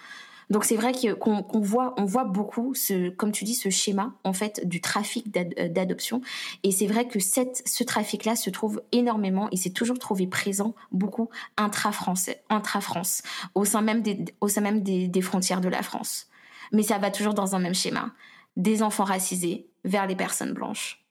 Donc 0.50 0.64
c'est 0.64 0.74
vrai 0.74 0.92
qu'on 1.18 1.60
voit, 1.60 1.94
on 1.96 2.04
voit 2.04 2.24
beaucoup, 2.24 2.74
ce, 2.74 3.08
comme 3.10 3.30
tu 3.30 3.44
dis, 3.44 3.54
ce 3.54 3.70
schéma 3.70 4.14
en 4.24 4.32
fait 4.32 4.66
du 4.66 4.80
trafic 4.80 5.26
euh, 5.36 5.68
d'adoption. 5.68 6.20
Et 6.64 6.72
c'est 6.72 6.88
vrai 6.88 7.06
que 7.06 7.20
cette, 7.20 7.62
ce 7.66 7.84
trafic-là 7.84 8.34
se 8.34 8.50
trouve 8.50 8.82
énormément 8.90 9.48
et 9.52 9.56
s'est 9.56 9.70
toujours 9.70 10.00
trouvé 10.00 10.26
présent 10.26 10.74
beaucoup 10.90 11.30
intra-français, 11.56 12.42
intra-France, 12.50 13.22
au 13.54 13.64
sein 13.64 13.80
même 13.80 14.02
des, 14.02 14.24
au 14.40 14.48
sein 14.48 14.60
même 14.60 14.82
des, 14.82 15.06
des 15.06 15.22
frontières 15.22 15.60
de 15.60 15.68
la 15.68 15.82
France. 15.82 16.26
Mais 16.72 16.82
ça 16.82 16.98
va 16.98 17.10
toujours 17.10 17.34
dans 17.34 17.54
un 17.54 17.60
même 17.60 17.74
schéma 17.74 18.10
des 18.56 18.82
enfants 18.82 19.04
racisés 19.04 19.68
vers 19.84 20.08
les 20.08 20.16
personnes 20.16 20.52
blanches. 20.52 21.04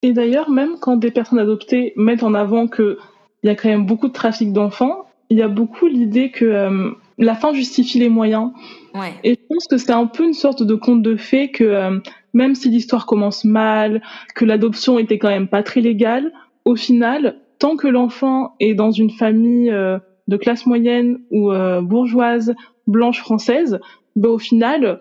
Et 0.00 0.12
d'ailleurs, 0.12 0.50
même 0.50 0.78
quand 0.80 0.96
des 0.96 1.10
personnes 1.10 1.38
adoptées 1.38 1.92
mettent 1.96 2.22
en 2.22 2.34
avant 2.34 2.66
qu'il 2.66 2.96
y 3.42 3.48
a 3.48 3.54
quand 3.54 3.68
même 3.68 3.86
beaucoup 3.86 4.08
de 4.08 4.12
trafic 4.12 4.52
d'enfants, 4.52 5.06
il 5.30 5.38
y 5.38 5.42
a 5.42 5.48
beaucoup 5.48 5.86
l'idée 5.86 6.30
que 6.30 6.44
euh, 6.44 6.90
la 7.18 7.34
fin 7.34 7.52
justifie 7.52 7.98
les 7.98 8.08
moyens. 8.08 8.50
Ouais. 8.94 9.14
Et 9.22 9.34
je 9.34 9.46
pense 9.48 9.66
que 9.66 9.76
c'est 9.76 9.92
un 9.92 10.06
peu 10.06 10.24
une 10.24 10.34
sorte 10.34 10.62
de 10.62 10.74
conte 10.74 11.02
de 11.02 11.16
fées 11.16 11.50
que 11.50 11.64
euh, 11.64 11.98
même 12.32 12.54
si 12.54 12.68
l'histoire 12.68 13.06
commence 13.06 13.44
mal, 13.44 14.02
que 14.34 14.44
l'adoption 14.44 14.98
était 14.98 15.18
quand 15.18 15.28
même 15.28 15.48
pas 15.48 15.62
très 15.62 15.80
légale, 15.80 16.32
au 16.64 16.76
final, 16.76 17.36
tant 17.58 17.76
que 17.76 17.88
l'enfant 17.88 18.54
est 18.60 18.74
dans 18.74 18.90
une 18.90 19.10
famille 19.10 19.70
euh, 19.70 19.98
de 20.28 20.36
classe 20.36 20.66
moyenne 20.66 21.20
ou 21.30 21.52
bourgeoise, 21.82 22.54
blanche 22.86 23.20
française, 23.20 23.78
bah, 24.16 24.30
au 24.30 24.38
final, 24.38 25.00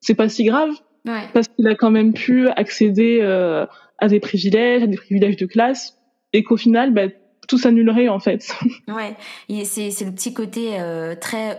c'est 0.00 0.14
pas 0.14 0.28
si 0.28 0.44
grave. 0.44 0.70
Ouais. 1.06 1.22
Parce 1.32 1.46
qu'il 1.48 1.66
a 1.68 1.76
quand 1.76 1.92
même 1.92 2.12
pu 2.12 2.48
accéder 2.48 3.22
à 3.22 4.08
des 4.08 4.18
privilèges, 4.18 4.82
à 4.82 4.88
des 4.88 4.96
privilèges 4.96 5.36
de 5.36 5.46
classe, 5.46 5.96
et 6.32 6.42
qu'au 6.42 6.56
final, 6.56 6.92
bah, 6.92 7.06
tout 7.48 7.58
s'annulerait 7.58 8.08
en 8.08 8.20
fait. 8.20 8.48
Ouais, 8.88 9.16
c'est 9.64 9.90
c'est 9.90 10.04
le 10.04 10.12
petit 10.12 10.32
côté 10.32 10.80
euh, 10.80 11.14
très 11.14 11.58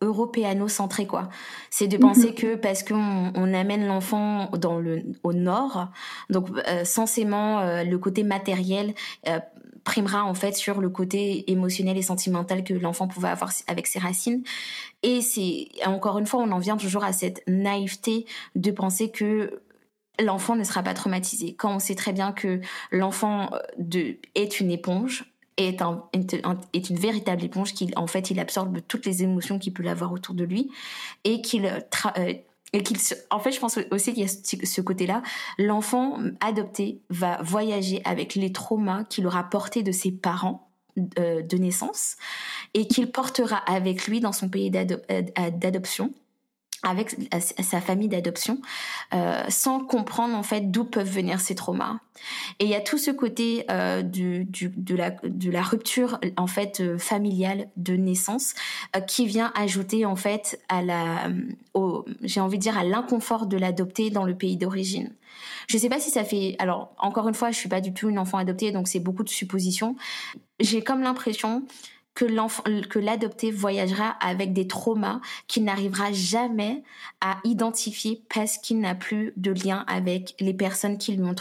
européano-centré 0.00 1.06
quoi. 1.06 1.28
C'est 1.70 1.88
de 1.88 1.96
penser 1.96 2.28
mhm. 2.28 2.34
que 2.34 2.54
parce 2.54 2.82
qu'on 2.82 3.32
on 3.34 3.54
amène 3.54 3.86
l'enfant 3.86 4.48
dans 4.58 4.78
le 4.78 5.02
au 5.22 5.32
nord, 5.32 5.88
donc 6.30 6.48
euh, 6.68 6.84
censément 6.84 7.60
euh, 7.60 7.84
le 7.84 7.98
côté 7.98 8.22
matériel 8.22 8.94
euh, 9.28 9.40
primera 9.84 10.24
en 10.24 10.34
fait 10.34 10.54
sur 10.54 10.80
le 10.80 10.88
côté 10.88 11.50
émotionnel 11.50 11.96
et 11.96 12.02
sentimental 12.02 12.62
que 12.62 12.74
l'enfant 12.74 13.08
pouvait 13.08 13.28
avoir 13.28 13.52
avec 13.66 13.86
ses 13.86 13.98
racines. 13.98 14.42
Et 15.02 15.20
c'est 15.20 15.68
encore 15.84 16.18
une 16.18 16.26
fois, 16.26 16.40
on 16.40 16.52
en 16.52 16.58
vient 16.58 16.76
toujours 16.76 17.04
à 17.04 17.12
cette 17.12 17.42
naïveté 17.48 18.26
de 18.54 18.70
penser 18.70 19.10
que 19.10 19.60
l'enfant 20.22 20.56
ne 20.56 20.64
sera 20.64 20.82
pas 20.82 20.94
traumatisé. 20.94 21.54
Quand 21.54 21.74
on 21.74 21.78
sait 21.78 21.94
très 21.94 22.12
bien 22.12 22.32
que 22.32 22.60
l'enfant 22.90 23.50
euh, 23.78 24.12
est 24.34 24.60
une 24.60 24.70
éponge, 24.70 25.24
est, 25.56 25.82
est 26.72 26.90
une 26.90 26.98
véritable 26.98 27.44
éponge, 27.44 27.74
qu'il 27.74 27.92
en 27.96 28.06
fait 28.06 28.30
il 28.30 28.40
absorbe 28.40 28.78
toutes 28.88 29.06
les 29.06 29.22
émotions 29.22 29.58
qu'il 29.58 29.72
peut 29.72 29.86
avoir 29.86 30.12
autour 30.12 30.34
de 30.34 30.44
lui 30.44 30.70
et 31.24 31.42
qu'il 31.42 31.66
euh, 31.66 31.80
euh, 32.18 32.34
et 32.74 32.82
qu'il 32.82 32.96
en 33.30 33.38
fait 33.38 33.52
je 33.52 33.60
pense 33.60 33.78
aussi 33.90 34.14
qu'il 34.14 34.22
y 34.22 34.26
a 34.26 34.28
ce 34.66 34.80
côté-là 34.80 35.22
l'enfant 35.58 36.18
adopté 36.40 37.02
va 37.10 37.38
voyager 37.42 38.00
avec 38.06 38.34
les 38.34 38.50
traumas 38.50 39.04
qu'il 39.04 39.26
aura 39.26 39.44
portés 39.44 39.82
de 39.82 39.92
ses 39.92 40.10
parents 40.10 40.70
de 40.96 41.56
naissance 41.56 42.16
et 42.72 42.86
qu'il 42.86 43.10
portera 43.10 43.56
avec 43.56 44.06
lui 44.06 44.20
dans 44.20 44.32
son 44.32 44.48
pays 44.48 44.70
d'adoption 44.70 46.14
avec 46.82 47.16
sa 47.60 47.80
famille 47.80 48.08
d'adoption 48.08 48.58
euh, 49.14 49.42
sans 49.48 49.80
comprendre 49.80 50.36
en 50.36 50.42
fait 50.42 50.70
d'où 50.70 50.84
peuvent 50.84 51.08
venir 51.08 51.40
ces 51.40 51.54
traumas. 51.54 51.98
Et 52.58 52.64
il 52.64 52.70
y 52.70 52.74
a 52.74 52.80
tout 52.80 52.98
ce 52.98 53.10
côté 53.10 53.64
euh, 53.70 54.02
de 54.02 55.50
la 55.50 55.62
rupture 55.62 56.18
en 56.36 56.46
fait 56.46 56.80
euh, 56.80 56.98
familiale 56.98 57.68
de 57.76 57.94
naissance 57.94 58.54
qui 59.06 59.26
vient 59.26 59.52
ajouter 59.54 60.04
en 60.04 60.16
fait 60.16 60.60
à 60.68 60.82
la 60.82 61.30
j'ai 62.22 62.40
envie 62.40 62.58
de 62.58 62.62
dire 62.62 62.76
à 62.76 62.84
l'inconfort 62.84 63.46
de 63.46 63.56
l'adopter 63.56 64.10
dans 64.10 64.24
le 64.24 64.36
pays 64.36 64.56
d'origine. 64.56 65.14
Je 65.68 65.78
sais 65.78 65.88
pas 65.88 66.00
si 66.00 66.10
ça 66.10 66.24
fait 66.24 66.56
alors 66.58 66.94
encore 66.98 67.28
une 67.28 67.34
fois 67.34 67.50
je 67.50 67.56
suis 67.56 67.68
pas 67.68 67.80
du 67.80 67.94
tout 67.94 68.08
une 68.08 68.18
enfant 68.18 68.38
adoptée 68.38 68.72
donc 68.72 68.88
c'est 68.88 69.00
beaucoup 69.00 69.24
de 69.24 69.28
suppositions. 69.28 69.96
J'ai 70.60 70.82
comme 70.82 71.02
l'impression 71.02 71.64
que 72.14 72.24
l'enfant, 72.24 72.62
que 72.90 72.98
l'adopté 72.98 73.50
voyagera 73.50 74.10
avec 74.20 74.52
des 74.52 74.66
traumas 74.66 75.20
qu'il 75.46 75.64
n'arrivera 75.64 76.12
jamais 76.12 76.82
à 77.20 77.38
identifier 77.44 78.22
parce 78.34 78.58
qu'il 78.58 78.80
n'a 78.80 78.94
plus 78.94 79.32
de 79.36 79.52
lien 79.52 79.84
avec 79.86 80.34
les 80.38 80.52
personnes 80.52 80.98
qui 80.98 81.16
lui 81.16 81.24
ont 81.24 81.34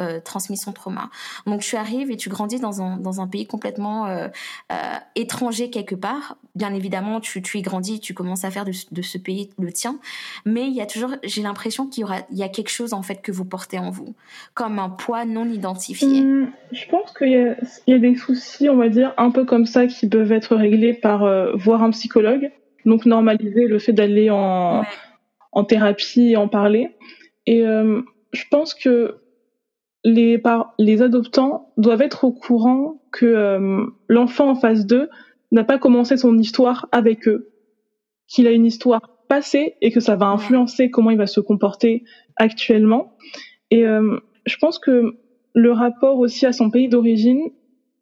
euh, 0.00 0.20
transmis 0.20 0.56
son 0.56 0.72
trauma. 0.72 1.10
Donc 1.46 1.60
tu 1.60 1.76
arrives 1.76 2.10
et 2.10 2.16
tu 2.16 2.28
grandis 2.28 2.58
dans 2.58 2.82
un 2.82 2.96
dans 2.96 3.20
un 3.20 3.28
pays 3.28 3.46
complètement 3.46 4.06
euh, 4.06 4.28
euh, 4.72 4.76
étranger 5.14 5.70
quelque 5.70 5.94
part. 5.94 6.36
Bien 6.54 6.74
évidemment, 6.74 7.20
tu 7.20 7.40
tu 7.40 7.58
y 7.58 7.62
grandis, 7.62 8.00
tu 8.00 8.14
commences 8.14 8.44
à 8.44 8.50
faire 8.50 8.64
de, 8.64 9.02
ce 9.02 9.18
pays 9.18 9.50
le 9.58 9.72
tien, 9.72 9.98
mais 10.44 10.66
il 10.66 10.74
y 10.74 10.80
a 10.80 10.86
toujours, 10.86 11.14
j'ai 11.22 11.42
l'impression 11.42 11.86
qu'il 11.86 12.04
y 12.32 12.42
a 12.42 12.48
quelque 12.48 12.70
chose 12.70 12.92
en 12.92 13.02
fait 13.02 13.22
que 13.22 13.30
vous 13.30 13.44
portez 13.44 13.78
en 13.78 13.90
vous, 13.90 14.14
comme 14.54 14.78
un 14.78 14.88
poids 14.88 15.24
non 15.24 15.48
identifié. 15.48 16.20
Hum, 16.20 16.50
je 16.72 16.86
pense 16.88 17.12
qu'il 17.16 17.28
y 17.28 17.90
y 17.90 17.94
a 17.94 17.98
des 17.98 18.16
soucis, 18.16 18.68
on 18.68 18.76
va 18.76 18.88
dire, 18.88 19.14
un 19.16 19.30
peu 19.30 19.44
comme 19.44 19.66
ça 19.66 19.86
qui 19.86 20.07
peuvent 20.08 20.32
être 20.32 20.56
réglés 20.56 20.94
par 20.94 21.24
euh, 21.24 21.52
voir 21.54 21.82
un 21.82 21.90
psychologue. 21.90 22.50
Donc 22.84 23.06
normaliser 23.06 23.66
le 23.66 23.78
fait 23.78 23.92
d'aller 23.92 24.30
en, 24.30 24.82
en 25.52 25.64
thérapie 25.64 26.30
et 26.30 26.36
en 26.36 26.48
parler. 26.48 26.90
Et 27.46 27.66
euh, 27.66 28.00
je 28.32 28.44
pense 28.50 28.74
que 28.74 29.16
les, 30.04 30.38
par, 30.38 30.74
les 30.78 31.02
adoptants 31.02 31.72
doivent 31.76 32.02
être 32.02 32.24
au 32.24 32.32
courant 32.32 33.02
que 33.12 33.26
euh, 33.26 33.84
l'enfant 34.08 34.50
en 34.50 34.54
face 34.54 34.86
d'eux 34.86 35.08
n'a 35.50 35.64
pas 35.64 35.78
commencé 35.78 36.16
son 36.16 36.38
histoire 36.38 36.88
avec 36.92 37.26
eux, 37.26 37.50
qu'il 38.26 38.46
a 38.46 38.52
une 38.52 38.66
histoire 38.66 39.00
passée 39.28 39.74
et 39.80 39.90
que 39.90 40.00
ça 40.00 40.14
va 40.14 40.26
influencer 40.26 40.90
comment 40.90 41.10
il 41.10 41.18
va 41.18 41.26
se 41.26 41.40
comporter 41.40 42.04
actuellement. 42.36 43.16
Et 43.70 43.84
je 43.84 44.56
pense 44.58 44.78
que 44.78 45.16
le 45.54 45.72
rapport 45.72 46.18
aussi 46.18 46.46
à 46.46 46.52
son 46.52 46.70
pays 46.70 46.88
d'origine 46.88 47.50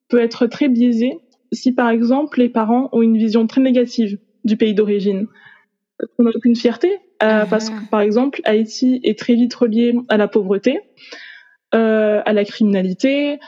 peut 0.08 0.18
être 0.18 0.46
très 0.46 0.68
biaisé 0.68 1.20
si 1.56 1.72
par 1.72 1.90
exemple 1.90 2.38
les 2.38 2.48
parents 2.48 2.88
ont 2.92 3.02
une 3.02 3.16
vision 3.16 3.46
très 3.46 3.60
négative 3.60 4.18
du 4.44 4.56
pays 4.56 4.74
d'origine. 4.74 5.26
qu'on 6.16 6.26
a 6.26 6.30
aucune 6.34 6.56
fierté, 6.56 7.00
euh, 7.22 7.46
parce 7.46 7.70
que 7.70 7.90
par 7.90 8.00
exemple, 8.00 8.40
Haïti 8.44 9.00
est 9.02 9.18
très 9.18 9.34
vite 9.34 9.54
relié 9.54 9.94
à 10.08 10.16
la 10.16 10.28
pauvreté, 10.28 10.80
euh, 11.74 12.20
à 12.24 12.32
la 12.32 12.44
criminalité, 12.44 13.38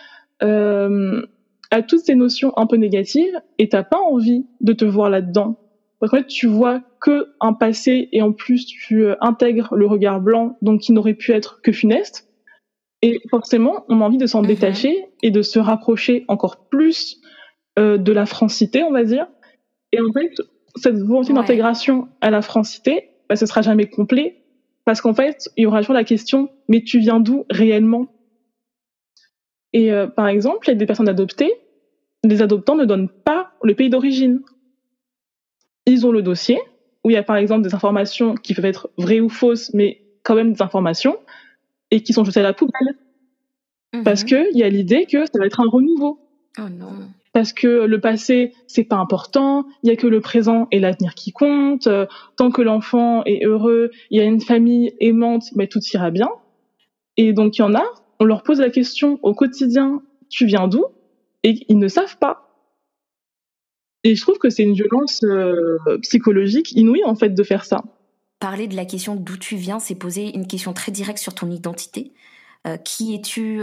euh, 0.43 1.23
à 1.71 1.83
toutes 1.83 2.01
ces 2.01 2.15
notions 2.15 2.57
un 2.57 2.67
peu 2.67 2.77
négatives, 2.77 3.39
et 3.59 3.69
t'as 3.69 3.83
pas 3.83 3.99
envie 3.99 4.47
de 4.61 4.73
te 4.73 4.87
voir 4.87 5.11
là-dedans. 5.11 5.59
Parce 6.01 6.11
qu'en 6.11 6.19
fait, 6.19 6.27
tu 6.27 6.47
vois 6.47 6.81
que 7.01 7.27
un 7.41 7.53
passé 7.53 8.09
et 8.13 8.23
en 8.23 8.33
plus 8.33 8.65
tu 8.65 9.09
intègres 9.21 9.75
le 9.75 9.87
regard 9.87 10.21
blanc, 10.21 10.57
donc 10.63 10.81
qui 10.81 10.93
n'aurait 10.93 11.15
pu 11.15 11.33
être 11.33 11.61
que 11.63 11.73
funeste. 11.73 12.29
Et 13.03 13.21
forcément, 13.31 13.85
on 13.89 14.01
a 14.01 14.05
envie 14.05 14.17
de 14.17 14.27
s'en 14.27 14.41
mhm. 14.41 14.49
détacher 14.49 15.07
et 15.23 15.31
de 15.31 15.43
se 15.43 15.59
rapprocher 15.59 16.25
encore 16.29 16.69
plus 16.69 17.21
euh, 17.79 17.97
de 17.97 18.13
la 18.13 18.27
francité, 18.27 18.83
on 18.83 18.91
va 18.91 19.05
dire. 19.05 19.27
Et 19.93 20.01
en 20.01 20.13
fait, 20.13 20.35
cette 20.77 20.99
volonté 20.99 21.33
d'intégration 21.33 22.09
à 22.21 22.31
la 22.31 22.43
francité, 22.43 23.11
bah, 23.29 23.37
ce 23.37 23.47
sera 23.47 23.63
jamais 23.63 23.87
complet 23.87 24.43
parce 24.85 25.01
qu'en 25.01 25.15
fait, 25.15 25.49
il 25.57 25.65
y 25.65 25.67
aura 25.67 25.81
toujours 25.81 25.95
la 25.95 26.05
question 26.05 26.51
mais 26.69 26.83
tu 26.83 26.99
viens 26.99 27.21
d'où 27.21 27.45
réellement? 27.51 28.07
Et 29.73 29.93
euh, 29.93 30.07
par 30.07 30.29
exemple, 30.29 30.67
il 30.67 30.71
y 30.71 30.73
a 30.73 30.77
des 30.77 30.87
personnes 30.87 31.09
adoptées, 31.09 31.53
les 32.25 32.43
adoptants 32.43 32.77
ne 32.77 32.85
donnent 32.85 33.09
pas 33.09 33.53
le 33.63 33.75
pays 33.75 33.91
d'origine. 33.91 34.41
Ils 35.87 36.07
ont 36.07 36.13
le 36.13 36.23
dossier 36.23 36.59
où 37.05 37.11
il 37.11 37.15
y 37.15 37.17
a 37.17 37.23
par 37.23 37.37
exemple 37.37 37.63
des 37.63 37.75
informations 37.75 38.35
qui 38.35 38.55
peuvent 38.55 38.65
être 38.65 38.91
vraies 38.99 39.21
ou 39.21 39.29
fausses, 39.29 39.73
mais 39.73 40.03
quand 40.23 40.35
même 40.35 40.53
des 40.53 40.63
informations 40.63 41.19
et 41.91 42.03
qui 42.03 42.13
sont 42.13 42.25
jetées 42.25 42.41
à 42.41 42.43
la 42.43 42.53
poubelle. 42.53 42.97
Parce 44.05 44.23
mhm. 44.23 44.29
qu'il 44.29 44.59
y 44.59 44.63
a 44.63 44.69
l'idée 44.69 45.07
que 45.07 45.25
ça 45.25 45.39
va 45.39 45.47
être 45.47 45.61
un 45.61 45.69
renouveau. 45.69 46.19
Oh 46.59 46.69
non. 46.69 47.09
Parce 47.33 47.53
que 47.53 47.85
le 47.85 48.01
passé, 48.01 48.53
c'est 48.67 48.85
pas 48.85 48.97
important, 48.97 49.67
il 49.83 49.91
y 49.91 49.93
a 49.93 49.97
que 49.97 50.07
le 50.07 50.21
présent 50.21 50.67
et 50.71 50.81
l'avenir 50.81 51.15
qui 51.15 51.33
comptent. 51.33 51.87
Euh, 51.87 52.07
tant 52.37 52.51
que 52.51 52.63
l'enfant 52.63 53.23
est 53.25 53.45
heureux, 53.45 53.91
il 54.11 54.19
y 54.19 54.21
a 54.21 54.25
une 54.25 54.41
famille 54.41 54.95
aimante, 55.01 55.45
mais 55.55 55.67
tout 55.67 55.81
ira 55.93 56.11
bien. 56.11 56.31
Et 57.17 57.33
donc 57.33 57.59
il 57.59 57.61
y 57.61 57.65
en 57.65 57.75
a, 57.75 57.85
on 58.21 58.25
leur 58.25 58.43
pose 58.43 58.61
la 58.61 58.71
question 58.71 59.19
au 59.23 59.35
quotidien, 59.35 60.03
tu 60.29 60.47
viens 60.47 60.69
d'où? 60.69 60.85
Et 61.45 61.55
ils 61.69 61.79
ne 61.79 61.89
savent 61.89 62.19
pas. 62.19 62.45
Et 64.05 64.15
je 64.15 64.23
trouve 64.23 64.39
que 64.39 64.49
c'est 64.49 64.63
une 64.63 64.75
violence 64.75 65.23
euh, 65.25 65.79
psychologique 66.03 66.73
inouïe 66.73 67.05
en 67.05 67.15
fait 67.15 67.31
de 67.31 67.43
faire 67.43 67.65
ça 67.65 67.83
parler 68.39 68.69
de 68.69 68.77
la 68.77 68.85
question 68.85 69.17
d'où 69.17 69.37
tu 69.37 69.57
viens, 69.57 69.79
c'est 69.79 69.95
poser 69.95 70.35
une 70.35 70.47
question 70.47 70.73
très 70.73 70.93
directe 70.93 71.19
sur 71.19 71.35
ton 71.35 71.51
identité. 71.51 72.13
Euh, 72.67 72.77
qui 72.77 73.15
es-tu 73.15 73.63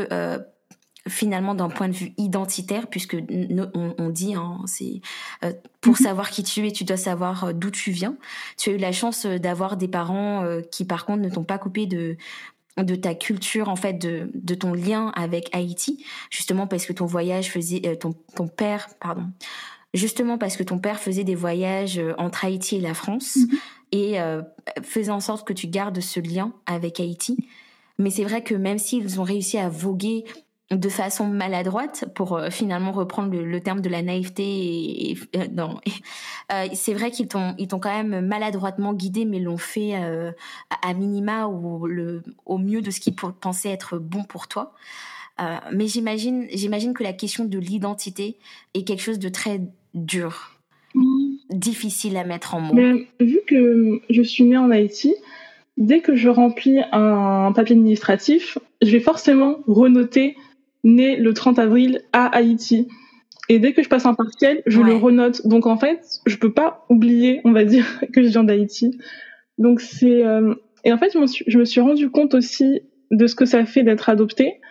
finalement 1.07 1.55
d'un 1.55 1.69
point 1.69 1.87
de 1.87 1.93
vue 1.93 2.13
identitaire, 2.17 2.87
puisque 2.87 3.15
on, 3.15 4.09
dit, 4.09 4.35
hein, 4.35 4.59
c'est 4.65 5.01
euh, 5.43 5.53
pour 5.81 5.93
mhm. 5.93 6.05
savoir 6.05 6.29
qui 6.31 6.43
tu 6.43 6.67
es, 6.67 6.71
tu 6.71 6.83
dois 6.83 6.97
savoir 6.97 7.53
d'où 7.53 7.71
tu 7.71 7.91
viens. 7.91 8.15
Tu 8.57 8.69
as 8.69 8.73
eu 8.73 8.77
la 8.77 8.91
chance 8.91 9.25
d'avoir 9.25 9.77
des 9.77 9.87
parents 9.87 10.45
qui, 10.71 10.85
par 10.85 11.05
contre, 11.05 11.21
ne 11.21 11.29
t'ont 11.29 11.43
pas 11.43 11.57
coupé 11.57 11.85
de 11.85 12.17
de 12.77 12.95
ta 12.95 13.15
culture 13.15 13.69
en 13.69 13.77
fait 13.77 13.93
de, 13.93 14.29
de 14.33 14.53
ton 14.53 14.73
lien 14.73 15.13
avec 15.15 15.47
Haïti 15.55 16.03
justement 16.29 16.67
parce 16.67 16.85
que 16.85 16.91
ton 16.91 17.05
voyage 17.05 17.49
faisait 17.49 17.95
ton 17.95 18.13
ton 18.35 18.49
père 18.49 18.89
pardon 18.99 19.27
justement 19.93 20.37
parce 20.37 20.57
que 20.57 20.63
ton 20.63 20.77
père 20.77 20.99
faisait 20.99 21.23
des 21.23 21.35
voyages 21.35 22.01
entre 22.17 22.43
Haïti 22.43 22.75
et 22.75 22.81
la 22.81 22.93
France 22.93 23.37
mhm 23.37 23.57
et 23.95 24.19
euh, 24.19 24.41
faisant 24.83 25.15
en 25.15 25.19
sorte 25.19 25.47
que 25.47 25.53
tu 25.53 25.67
gardes 25.67 25.99
ce 26.01 26.19
lien 26.19 26.53
avec 26.65 26.99
Haïti. 26.99 27.37
Mais 27.97 28.09
c'est 28.09 28.23
vrai 28.23 28.43
que 28.43 28.53
même 28.53 28.77
s'ils 28.77 29.21
ont 29.21 29.23
réussi 29.23 29.57
à 29.57 29.69
voguer 29.69 30.25
de 30.71 30.89
façon 30.89 31.27
maladroite, 31.27 32.05
pour 32.15 32.33
euh, 32.33 32.49
finalement 32.49 32.91
reprendre 32.91 33.35
le, 33.35 33.61
terme 33.61 33.81
de 33.81 33.89
la 33.89 34.01
naïveté, 34.01 35.11
et, 35.11 35.17
euh, 35.35 35.47
non, 35.53 35.79
c'est 36.73 36.93
vrai 36.93 37.11
qu'ils 37.11 37.27
t'ont 37.27 37.53
ils 37.57 37.67
t'ont 37.67 37.79
quand 37.79 37.95
même 37.95 38.25
maladroitement 38.25 38.93
guidé, 38.93 39.25
mais 39.25 39.39
l'ont 39.39 39.57
fait 39.57 39.93
à 39.93 40.93
minima 40.93 41.47
ou 41.47 41.85
le 41.87 42.23
au 42.45 42.57
mieux 42.57 42.81
de 42.81 42.91
ce 42.91 42.99
qu'ils 42.99 43.15
pensaient 43.15 43.71
être 43.71 43.97
bon 43.97 44.23
pour 44.23 44.47
toi. 44.47 44.73
mais 45.71 45.87
j'imagine 45.87 46.47
j'imagine 46.53 46.93
que 46.93 47.03
la 47.03 47.13
question 47.13 47.45
de 47.45 47.57
l'identité 47.57 48.37
est 48.73 48.83
quelque 48.83 49.01
chose 49.01 49.19
de 49.19 49.29
très 49.29 49.61
dur 49.93 50.55
difficile 51.49 52.17
à 52.17 52.23
mettre 52.23 52.55
en 52.55 52.61
mots. 52.61 52.73
Mais, 52.73 53.07
Vu 53.19 53.39
que 53.47 54.01
je 54.09 54.21
suis 54.21 54.43
née 54.43 54.57
en 54.57 54.71
Haïti, 54.71 55.15
dès 55.77 56.01
que 56.01 56.15
je 56.15 56.29
remplis 56.29 56.79
un 56.91 57.51
papier 57.53 57.75
administratif, 57.75 58.57
je 58.81 58.91
vais 58.91 58.99
forcément 58.99 59.59
renoter 59.67 60.35
né 60.85 61.17
le 61.17 61.33
30 61.33 61.59
avril 61.59 62.01
à 62.13 62.27
Haïti. 62.27 62.87
Et 63.49 63.59
dès 63.59 63.73
que 63.73 63.83
je 63.83 63.89
passe 63.89 64.05
un 64.05 64.13
partiel, 64.13 64.63
je 64.65 64.81
le 64.81 64.93
renote. 64.95 65.45
Donc 65.45 65.65
en 65.65 65.77
fait, 65.77 65.99
je 66.25 66.37
peux 66.37 66.53
pas 66.53 66.85
oublier, 66.89 67.41
on 67.43 67.51
va 67.51 67.65
dire, 67.65 67.85
que 68.13 68.23
je 68.23 68.29
viens 68.29 68.45
d'Haïti. 68.45 68.97
Donc 69.57 69.81
c'est 69.81 70.23
euh, 70.23 70.55
et 70.83 70.93
en 70.93 70.97
fait, 70.97 71.11
je 71.13 71.19
me, 71.19 71.27
suis, 71.27 71.43
je 71.47 71.57
me 71.57 71.65
suis 71.65 71.81
rendu 71.81 72.09
compte 72.09 72.33
aussi 72.33 72.81
de 73.11 73.27
ce 73.27 73.35
que 73.35 73.45
ça 73.45 73.65
fait 73.65 73.83
d'être 73.83 74.07
adopté. 74.09 74.61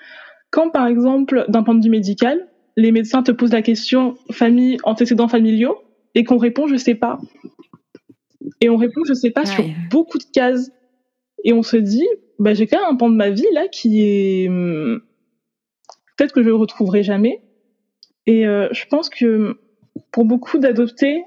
Quand 0.51 0.71
par 0.71 0.87
exemple, 0.87 1.45
d'un 1.49 1.63
point 1.63 1.75
de 1.75 1.85
vue 1.85 1.91
médical, 1.91 2.49
les 2.77 2.93
médecins 2.93 3.23
te 3.23 3.33
posent 3.33 3.53
la 3.53 3.63
question 3.63 4.17
famille, 4.31 4.79
antécédents 4.85 5.29
familiaux, 5.29 5.79
et 6.15 6.25
qu'on 6.25 6.39
répond 6.39 6.67
je 6.67 6.77
sais 6.77 6.95
pas. 6.95 7.19
Et 8.61 8.69
on 8.69 8.77
répond 8.77 9.03
je 9.07 9.15
sais 9.15 9.31
pas 9.31 9.45
sur 9.45 9.65
beaucoup 9.91 10.19
de 10.19 10.25
cases. 10.33 10.71
Et 11.45 11.53
on 11.53 11.63
se 11.63 11.77
dit, 11.77 12.07
bah, 12.39 12.55
j'ai 12.55 12.67
quand 12.67 12.79
même 12.79 12.95
un 12.95 12.97
pan 12.97 13.11
de 13.11 13.17
ma 13.17 13.31
vie 13.31 13.47
là 13.53 13.69
qui 13.69 14.03
est 14.03 14.49
hmm, 14.49 15.01
peut-être 16.17 16.33
que 16.33 16.43
je 16.43 16.49
le 16.49 16.55
retrouverai 16.55 17.03
jamais. 17.03 17.43
Et 18.27 18.47
euh, 18.47 18.69
je 18.73 18.87
pense 18.87 19.09
que 19.09 19.59
pour 20.13 20.25
beaucoup 20.25 20.59
d'adoptés, 20.59 21.25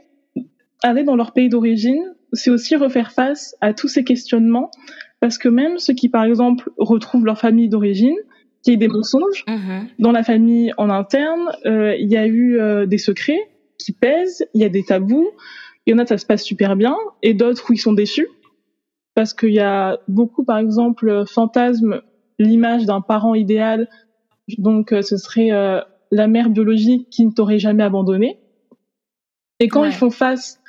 aller 0.83 1.03
dans 1.03 1.15
leur 1.15 1.33
pays 1.33 1.49
d'origine, 1.49 2.15
c'est 2.33 2.49
aussi 2.49 2.75
refaire 2.75 3.11
face 3.11 3.55
à 3.61 3.73
tous 3.73 3.87
ces 3.87 4.03
questionnements, 4.03 4.71
parce 5.19 5.37
que 5.37 5.49
même 5.49 5.77
ceux 5.79 5.93
qui, 5.93 6.09
par 6.09 6.23
exemple, 6.23 6.71
retrouvent 6.77 7.25
leur 7.25 7.39
famille 7.39 7.69
d'origine, 7.69 8.15
qui 8.63 8.73
y 8.73 8.77
des 8.77 8.87
mensonges 8.87 9.45
mm-hmm. 9.47 9.87
dans 9.99 10.11
la 10.11 10.23
famille 10.23 10.73
en 10.77 10.89
interne, 10.89 11.51
euh, 11.65 11.95
il 11.95 12.11
y 12.11 12.17
a 12.17 12.27
eu 12.27 12.59
euh, 12.59 12.85
des 12.85 12.97
secrets, 12.97 13.39
qui 13.77 13.93
pèsent, 13.93 14.45
il 14.53 14.61
y 14.61 14.65
a 14.65 14.69
des 14.69 14.83
tabous, 14.83 15.29
il 15.85 15.91
y 15.91 15.93
en 15.93 15.99
a 15.99 16.05
ça 16.05 16.17
se 16.17 16.25
passe 16.25 16.43
super 16.43 16.75
bien, 16.75 16.95
et 17.21 17.33
d'autres 17.33 17.69
où 17.69 17.73
ils 17.73 17.77
sont 17.77 17.93
déçus, 17.93 18.27
parce 19.13 19.33
qu'il 19.33 19.53
y 19.53 19.59
a 19.59 19.99
beaucoup, 20.07 20.43
par 20.43 20.57
exemple, 20.57 21.23
fantasme 21.27 22.01
l'image 22.39 22.85
d'un 22.85 23.01
parent 23.01 23.35
idéal, 23.35 23.89
donc 24.57 24.91
euh, 24.91 25.01
ce 25.01 25.17
serait 25.17 25.51
euh, 25.51 25.81
la 26.11 26.27
mère 26.27 26.49
biologique 26.49 27.09
qui 27.09 27.25
ne 27.25 27.31
t'aurait 27.31 27.59
jamais 27.59 27.83
abandonné. 27.83 28.39
Et 29.59 29.67
quand 29.67 29.85
ils 29.85 29.93
font 29.93 30.11
face 30.11 30.59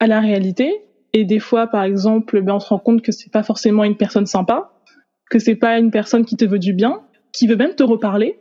à 0.00 0.06
la 0.06 0.20
réalité, 0.20 0.82
et 1.12 1.24
des 1.24 1.38
fois, 1.38 1.66
par 1.66 1.82
exemple, 1.82 2.40
ben, 2.42 2.54
on 2.54 2.60
se 2.60 2.68
rend 2.68 2.78
compte 2.78 3.02
que 3.02 3.10
c'est 3.10 3.32
pas 3.32 3.42
forcément 3.42 3.84
une 3.84 3.96
personne 3.96 4.26
sympa, 4.26 4.72
que 5.30 5.38
c'est 5.38 5.56
pas 5.56 5.78
une 5.78 5.90
personne 5.90 6.24
qui 6.24 6.36
te 6.36 6.44
veut 6.44 6.58
du 6.58 6.74
bien, 6.74 7.00
qui 7.32 7.46
veut 7.46 7.56
même 7.56 7.74
te 7.74 7.82
reparler, 7.82 8.38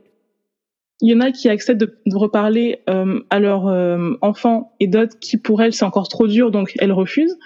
il 1.01 1.09
y 1.09 1.15
en 1.15 1.19
a 1.19 1.31
qui 1.31 1.49
acceptent 1.49 1.79
de, 1.79 2.15
reparler 2.15 2.79
euh, 2.89 3.19
à 3.29 3.39
leur 3.39 3.67
euh, 3.67 4.13
enfant 4.21 4.73
et 4.79 4.87
d'autres 4.87 5.17
qui 5.19 5.37
pour 5.37 5.61
elles 5.61 5.73
c'est 5.73 5.85
encore 5.85 6.07
trop 6.07 6.27
dur 6.27 6.51
donc 6.51 6.73
elles 6.79 6.91
refusent. 6.91 7.37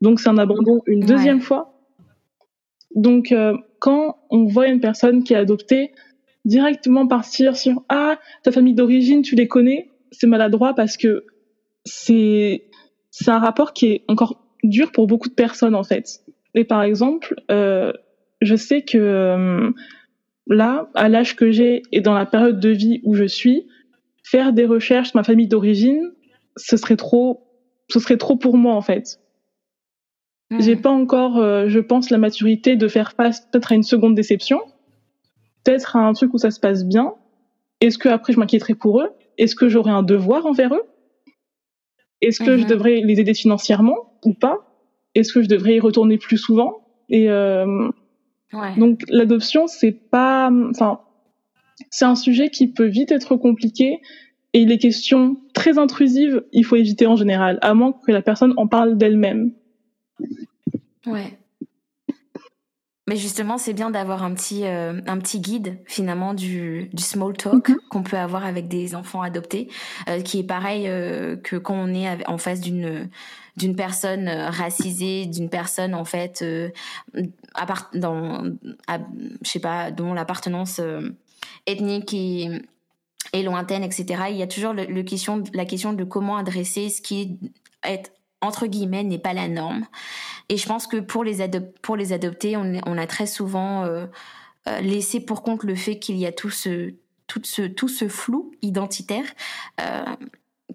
Donc 0.00 0.20
c'est 0.20 0.28
un 0.28 0.38
abandon 0.38 0.80
une 0.86 1.00
deuxième 1.00 1.40
fois. 1.40 1.74
Donc 2.94 3.32
euh, 3.32 3.56
quand 3.80 4.16
on 4.30 4.44
voit 4.44 4.68
une 4.68 4.80
personne 4.80 5.24
qui 5.24 5.34
est 5.34 5.36
adoptée 5.36 5.92
directement 6.44 7.06
partir 7.06 7.56
sur 7.56 7.82
ah 7.88 8.18
ta 8.42 8.52
famille 8.52 8.74
d'origine 8.74 9.22
tu 9.22 9.34
les 9.34 9.48
connais? 9.48 9.90
C'est 10.12 10.26
maladroit 10.26 10.74
parce 10.74 10.96
que 10.96 11.24
c'est 11.84 12.64
c'est 13.10 13.30
un 13.30 13.38
rapport 13.38 13.72
qui 13.72 13.86
est 13.86 14.04
encore 14.08 14.44
dur 14.62 14.92
pour 14.92 15.06
beaucoup 15.06 15.28
de 15.28 15.34
personnes 15.34 15.74
en 15.74 15.84
fait. 15.84 16.22
Et 16.54 16.64
par 16.64 16.82
exemple 16.82 17.34
je 17.48 18.56
sais 18.56 18.82
que 18.82 19.72
là, 20.50 20.90
à 20.94 21.08
l'âge 21.08 21.36
que 21.36 21.50
j'ai 21.50 21.82
et 21.92 22.00
dans 22.00 22.14
la 22.14 22.26
période 22.26 22.60
de 22.60 22.68
vie 22.68 23.00
où 23.04 23.14
je 23.14 23.24
suis, 23.24 23.66
faire 24.22 24.52
des 24.52 24.66
recherches 24.66 25.10
sur 25.10 25.16
ma 25.16 25.24
famille 25.24 25.48
d'origine, 25.48 26.12
ce 26.56 26.76
serait 26.76 26.96
trop, 26.96 27.46
ce 27.88 28.00
serait 28.00 28.16
trop 28.16 28.36
pour 28.36 28.56
moi 28.56 28.74
en 28.74 28.82
fait. 28.82 29.20
Hmm. 30.50 30.60
J'ai 30.60 30.76
pas 30.76 30.90
encore, 30.90 31.38
euh, 31.38 31.68
je 31.68 31.78
pense, 31.78 32.10
la 32.10 32.18
maturité 32.18 32.76
de 32.76 32.88
faire 32.88 33.12
face 33.12 33.40
peut-être 33.40 33.72
à 33.72 33.74
une 33.76 33.82
seconde 33.82 34.14
déception, 34.14 34.60
peut-être 35.64 35.96
à 35.96 36.00
un 36.00 36.12
truc 36.12 36.32
où 36.34 36.38
ça 36.38 36.50
se 36.50 36.60
passe 36.60 36.84
bien. 36.84 37.14
Est-ce 37.80 37.98
que 37.98 38.08
après 38.08 38.32
je 38.32 38.38
m'inquiéterai 38.38 38.74
pour 38.74 39.00
eux? 39.00 39.10
Est-ce 39.38 39.54
que 39.54 39.68
j'aurai 39.68 39.90
un 39.90 40.02
devoir 40.02 40.46
envers 40.46 40.74
eux? 40.74 40.82
Est-ce 42.20 42.40
que 42.40 42.58
je 42.58 42.64
hmm. 42.64 42.68
devrais 42.68 43.00
les 43.00 43.20
aider 43.20 43.34
financièrement 43.34 44.18
ou 44.24 44.34
pas? 44.34 44.58
Est-ce 45.14 45.32
que 45.32 45.42
je 45.42 45.48
devrais 45.48 45.76
y 45.76 45.80
retourner 45.80 46.18
plus 46.18 46.36
souvent? 46.36 46.86
Et 47.08 47.30
euh, 47.30 47.88
donc 48.76 49.00
l'adoption, 49.08 49.66
c'est 49.66 49.92
pas, 49.92 50.50
enfin, 50.70 51.00
c'est 51.90 52.04
un 52.04 52.14
sujet 52.14 52.50
qui 52.50 52.68
peut 52.68 52.86
vite 52.86 53.10
être 53.10 53.36
compliqué 53.36 54.00
et 54.52 54.64
les 54.64 54.78
questions 54.78 55.36
très 55.54 55.78
intrusives, 55.78 56.44
il 56.52 56.64
faut 56.64 56.76
éviter 56.76 57.06
en 57.06 57.16
général, 57.16 57.58
à 57.62 57.74
moins 57.74 57.92
que 57.92 58.10
la 58.10 58.22
personne 58.22 58.52
en 58.56 58.66
parle 58.66 58.96
d'elle-même. 58.96 59.52
Ouais. 61.06 61.38
Mais 63.10 63.16
justement, 63.16 63.58
c'est 63.58 63.72
bien 63.72 63.90
d'avoir 63.90 64.22
un 64.22 64.32
petit 64.34 64.64
euh, 64.64 65.00
un 65.08 65.18
petit 65.18 65.40
guide 65.40 65.78
finalement 65.84 66.32
du, 66.32 66.90
du 66.92 67.02
small 67.02 67.36
talk 67.36 67.68
mhm. 67.68 67.78
qu'on 67.88 68.04
peut 68.04 68.16
avoir 68.16 68.46
avec 68.46 68.68
des 68.68 68.94
enfants 68.94 69.20
adoptés, 69.20 69.68
euh, 70.08 70.20
qui 70.20 70.38
est 70.38 70.44
pareil 70.44 70.84
euh, 70.86 71.34
que 71.34 71.56
quand 71.56 71.74
on 71.74 71.92
est 71.92 72.24
en 72.28 72.38
face 72.38 72.60
d'une 72.60 73.10
d'une 73.56 73.74
personne 73.74 74.28
racisée, 74.28 75.26
d'une 75.26 75.50
personne 75.50 75.92
en 75.92 76.04
fait 76.04 76.44
à 77.54 77.66
part, 77.66 77.90
dans 77.94 78.44
je 78.86 79.50
sais 79.50 79.58
pas 79.58 79.90
dont 79.90 80.14
l'appartenance 80.14 80.80
ethnique 81.66 82.14
et 82.14 82.62
et 83.32 83.42
lointaine, 83.42 83.82
etc. 83.82 84.22
Il 84.30 84.36
y 84.36 84.42
a 84.42 84.46
toujours 84.46 84.72
le, 84.72 85.02
question, 85.02 85.42
la 85.52 85.64
question 85.64 85.92
de 85.94 86.04
comment 86.04 86.36
adresser 86.36 86.88
ce 86.88 87.02
qui 87.02 87.38
est 87.84 88.12
entre 88.40 88.66
guillemets 88.66 89.04
n'est 89.04 89.18
pas 89.18 89.32
la 89.32 89.48
norme. 89.48 89.86
Et 90.48 90.56
je 90.56 90.66
pense 90.66 90.86
que 90.86 90.96
pour 90.98 91.24
les, 91.24 91.48
pour 91.82 91.96
les 91.96 92.12
adopter, 92.12 92.56
on, 92.56 92.98
a 92.98 93.06
très 93.06 93.26
souvent 93.26 93.84
euh, 93.84 94.06
euh, 94.68 94.80
laissé 94.80 95.20
pour 95.20 95.42
compte 95.42 95.64
le 95.64 95.74
fait 95.74 95.98
qu'il 95.98 96.16
y 96.16 96.26
a 96.26 96.32
tout 96.32 96.50
ce, 96.50 96.94
tout 97.26 97.42
ce, 97.44 97.62
tout 97.62 97.88
ce 97.88 98.08
flou 98.08 98.52
identitaire. 98.62 99.26
Euh, 99.80 100.04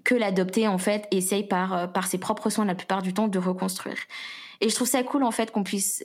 que 0.04 0.14
l'adopté 0.14 0.68
en 0.68 0.78
fait 0.78 1.08
essaye 1.10 1.48
par 1.48 1.92
par 1.92 2.06
ses 2.06 2.20
propres 2.20 2.50
soins 2.50 2.66
la 2.66 2.76
plupart 2.76 3.02
du 3.02 3.14
temps 3.14 3.28
de 3.28 3.40
reconstruire. 3.40 3.98
Et 4.62 4.70
je 4.70 4.76
trouve 4.76 4.88
ça 4.88 5.02
cool 5.04 5.24
en 5.24 5.32
fait 5.32 5.52
qu'on 5.52 5.64
puisse 5.64 6.04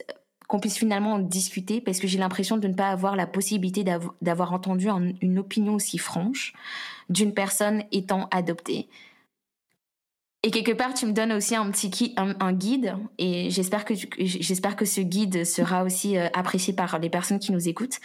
qu'on 0.50 0.58
puisse 0.58 0.78
finalement 0.78 1.14
en 1.14 1.18
discuter 1.20 1.80
parce 1.80 2.00
que 2.00 2.08
j'ai 2.08 2.18
l'impression 2.18 2.56
de 2.56 2.66
ne 2.66 2.74
pas 2.74 2.88
avoir 2.88 3.14
la 3.14 3.26
possibilité 3.26 3.84
d'avoir 4.20 4.52
entendu 4.52 4.88
une 4.88 5.38
opinion 5.38 5.74
aussi 5.74 5.96
franche 5.96 6.54
d'une 7.08 7.34
personne 7.34 7.84
étant 7.92 8.28
adoptée. 8.32 8.88
Et 10.42 10.50
quelque 10.50 10.72
part, 10.72 10.94
tu 10.94 11.04
me 11.04 11.12
donnes 11.12 11.32
aussi 11.32 11.54
un 11.54 11.70
petit 11.70 12.14
un, 12.16 12.52
guide, 12.54 12.96
et 13.18 13.50
j'espère 13.50 13.84
que 13.84 13.92
j'espère 14.18 14.74
que 14.74 14.86
ce 14.86 15.02
guide 15.02 15.44
sera 15.44 15.84
aussi 15.84 16.16
euh, 16.16 16.28
apprécié 16.32 16.72
par 16.72 16.98
les 16.98 17.10
personnes 17.10 17.38
qui 17.38 17.52
nous 17.52 17.68
écoutent, 17.68 17.98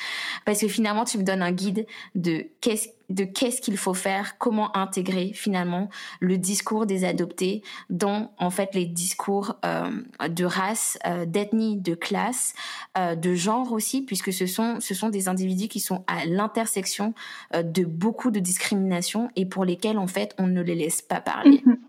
parce 0.43 0.59
que 0.59 0.67
finalement, 0.67 1.05
tu 1.05 1.17
me 1.17 1.23
donnes 1.23 1.41
un 1.41 1.53
guide 1.53 1.87
de 2.13 2.45
qu'est-ce 2.59 2.89
de 3.09 3.23
qu'est-ce 3.23 3.61
qu'il 3.61 3.77
faut 3.77 3.93
faire, 3.93 4.37
comment 4.37 4.75
intégrer 4.75 5.31
finalement 5.33 5.89
le 6.19 6.37
discours 6.37 6.87
des 6.87 7.05
adoptés 7.05 7.61
dans 7.89 8.33
en 8.39 8.49
fait 8.49 8.73
les 8.73 8.85
discours 8.85 9.55
euh, 9.63 9.91
de 10.27 10.43
race, 10.43 10.97
euh, 11.05 11.25
d'ethnie, 11.25 11.77
de 11.77 11.93
classe, 11.93 12.53
de 12.97 13.35
genre 13.35 13.71
aussi, 13.71 14.01
puisque 14.01 14.33
ce 14.33 14.45
sont 14.45 14.81
ce 14.81 14.93
sont 14.93 15.07
des 15.07 15.29
individus 15.29 15.69
qui 15.69 15.79
sont 15.79 16.03
à 16.07 16.25
l'intersection 16.25 17.13
de 17.53 17.85
beaucoup 17.85 18.31
de 18.31 18.41
discriminations 18.41 19.29
et 19.37 19.45
pour 19.45 19.63
lesquels 19.63 19.99
en 19.99 20.07
fait 20.07 20.35
on 20.37 20.47
ne 20.47 20.61
les 20.61 20.75
laisse 20.75 21.01
pas 21.01 21.21
parler. 21.21 21.63
Mm-hmm. 21.65 21.84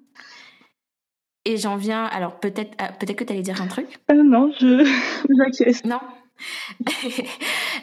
Et 1.48 1.58
j'en 1.58 1.76
viens, 1.76 2.04
alors 2.04 2.40
peut-être 2.40 2.72
ah, 2.78 2.90
peut-être 2.98 3.14
que 3.16 3.22
tu 3.24 3.32
allais 3.32 3.42
dire 3.42 3.62
un 3.62 3.68
truc? 3.68 4.00
Euh, 4.10 4.22
Non, 4.24 4.50
je 4.58 4.84
j'acquiesce. 5.38 5.84
Non? 5.84 6.00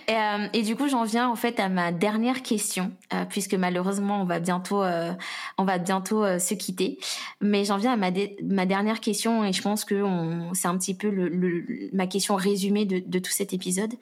et, 0.08 0.12
euh, 0.12 0.48
et, 0.54 0.62
du 0.62 0.76
coup, 0.76 0.88
j'en 0.88 1.04
viens 1.04 1.30
en 1.30 1.36
fait 1.36 1.60
à 1.60 1.70
ma 1.70 1.92
dernière 1.92 2.44
question, 2.44 2.92
euh, 3.14 3.26
puisque 3.26 3.54
malheureusement, 3.54 4.22
on 4.22 4.26
va 4.26 4.40
bientôt, 4.40 4.84
euh, 4.84 5.12
on 5.58 5.66
va 5.66 5.78
bientôt 5.78 6.24
se 6.40 6.54
quitter. 6.54 7.00
Mais 7.42 7.66
j'en 7.66 7.78
viens 7.78 7.94
à 7.94 7.96
ma, 7.96 8.12
dernière 8.66 9.00
question, 9.00 9.44
et 9.44 9.54
je 9.54 9.62
pense 9.62 9.86
que 9.86 10.04
c'est 10.54 10.68
un 10.68 10.78
petit 10.78 10.94
peu 10.94 11.12
ma 11.94 12.08
question 12.08 12.36
résumée 12.36 12.86
de, 12.86 13.02
de 13.06 13.20
tout 13.20 13.32
cet 13.32 13.54
épisode. 13.54 13.94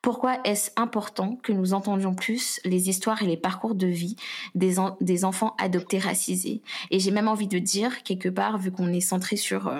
Pourquoi 0.00 0.38
est-ce 0.44 0.70
important 0.74 1.38
que 1.42 1.52
nous 1.52 1.74
entendions 1.74 2.14
plus 2.14 2.60
les 2.64 2.88
histoires 2.88 3.22
et 3.22 3.26
les 3.26 3.36
parcours 3.36 3.76
de 3.76 3.86
vie 3.86 4.16
des, 4.56 4.74
des 5.00 5.24
enfants 5.24 5.54
adoptés 5.58 6.00
racisés? 6.00 6.60
Et 6.90 6.98
j'ai 6.98 7.12
même 7.12 7.28
envie 7.28 7.46
de 7.46 7.60
dire, 7.60 8.02
quelque 8.02 8.28
part, 8.28 8.58
vu 8.58 8.72
qu'on 8.72 8.92
est 8.92 9.00
centré 9.00 9.36
sur 9.36 9.72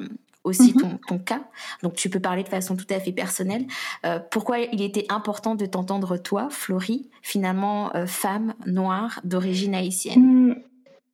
aussi 0.45 0.75
mhm. 0.75 0.81
ton, 0.81 0.99
ton, 1.07 1.19
cas, 1.19 1.43
donc 1.83 1.95
tu 1.95 2.11
peux 2.11 2.21
parler 2.21 2.43
de 2.43 2.49
façon 2.49 2.77
tout 2.77 2.87
à 2.91 2.99
fait 2.99 3.13
personnelle, 3.13 3.67
euh, 4.05 4.19
pourquoi 4.31 4.59
il 4.59 4.83
était 4.83 5.07
important 5.09 5.55
de 5.55 5.67
t'entendre 5.67 6.17
toi, 6.17 6.49
Florie, 6.51 7.09
finalement 7.23 7.95
euh, 7.95 8.07
femme 8.07 8.55
noire 8.67 9.21
d'origine 9.25 9.75
haïtienne? 9.75 10.21
Hmm, 10.21 10.55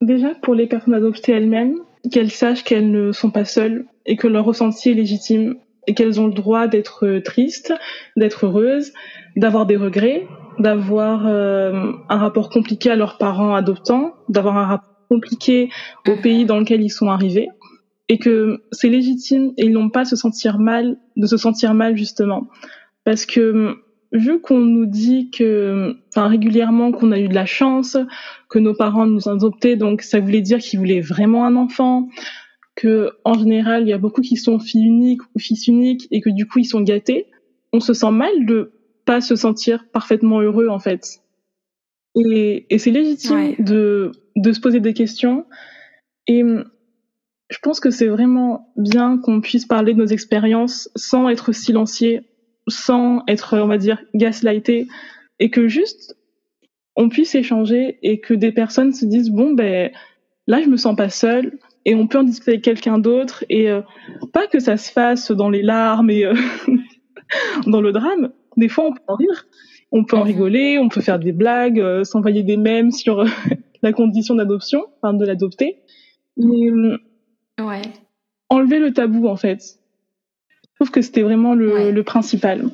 Déjà 0.01 0.35
pour 0.37 0.55
les 0.55 0.67
personnes 0.67 0.95
adoptées 0.95 1.33
elles-mêmes, 1.33 1.77
qu'elles 2.13 2.31
sachent 2.31 2.63
qu'elles 2.63 2.91
ne 2.91 3.11
sont 3.11 3.31
pas 3.31 3.45
seules 3.45 3.87
et 4.07 4.17
que 4.17 4.29
leur 4.29 4.45
ressenti 4.45 4.91
est 4.91 4.95
légitime 4.95 5.57
et 5.87 5.95
qu'elles 5.95 6.21
ont 6.21 6.29
le 6.29 6.35
droit 6.35 6.69
d'être 6.69 7.21
tristes, 7.25 7.75
d'être 8.17 8.47
heureuses, 8.47 8.93
d'avoir 9.37 9.67
des 9.67 9.77
regrets, 9.77 10.27
d'avoir 10.59 11.27
euh, 11.27 11.93
un 12.09 12.17
rapport 12.17 12.51
compliqué 12.51 12.91
à 12.91 12.97
leurs 12.97 13.19
parents 13.19 13.55
adoptants, 13.55 14.13
d'avoir 14.29 14.57
un 14.57 14.67
rapport 14.67 14.95
compliqué 15.09 15.71
au 16.07 16.13
mhm. 16.13 16.21
pays 16.21 16.45
dans 16.45 16.59
lequel 16.59 16.83
ils 16.83 16.91
sont 16.91 17.09
arrivés, 17.09 17.49
et 18.09 18.19
que 18.19 18.63
c'est 18.73 18.89
légitime 18.89 19.53
et 19.57 19.67
ils 19.67 19.73
n'ont 19.73 19.91
pas 19.91 20.01
à 20.01 20.05
se 20.05 20.17
sentir 20.17 20.59
mal, 20.59 20.97
de 21.17 21.27
se 21.27 21.37
sentir 21.37 21.75
mal 21.75 21.97
justement, 21.97 22.49
parce 23.05 23.27
que 23.27 23.77
vu 24.13 24.41
qu'on 24.41 24.61
nous 24.61 24.87
dit 24.87 25.31
que, 25.31 25.95
enfin 26.09 26.29
régulièrement 26.29 26.93
qu'on 26.93 27.13
a 27.13 27.19
eu 27.19 27.29
de 27.29 27.35
la 27.35 27.47
chance, 27.47 27.99
que 28.49 28.59
nos 28.59 28.75
parents 28.75 29.07
nous 29.07 29.29
ont 29.29 29.33
adoptés, 29.33 29.77
donc 29.77 30.03
ça 30.03 30.21
voulait 30.21 30.41
dire 30.41 30.59
qu'ils 30.59 30.79
voulaient 30.79 31.03
vraiment 31.03 31.45
un 31.45 31.57
enfant, 31.57 32.09
que 32.75 33.11
en 33.25 33.35
général 33.35 33.83
il 33.83 33.89
y 33.89 33.93
a 33.93 33.99
beaucoup 33.99 34.23
qui 34.23 34.37
sont 34.37 34.59
filles 34.59 34.87
uniques 34.87 35.23
ou 35.35 35.39
fils 35.39 35.67
uniques 35.67 36.09
et 36.11 36.21
que 36.21 36.31
du 36.31 36.47
coup 36.47 36.61
ils 36.61 36.65
sont 36.65 36.81
gâtés, 36.81 37.27
on 37.73 37.81
se 37.81 37.93
sent 37.93 38.11
mal 38.11 38.47
de 38.47 38.73
pas 39.05 39.21
se 39.21 39.37
sentir 39.37 39.87
parfaitement 39.93 40.41
heureux 40.41 40.69
en 40.69 40.79
fait. 40.79 41.21
Et, 42.15 42.67
et 42.71 42.79
c'est 42.79 42.91
légitime 42.91 43.55
de, 43.59 44.13
de 44.37 44.53
se 44.53 44.61
poser 44.61 44.81
des 44.81 44.95
questions. 44.95 45.45
Et 46.27 46.43
je 47.49 47.59
pense 47.63 47.81
que 47.81 47.91
c'est 47.91 48.09
vraiment 48.09 48.73
bien 48.77 49.19
qu'on 49.19 49.41
puisse 49.41 49.67
parler 49.67 49.95
de 49.95 49.99
nos 49.99 50.07
expériences 50.07 50.91
sans 50.97 51.29
être 51.29 51.53
silencié, 51.53 52.23
sans 52.69 53.23
être, 53.27 53.59
on 53.59 53.67
va 53.67 53.79
dire, 53.79 54.03
gaslighté, 54.15 54.87
et 55.39 55.51
que 55.51 55.69
juste 55.69 56.17
on 56.97 57.09
puisse 57.09 57.35
échanger 57.35 57.99
et 58.03 58.21
que 58.21 58.35
des 58.35 58.51
personnes 58.51 58.93
se 58.93 59.07
disent 59.07 59.31
bon 59.31 59.53
ben 59.53 59.93
là 60.49 60.61
je 60.61 60.69
me 60.69 60.77
sens 60.77 60.97
pas 60.97 61.09
seule 61.09 61.59
et 61.85 61.95
on 61.95 62.09
peut 62.09 62.19
en 62.19 62.25
discuter 62.25 62.51
avec 62.53 62.65
quelqu'un 62.65 62.99
d'autre 62.99 63.45
et 63.49 63.71
euh, 63.71 63.83
pas 64.33 64.47
que 64.47 64.59
ça 64.59 64.77
se 64.77 64.91
fasse 64.91 65.31
dans 65.31 65.49
les 65.49 65.63
larmes 65.63 66.11
et 66.11 66.25
euh, 66.25 66.35
dans 67.67 67.81
le 67.81 67.93
drame. 67.93 68.33
Des 68.57 68.69
fois, 68.69 68.87
on 68.89 68.93
peut 68.93 69.01
en 69.07 69.15
rire, 69.15 69.47
on 69.93 70.05
peut 70.05 70.17
en 70.17 70.23
rigoler, 70.23 70.79
on 70.79 70.89
peut 70.89 71.01
faire 71.01 71.19
des 71.19 71.33
blagues, 71.33 71.81
euh, 71.81 72.05
s'envoyer 72.05 72.43
des 72.43 72.57
mèmes 72.57 72.91
sur 72.91 73.25
la 73.83 73.93
condition 73.93 74.35
d'adoption, 74.35 74.85
enfin 75.01 75.15
de 75.15 75.25
l'adopter. 75.25 75.79
Mais 76.37 76.71
ouais. 77.59 77.83
enlever 78.49 78.79
le 78.79 78.93
tabou 78.93 79.29
en 79.29 79.37
fait. 79.37 79.79
Je 80.51 80.85
trouve 80.85 80.91
que 80.91 81.03
c'était 81.03 81.23
vraiment 81.23 81.55
le, 81.55 81.91
le, 81.91 82.03
principal. 82.05 82.65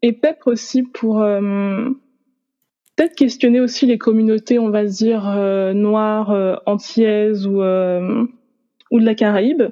Et 0.00 0.12
peut-être 0.12 0.50
aussi 0.50 0.82
pour 0.82 1.22
peut-être 3.00 3.16
questionner 3.16 3.60
aussi 3.60 3.86
les 3.86 3.96
communautés, 3.96 4.58
on 4.58 4.68
va 4.68 4.84
dire, 4.84 5.26
euh, 5.26 5.72
noires, 5.72 6.32
euh, 6.32 6.56
antillaises 6.66 7.46
ou, 7.46 7.62
euh, 7.62 8.26
ou 8.90 9.00
de 9.00 9.04
la 9.06 9.14
Caraïbe. 9.14 9.62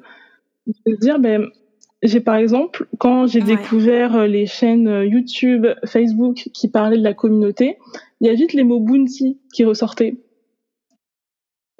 De 0.86 0.94
dire, 0.94 1.18
ben, 1.18 1.50
j'ai 2.02 2.20
par 2.20 2.36
exemple, 2.36 2.86
quand 2.96 3.26
j'ai 3.26 3.42
découvert 3.42 4.16
euh, 4.16 4.26
les 4.26 4.46
chaînes 4.46 4.88
euh, 4.88 5.04
YouTube, 5.04 5.66
Facebook 5.84 6.48
qui 6.54 6.70
parlaient 6.70 6.96
de 6.96 7.02
la 7.02 7.12
communauté, 7.12 7.76
il 8.22 8.28
y 8.28 8.30
a 8.30 8.34
vite 8.34 8.54
les 8.54 8.64
mots 8.64 8.80
bounty 8.80 9.38
qui 9.52 9.66
ressortaient. 9.66 10.16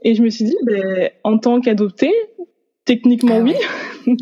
Et 0.03 0.15
je 0.15 0.23
me 0.23 0.29
suis 0.29 0.45
dit, 0.45 0.57
ben, 0.65 1.09
en 1.25 1.39
tant 1.39 1.63
qu'adopté, 1.63 2.13
techniquement 2.89 3.39
ah 3.39 3.43
oui. 3.43 3.55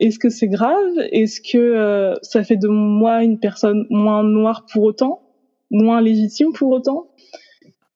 Est-ce 0.00 0.18
que 0.18 0.28
c'est 0.28 0.48
grave? 0.48 0.98
Est-ce 1.12 1.40
que 1.40 2.14
ça 2.22 2.42
fait 2.42 2.56
de 2.56 2.68
moi 2.68 3.22
une 3.22 3.38
personne 3.38 3.86
moins 3.88 4.24
noire 4.24 4.66
pour 4.70 4.82
autant? 4.82 5.22
Moins 5.70 6.00
légitime 6.00 6.52
pour 6.52 6.70
autant? 6.70 7.12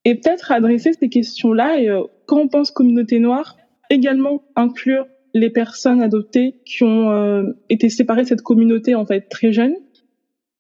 Et 0.07 0.15
peut-être 0.15 0.53
adresser 0.53 0.93
ces 0.93 1.09
questions-là 1.09 1.81
et 1.81 1.91
euh, 1.91 2.05
quand 2.27 2.39
on 2.39 2.47
pense 2.47 2.71
communauté 2.71 3.19
noire, 3.19 3.57
également 3.91 4.45
inclure 4.55 5.09
les 5.35 5.51
personnes 5.51 6.01
adoptées 6.01 6.61
qui 6.65 6.85
ont 6.85 7.11
euh, 7.11 7.43
été 7.69 7.89
séparées 7.89 8.23
de 8.23 8.29
cette 8.29 8.43
communauté 8.43 8.95
en 8.95 9.05
fait 9.05 9.23
très 9.23 9.53
jeunes 9.53 9.75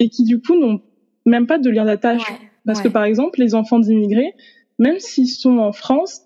et 0.00 0.08
qui 0.08 0.24
du 0.24 0.40
coup 0.40 0.56
n'ont 0.56 0.80
même 1.26 1.46
pas 1.46 1.58
de 1.58 1.70
lien 1.70 1.84
d'attache. 1.84 2.24
Parce 2.66 2.82
que 2.82 2.88
par 2.88 3.04
exemple, 3.04 3.38
les 3.38 3.54
enfants 3.54 3.78
d'immigrés, 3.78 4.34
même 4.80 4.98
s'ils 4.98 5.28
sont 5.28 5.58
en 5.58 5.70
France, 5.70 6.22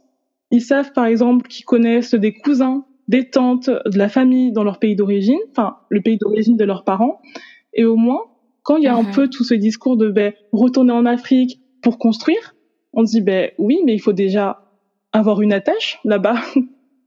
ils 0.51 0.63
savent 0.63 0.93
par 0.93 1.07
exemple 1.07 1.49
qu'ils 1.49 1.65
connaissent 1.65 2.15
des 2.15 2.33
cousins, 2.33 2.85
des 3.09 3.31
tantes, 3.31 3.69
de 3.69 3.99
la 3.99 4.09
famille 4.09 4.53
dans 4.53 4.65
leur 4.65 4.79
pays 4.79 4.97
d'origine, 4.97 5.39
enfin 5.51 5.79
le 5.89 6.01
pays 6.01 6.19
d'origine 6.19 6.57
de 6.57 6.65
leurs 6.65 6.85
parents, 6.85 7.21
et 7.75 7.85
au 7.85 7.97
moins 7.97 8.23
quand 8.63 8.77
il 8.77 8.85
y 8.85 8.89
a 8.89 8.95
un 8.95 9.03
mhm. 9.03 9.13
peu 9.13 9.29
tout 9.29 9.45
ce 9.45 9.55
discours 9.55 9.97
de 9.97 10.11
ben, 10.11 10.33
retourner 10.53 10.93
en 10.93 11.07
Afrique 11.07 11.61
pour 11.83 11.99
construire, 11.99 12.55
on 12.93 13.03
dit 13.03 13.21
ben 13.21 13.51
oui, 13.59 13.79
mais 13.85 13.95
il 13.95 14.01
faut 14.01 14.13
déjà 14.13 14.65
avoir 15.13 15.41
une 15.41 15.53
attache 15.53 15.99
là-bas. 16.05 16.41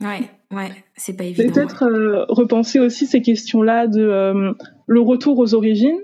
Ouais, 0.02 0.30
ouais, 0.52 0.72
c'est 0.96 1.16
pas 1.16 1.24
évident. 1.24 1.50
Peut-être 1.54 1.84
euh, 1.84 2.26
repenser 2.28 2.80
aussi 2.80 3.06
ces 3.06 3.22
questions-là 3.22 3.88
de 3.88 4.02
euh, 4.02 4.52
le 4.86 5.00
retour 5.00 5.40
aux 5.40 5.54
origines. 5.54 6.00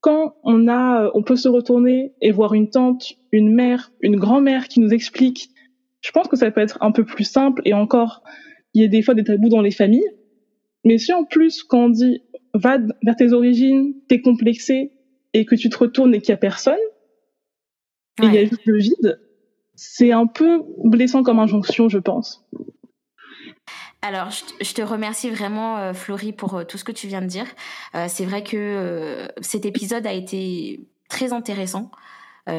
Quand 0.00 0.36
on 0.44 0.68
a, 0.68 1.10
on 1.14 1.22
peut 1.22 1.34
se 1.34 1.48
retourner 1.48 2.12
et 2.20 2.30
voir 2.30 2.54
une 2.54 2.70
tante, 2.70 3.14
une 3.32 3.52
mère, 3.52 3.90
une 4.00 4.16
grand-mère 4.16 4.68
qui 4.68 4.78
nous 4.78 4.90
explique. 4.90 5.50
Je 6.00 6.10
pense 6.10 6.28
que 6.28 6.36
ça 6.36 6.50
peut 6.50 6.60
être 6.60 6.78
un 6.80 6.92
peu 6.92 7.04
plus 7.04 7.24
simple 7.24 7.62
et 7.64 7.74
encore, 7.74 8.22
il 8.74 8.82
y 8.82 8.84
a 8.84 8.88
des 8.88 9.02
fois 9.02 9.14
des 9.14 9.24
tabous 9.24 9.48
dans 9.48 9.62
les 9.62 9.70
familles. 9.70 10.08
Mais 10.84 10.98
si 10.98 11.12
en 11.12 11.24
plus, 11.24 11.62
quand 11.62 11.86
on 11.86 11.88
dit 11.88 12.22
va 12.54 12.78
vers 13.02 13.16
tes 13.16 13.32
origines, 13.32 13.94
t'es 14.08 14.20
complexé 14.20 14.92
et 15.32 15.44
que 15.44 15.54
tu 15.54 15.68
te 15.68 15.76
retournes 15.76 16.14
et 16.14 16.20
qu'il 16.20 16.30
y 16.30 16.32
a 16.32 16.38
personne, 16.38 16.74
et 18.22 18.26
il 18.26 18.34
y 18.34 18.38
a 18.38 18.44
juste 18.44 18.64
le 18.64 18.78
vide, 18.78 19.20
c'est 19.74 20.12
un 20.12 20.26
peu 20.26 20.62
blessant 20.84 21.22
comme 21.22 21.38
injonction, 21.38 21.88
je 21.88 21.98
pense. 21.98 22.46
Alors, 24.02 24.30
je 24.30 24.72
te 24.72 24.82
remercie 24.82 25.30
vraiment, 25.30 25.78
euh, 25.78 25.92
Florie, 25.92 26.32
pour 26.32 26.54
euh, 26.54 26.64
tout 26.64 26.78
ce 26.78 26.84
que 26.84 26.92
tu 26.92 27.08
viens 27.08 27.20
de 27.20 27.26
dire. 27.26 27.46
Euh, 27.94 28.06
c'est 28.08 28.24
vrai 28.24 28.42
que 28.42 29.28
cet 29.40 29.66
épisode 29.66 30.06
a 30.06 30.12
été 30.12 30.80
très 31.08 31.32
intéressant. 31.32 31.90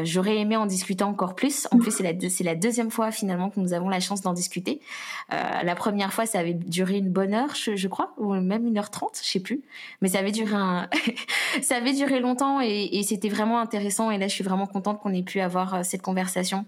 J'aurais 0.03 0.37
aimé 0.37 0.57
en 0.57 0.65
discuter 0.65 1.03
encore 1.03 1.33
plus. 1.33 1.67
En 1.71 1.77
plus, 1.77 1.91
c'est 1.91 2.43
la, 2.43 2.55
deuxième 2.55 2.91
fois 2.91 3.11
finalement 3.11 3.49
que 3.49 3.59
nous 3.59 3.73
avons 3.73 3.87
la 3.87 3.99
chance 3.99 4.21
d'en 4.21 4.33
discuter. 4.33 4.81
la 5.29 5.75
première 5.75 6.13
fois, 6.13 6.25
ça 6.25 6.39
avait 6.39 6.53
duré 6.53 6.97
une 6.97 7.09
bonne 7.09 7.33
heure, 7.33 7.55
je, 7.55 7.87
crois, 7.87 8.13
ou 8.17 8.33
même 8.33 8.67
une 8.67 8.77
heure 8.77 8.89
trente, 8.89 9.19
je 9.23 9.27
sais 9.29 9.39
plus. 9.39 9.61
Mais 10.01 10.09
ça 10.09 10.19
avait 10.19 10.31
duré 10.31 12.19
longtemps 12.19 12.59
et, 12.61 13.01
c'était 13.03 13.29
vraiment 13.29 13.59
intéressant. 13.59 14.11
Et 14.11 14.17
là, 14.17 14.27
je 14.27 14.33
suis 14.33 14.43
vraiment 14.43 14.67
contente 14.67 14.99
qu'on 14.99 15.13
ait 15.13 15.23
pu 15.23 15.39
avoir 15.39 15.85
cette 15.85 16.01
conversation 16.01 16.65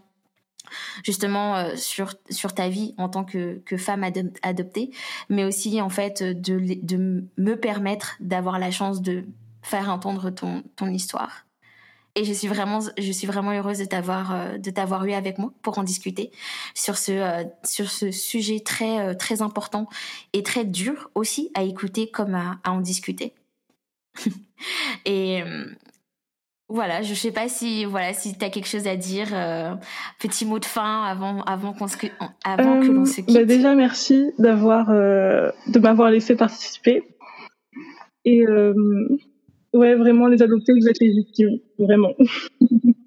justement 1.04 1.56
euh, 1.56 1.76
sur 1.76 2.54
ta 2.54 2.70
vie 2.70 2.94
en 2.98 3.10
tant 3.10 3.24
que 3.24 3.62
femme 3.78 4.06
adoptée, 4.42 4.92
mais 5.30 5.44
aussi 5.44 5.82
en 5.82 5.90
fait 5.90 6.24
de 6.24 7.24
me 7.38 7.56
permettre 7.56 8.16
d'avoir 8.20 8.60
la 8.60 8.72
chance 8.72 9.02
de 9.02 9.26
faire 9.62 9.90
entendre 9.90 10.30
ton 10.30 10.88
histoire. 10.88 11.46
Et 12.20 12.26
je 12.26 12.34
suis 12.34 12.48
vraiment 12.48 12.80
je 12.98 13.12
suis 13.12 13.28
vraiment 13.28 13.52
heureuse 13.52 13.80
de 13.80 13.86
t'avoir 13.86 14.34
euh, 14.34 14.58
de 14.58 14.70
t'avoir 14.72 15.06
eu 15.06 15.14
avec 15.14 15.38
moi 15.38 15.54
pour 15.62 15.78
en 15.78 15.84
discuter 15.84 16.32
sur 16.74 16.98
ce 16.98 17.12
euh, 17.12 17.44
sur 17.64 17.90
ce 17.90 18.12
sujet 18.12 18.60
très 18.60 19.16
très 19.16 19.42
important 19.42 19.88
et 20.34 20.44
très 20.44 20.66
dur 20.66 21.10
aussi 21.16 21.50
à 21.54 21.64
écouter 21.64 22.10
comme 22.12 22.36
à, 22.36 22.60
à 22.64 22.72
en 22.72 22.82
discuter. 22.82 23.34
et 25.06 25.44
voilà, 26.72 27.02
je 27.02 27.16
sais 27.16 27.32
pas 27.32 27.50
si 27.50 27.84
voilà 27.84 28.14
si 28.14 28.38
tu 28.38 28.46
as 28.46 28.50
quelque 28.50 28.68
chose 28.68 28.86
à 28.86 28.96
dire, 28.96 29.30
euh, 29.34 29.74
petit 30.20 30.46
mot 30.46 30.60
de 30.60 30.66
fin 30.66 31.04
avant 31.04 31.42
avant 31.42 31.74
qu'on 31.74 31.88
avant 32.46 32.80
que 32.80 32.92
l'on 32.92 33.06
se 33.06 33.22
euh, 33.22 33.24
quitte. 33.24 33.34
Bah 33.34 33.44
déjà 33.44 33.74
merci 33.74 34.32
d'avoir 34.38 34.92
euh, 34.92 35.50
de 35.68 35.80
m'avoir 35.80 36.12
laissé 36.12 36.36
participer 36.36 37.04
et 38.24 38.46
ouais 39.74 39.96
vraiment 39.96 40.28
les 40.28 40.42
adoptés 40.42 40.74
vous 40.74 40.88
êtes 40.88 41.00
légitimes 41.00 41.60
vraiment. 41.78 42.14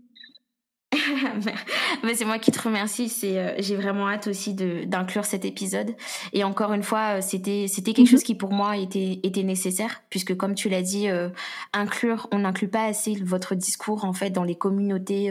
Mais 2.05 2.15
c'est 2.15 2.25
moi 2.25 2.39
qui 2.39 2.51
te 2.51 2.61
remercie. 2.61 3.09
C'est, 3.09 3.39
euh, 3.39 3.55
j'ai 3.59 3.77
vraiment 3.77 4.09
hâte 4.09 4.27
aussi 4.27 4.55
de, 4.55 4.85
d'inclure 4.85 5.25
cet 5.25 5.45
épisode. 5.45 5.95
Et 6.33 6.45
encore 6.45 6.73
une 6.73 6.83
fois, 6.83 7.19
euh, 7.19 7.21
c'était, 7.21 7.67
c'était 7.69 7.93
quelque 7.93 8.07
mhm. 8.07 8.11
chose 8.11 8.23
qui 8.23 8.35
pour 8.35 8.53
moi 8.53 8.77
était, 8.77 9.21
était 9.23 9.43
nécessaire, 9.43 10.03
puisque 10.11 10.37
comme 10.37 10.55
tu 10.55 10.69
l'as 10.69 10.83
dit, 10.83 11.09
euh, 11.09 11.29
inclure, 11.73 12.29
on 12.33 12.41
n'inclut 12.41 12.69
pas 12.69 12.85
assez 12.85 13.15
votre 13.23 13.55
discours 13.55 14.05
en 14.05 14.13
fait 14.13 14.31
dans 14.31 14.45
les 14.45 14.55
communautés, 14.55 15.31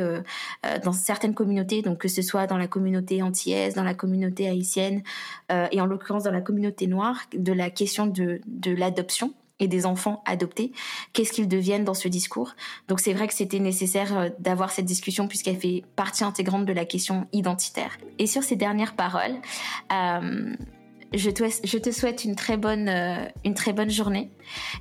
dans 0.83 0.91
certaines 0.91 1.33
communautés, 1.33 1.81
donc 1.81 1.99
que 1.99 2.07
ce 2.07 2.21
soit 2.21 2.47
dans 2.47 2.57
la 2.57 2.67
communauté 2.67 3.21
antillaise, 3.21 3.73
dans 3.73 3.83
la 3.83 3.93
communauté 3.93 4.47
haïtienne, 4.47 5.03
et 5.49 5.81
en 5.81 5.85
l'occurrence 5.85 6.23
dans 6.23 6.31
la 6.31 6.41
communauté 6.41 6.87
noire, 6.87 7.19
de 7.33 7.53
la 7.53 7.69
question 7.69 8.07
de, 8.07 8.41
de 8.45 8.71
l'adoption 8.71 9.33
et 9.61 9.67
des 9.67 9.85
enfants 9.85 10.21
adoptés, 10.25 10.73
qu'est-ce 11.13 11.31
qu'ils 11.31 11.47
deviennent 11.47 11.85
dans 11.85 11.93
ce 11.93 12.09
discours? 12.09 12.55
Donc 12.89 12.99
c'est 12.99 13.13
vrai 13.13 13.27
que 13.27 13.33
c'était 13.33 13.59
nécessaire 13.59 14.17
euh, 14.17 14.29
d'avoir 14.39 14.71
cette 14.71 14.85
discussion 14.85 15.27
puisqu'elle 15.27 15.57
fait 15.57 15.83
partie 15.95 16.25
intégrante 16.25 16.65
de 16.65 16.73
la 16.73 16.83
question 16.83 17.27
identitaire. 17.31 17.97
Et 18.19 18.27
sur 18.27 18.43
ces 18.43 18.55
dernières 18.55 18.95
paroles, 18.95 19.35
euh, 19.93 20.55
je, 21.13 21.29
te, 21.29 21.43
je 21.63 21.77
te 21.77 21.91
souhaite 21.91 22.25
une 22.25 22.35
très 22.35 22.57
bonne, 22.57 22.89
euh, 22.89 23.25
une 23.45 23.53
très 23.53 23.71
bonne 23.71 23.89
journée. 23.89 24.31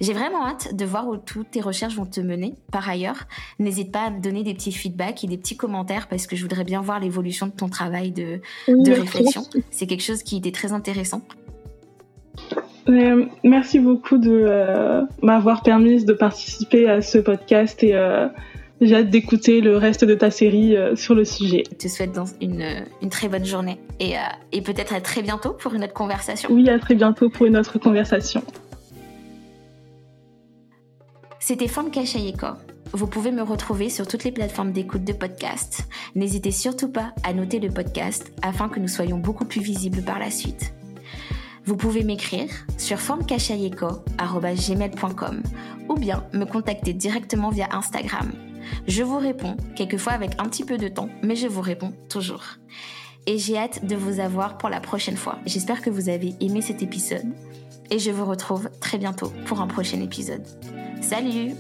J'ai 0.01 0.15
vraiment 0.15 0.47
hâte 0.47 0.75
de 0.75 0.85
voir 0.85 1.09
où 1.09 1.19
toutes 1.19 1.51
tes 1.51 1.61
recherches 1.61 1.97
vont 1.97 2.07
te 2.07 2.21
mener. 2.21 2.55
Par 2.73 2.89
ailleurs, 2.89 3.27
n'hésite 3.59 3.93
pas 3.93 4.05
à 4.05 4.11
me 4.11 4.21
donner 4.21 4.45
des 4.45 4.55
petits 4.55 4.73
feedbacks 4.73 5.23
et 5.25 5.27
des 5.27 5.37
petits 5.37 5.57
commentaires 5.57 6.09
parce 6.09 6.27
que 6.27 6.37
je 6.37 6.43
voudrais 6.43 6.65
bien 6.65 6.81
voir 6.81 7.01
l'évolution 7.01 7.47
de 7.47 7.53
ton 7.53 7.69
travail 7.69 8.13
de, 8.13 8.41
de 8.69 8.93
réflexion. 8.93 9.45
C'est 9.71 9.87
quelque 9.87 10.05
chose 10.05 10.23
qui 10.23 10.37
était 10.37 10.53
très 10.53 10.73
intéressant. 10.73 11.21
Euh, 12.89 13.27
merci 13.45 13.79
beaucoup 13.79 14.19
de 14.19 14.31
euh, 14.31 15.05
m'avoir 15.23 15.63
permis 15.63 16.05
de 16.05 16.13
participer 16.13 16.89
à 16.89 17.03
ce 17.03 17.19
podcast 17.19 17.83
et 17.83 17.95
euh, 17.95 18.27
j'ai 18.81 18.97
hâte 18.97 19.11
d'écouter 19.11 19.61
le 19.61 19.77
reste 19.77 20.05
de 20.05 20.15
ta 20.15 20.31
série 20.31 20.75
sur 20.97 21.15
le 21.15 21.25
sujet. 21.27 21.65
Je 21.71 21.77
te 21.77 21.89
souhaite 21.89 22.19
une, 22.41 22.65
une 23.03 23.11
très 23.11 23.29
bonne 23.29 23.45
journée 23.45 23.79
et, 23.99 24.15
et 24.53 24.63
peut-être 24.63 24.95
à 24.95 25.03
très 25.03 25.21
bientôt 25.21 25.53
pour 25.53 25.75
une 25.75 25.85
autre 25.85 25.93
conversation. 25.93 26.49
Oui, 26.51 26.71
à 26.71 26.79
très 26.79 26.95
bientôt 26.95 27.29
pour 27.29 27.45
une 27.45 27.59
autre 27.59 27.79
conversation. 27.79 28.43
C'était 31.39 31.69
Femme 31.69 31.91
Kachayeko. 31.91 32.47
Vous 32.93 33.07
pouvez 33.07 33.33
me 33.33 33.43
retrouver 33.43 33.91
sur 33.91 34.07
toutes 34.07 34.25
les 34.25 34.33
plateformes 34.33 34.73
d'écoute 34.73 35.05
de 35.05 35.13
podcast. 35.13 35.87
N'hésitez 36.15 36.51
surtout 36.51 36.91
pas 36.91 37.13
à 37.23 37.35
noter 37.35 37.61
le 37.61 37.69
podcast 37.69 38.33
afin 38.41 38.71
que 38.71 38.81
nous 38.81 38.89
soyons 38.89 39.19
beaucoup 39.19 39.45
plus 39.45 39.61
visibles 39.61 40.03
par 40.03 40.19
la 40.19 40.31
suite. 40.31 40.73
Vous 41.65 41.77
pouvez 41.77 42.05
m'écrire 42.05 42.51
sur 42.79 42.99
formcachayeko.com 42.99 45.43
ou 45.89 45.95
bien 45.95 46.25
me 46.33 46.45
contacter 46.45 46.93
directement 46.93 47.51
via 47.51 47.69
Instagram. 47.73 48.33
Je 48.87 49.03
vous 49.03 49.19
réponds, 49.19 49.57
quelquefois 49.77 50.13
avec 50.13 50.33
un 50.39 50.45
petit 50.45 50.65
peu 50.65 50.79
de 50.79 50.89
temps, 50.89 51.09
mais 51.23 51.37
je 51.37 51.47
vous 51.47 51.61
réponds 51.61 51.93
toujours. 52.09 52.45
Et 53.27 53.39
j'ai 53.39 53.59
hâte 53.59 53.85
de 53.85 53.97
vous 53.97 54.21
avoir 54.21 54.59
pour 54.59 54.69
la 54.69 54.81
prochaine 54.81 55.17
fois. 55.17 55.39
J'espère 55.47 55.83
que 55.83 55.91
vous 55.91 56.09
avez 56.09 56.35
aimé 56.41 56.63
cet 56.63 56.83
épisode 56.83 57.35
et 57.91 57.99
je 57.99 58.11
vous 58.11 58.25
retrouve 58.25 58.71
très 58.81 58.99
bientôt 58.99 59.33
pour 59.47 59.61
un 59.61 59.67
prochain 59.67 60.01
épisode. 60.01 60.47
Salut 61.03 61.55